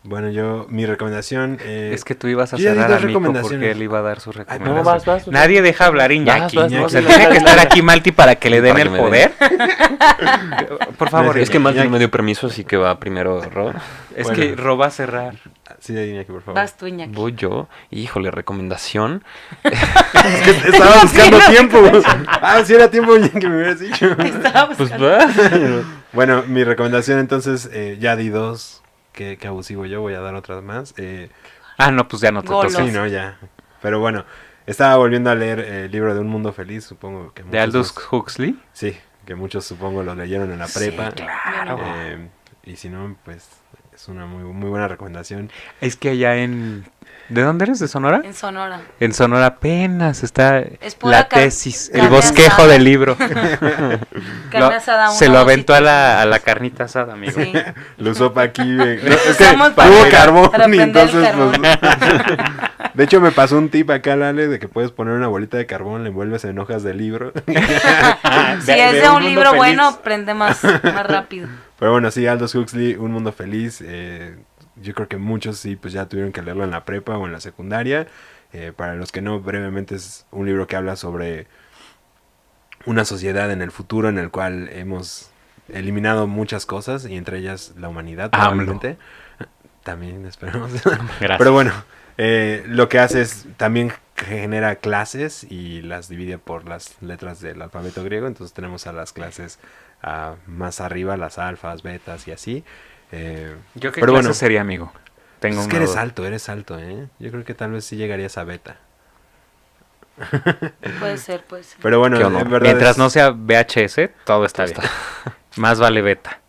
[0.07, 3.83] Bueno, yo, mi recomendación eh, Es que tú ibas a cerrar a Nico porque él
[3.83, 4.85] iba a dar sus Ay, recomendaciones.
[4.85, 6.57] no, vas, vas, Nadie deja hablar Iñaki.
[6.59, 9.33] Vas, O sea, tiene que estar aquí Malti para que le den el que poder.
[10.99, 11.65] Por favor, es que Iñaki.
[11.79, 13.73] Malti no me dio permiso, así que va primero Ro.
[14.15, 14.39] Es Bueno.
[14.39, 15.37] que Ro va a cerrar.
[15.81, 16.61] Sí, Iñaki, por favor.
[16.61, 17.13] Vas tú, Iñaki.
[17.15, 17.69] Voy yo.
[17.91, 19.25] Híjole, recomendación.
[19.65, 21.79] Estaba buscando tiempo.
[22.27, 24.07] Ah, si era tiempo que me hubieras dicho.
[24.21, 25.27] Estaba Pues buscando- va.
[26.13, 28.83] Bueno, mi recomendación entonces, eh, ya di dos.
[29.15, 30.93] Qué, qué abusivo yo, voy a dar otras más.
[30.99, 31.31] Eh,
[31.79, 32.69] Ah, no, pues ya no te toca.
[32.69, 33.39] sí, no, ya.
[33.81, 34.25] Pero bueno,
[34.67, 37.95] estaba volviendo a leer eh, el libro de Un Mundo Feliz, supongo que De Aldous
[37.97, 38.61] los- Huxley.
[38.73, 38.97] Sí,
[39.27, 41.11] que muchos supongo lo leyeron en la Sí, prepa.
[41.13, 41.79] claro.
[41.83, 42.29] Eh,
[42.65, 43.49] y si no, pues
[43.95, 45.51] es una muy, muy buena recomendación.
[45.81, 46.85] Es que allá en...
[47.29, 47.79] ¿De dónde eres?
[47.79, 48.21] ¿De Sonora?
[48.25, 48.81] En Sonora.
[49.01, 52.69] En Sonora apenas está Es la tesis, el bosquejo asada.
[52.73, 53.17] del libro.
[53.19, 53.99] Carne
[54.53, 57.33] Lo- asada, se lo aventó a la, a la carnita asada, amigo.
[57.41, 57.53] Sí.
[57.99, 58.63] Lo usó para aquí.
[58.69, 59.45] no, es que
[59.75, 61.23] para carbón y entonces...
[61.29, 61.53] carbón.
[61.63, 61.79] pues,
[62.95, 65.67] de hecho, me pasó un tip acá, Lale, de que puedes poner una bolita de
[65.67, 67.33] carbón, le envuelves en hojas de libro.
[67.47, 69.57] Si De- es de de un libro feliz.
[69.57, 71.49] bueno, prende más, más rápido.
[71.85, 73.83] Pero bueno, sí, Aldous Huxley, Un Mundo Feliz.
[73.85, 74.39] eh,
[74.77, 77.33] yo creo que muchos sí, pues ya tuvieron que leerlo en la prepa o en
[77.33, 78.07] la secundaria.
[78.55, 81.47] Eh, para los que no, brevemente es un libro que habla sobre
[82.87, 85.29] una sociedad en el futuro en el cual hemos
[85.69, 88.65] eliminado muchas cosas y entre ellas la humanidad AMLO.
[88.65, 88.97] probablemente.
[89.83, 90.73] También esperemos.
[91.21, 91.37] Gracias.
[91.37, 91.71] Pero bueno,
[92.17, 97.61] eh, lo que hace es también genera clases y las divide por las letras del
[97.61, 98.27] alfabeto griego.
[98.27, 99.59] Entonces tenemos a las clases
[100.47, 102.65] más arriba, las alfas, betas y así.
[103.13, 104.93] Eh, Yo qué pero clase bueno, sería, amigo.
[105.41, 106.01] Tengo es que eres duda.
[106.03, 107.09] alto, eres alto, ¿eh?
[107.19, 108.77] Yo creo que tal vez sí llegarías a beta.
[111.01, 111.79] Puede ser, puede ser.
[111.83, 114.77] Pero bueno, en verdad Mientras es- no sea VHS, todo está bien.
[115.57, 116.41] Más vale beta.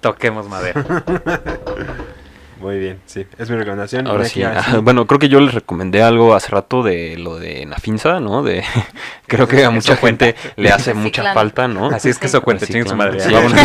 [0.00, 0.82] Toquemos madera.
[2.62, 3.26] Muy bien, sí.
[3.38, 4.06] Es mi recomendación.
[4.06, 4.42] Ahora sí.
[4.44, 8.44] ah, Bueno, creo que yo les recomendé algo hace rato de lo de Nafinsa, ¿no?
[8.44, 8.62] De
[9.26, 11.86] creo que a mucha gente le hace mucha falta, ¿no?
[11.86, 13.18] Así es que eso cuenta, chinguen su madre.
[13.18, 13.58] Sí, vámonos.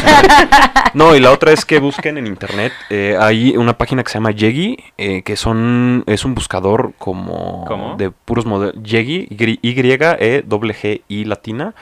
[0.95, 2.73] No, y la otra es que busquen en internet.
[2.89, 7.65] eh, hay una página que se llama Yegi, eh, que son es un buscador como
[7.67, 7.95] ¿Cómo?
[7.97, 8.75] de puros modelos.
[8.81, 11.75] Yegi, Y, E, doble G, I latina,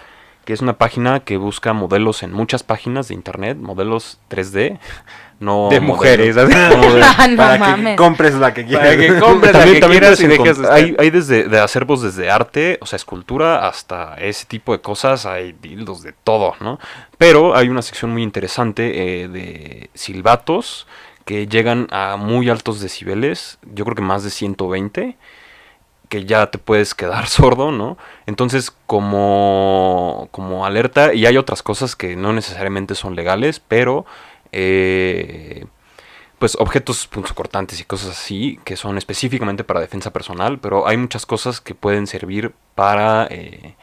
[0.43, 4.79] que es una página que busca modelos en muchas páginas de internet, modelos 3D.
[5.39, 6.35] No De mujeres.
[6.35, 6.55] ¿sabes?
[6.77, 7.97] no de- Ah, no para que mames.
[7.97, 8.85] compres la que quieras.
[8.87, 12.01] Para que compres la también, que también quieras y dejes de hay desde de acervos
[12.01, 16.79] desde arte, o sea, escultura, hasta ese tipo de cosas, hay dildos de todo, ¿no?
[17.17, 20.87] Pero hay una sección muy interesante eh, de silbatos
[21.25, 25.17] que llegan a muy altos decibeles, yo creo que más de 120,
[26.07, 27.97] que ya te puedes quedar sordo, ¿no?
[28.25, 34.05] Entonces, como, como alerta, y hay otras cosas que no necesariamente son legales, pero...
[34.57, 35.65] eh,
[36.39, 41.25] pues objetos punzocortantes y cosas así que son específicamente para defensa personal, pero hay muchas
[41.25, 43.75] cosas que pueden servir para eh,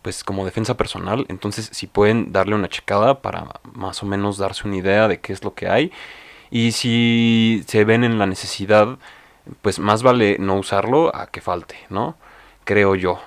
[0.00, 4.66] pues como defensa personal, entonces si pueden darle una checada para más o menos darse
[4.66, 5.92] una idea de qué es lo que hay
[6.50, 8.98] y si se ven en la necesidad,
[9.62, 12.16] pues más vale no usarlo a que falte, ¿no?
[12.64, 13.20] Creo yo.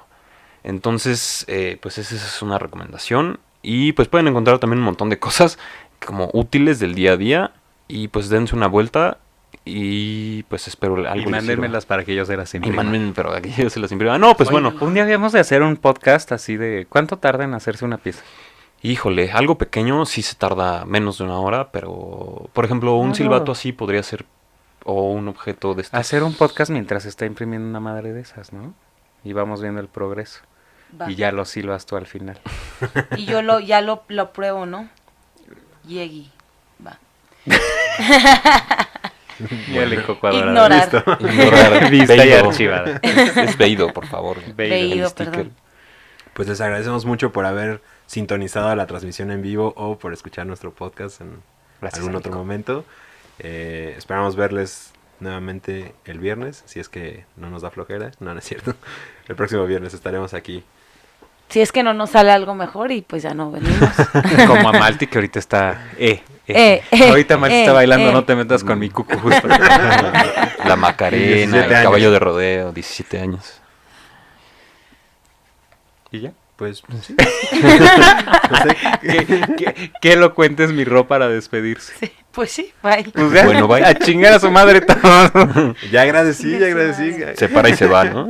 [0.63, 3.39] Entonces, eh, pues esa es una recomendación.
[3.61, 5.59] Y pues pueden encontrar también un montón de cosas
[6.05, 7.51] como útiles del día a día.
[7.87, 9.17] Y pues dense una vuelta.
[9.65, 12.65] Y pues espero algo Y mándenmelas para que yo se las sirva.
[12.65, 12.83] Y imprima.
[12.83, 14.17] mándenme, pero aquí yo se las imprima.
[14.17, 14.75] No, pues Oye, bueno.
[14.79, 16.85] Un día habíamos de hacer un podcast así de...
[16.89, 18.23] ¿Cuánto tarda en hacerse una pieza?
[18.81, 23.15] Híjole, algo pequeño sí se tarda menos de una hora, pero por ejemplo, un No.
[23.15, 24.25] silbato así podría ser
[24.85, 25.99] o un objeto de estos.
[25.99, 28.73] Hacer un podcast mientras se está imprimiendo una madre de esas, ¿no?
[29.25, 30.41] Y vamos viendo el progreso.
[30.99, 31.11] Va.
[31.11, 32.39] y ya lo silbas tú al final.
[33.15, 34.89] Y yo lo, ya lo, lo pruebo, ¿no?
[35.89, 36.31] Yegi.
[36.85, 36.97] Va.
[39.73, 39.95] Ya le.
[39.95, 40.71] Ignorar.
[40.91, 41.03] Listo.
[41.21, 41.89] Ignorar.
[41.91, 42.49] Vista y Veido.
[42.49, 42.99] archivada.
[43.01, 44.37] Es Veido, por favor.
[44.53, 45.09] Veido.
[45.15, 45.53] Perdón.
[46.33, 50.73] Pues les agradecemos mucho por haber sintonizado la transmisión en vivo o por escuchar nuestro
[50.73, 51.41] podcast en
[51.79, 52.43] Gracias, algún otro amigo.
[52.43, 52.85] momento.
[53.39, 54.91] Eh, esperamos verles
[55.21, 58.11] nuevamente el viernes, si es que no nos da flojera.
[58.19, 58.75] No, no es cierto.
[59.29, 60.65] El próximo viernes estaremos aquí.
[61.49, 63.89] Si es que no nos sale algo mejor y pues ya no venimos.
[64.47, 65.87] Como a Malti que ahorita está...
[65.97, 66.81] Eh, eh.
[66.91, 68.13] Eh, ahorita Malti eh, está bailando, eh.
[68.13, 69.47] no te metas con mi cucu justo.
[70.65, 71.83] La Macarena, 17 el años.
[71.83, 73.61] caballo de rodeo, 17 años.
[76.11, 76.31] ¿Y ya?
[76.55, 77.15] Pues sí.
[78.49, 81.93] No sé, ¿Qué, qué, qué elocuente es mi ro para despedirse.
[81.99, 83.03] Sí, pues sí, bye.
[83.13, 83.83] Pues ya, Bueno, bye.
[83.85, 85.75] a chingar a su madre todo.
[85.91, 87.15] ya agradecí, ya agradecí.
[87.35, 88.27] Se para y se va, ¿no?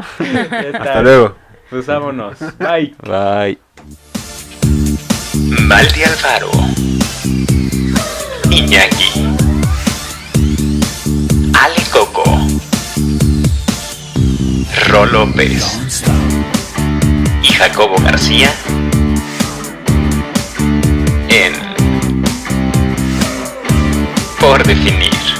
[0.79, 1.35] Hasta luego.
[1.69, 2.37] Pues vámonos.
[2.57, 2.95] Bye.
[3.03, 3.59] Bye.
[5.61, 6.49] Maldi Alfaro.
[8.49, 9.27] Iñaki.
[11.53, 12.23] Ale Coco.
[14.87, 16.01] Ro López.
[17.43, 18.51] Y Jacobo García.
[21.29, 21.53] En
[24.39, 25.38] Por Definir.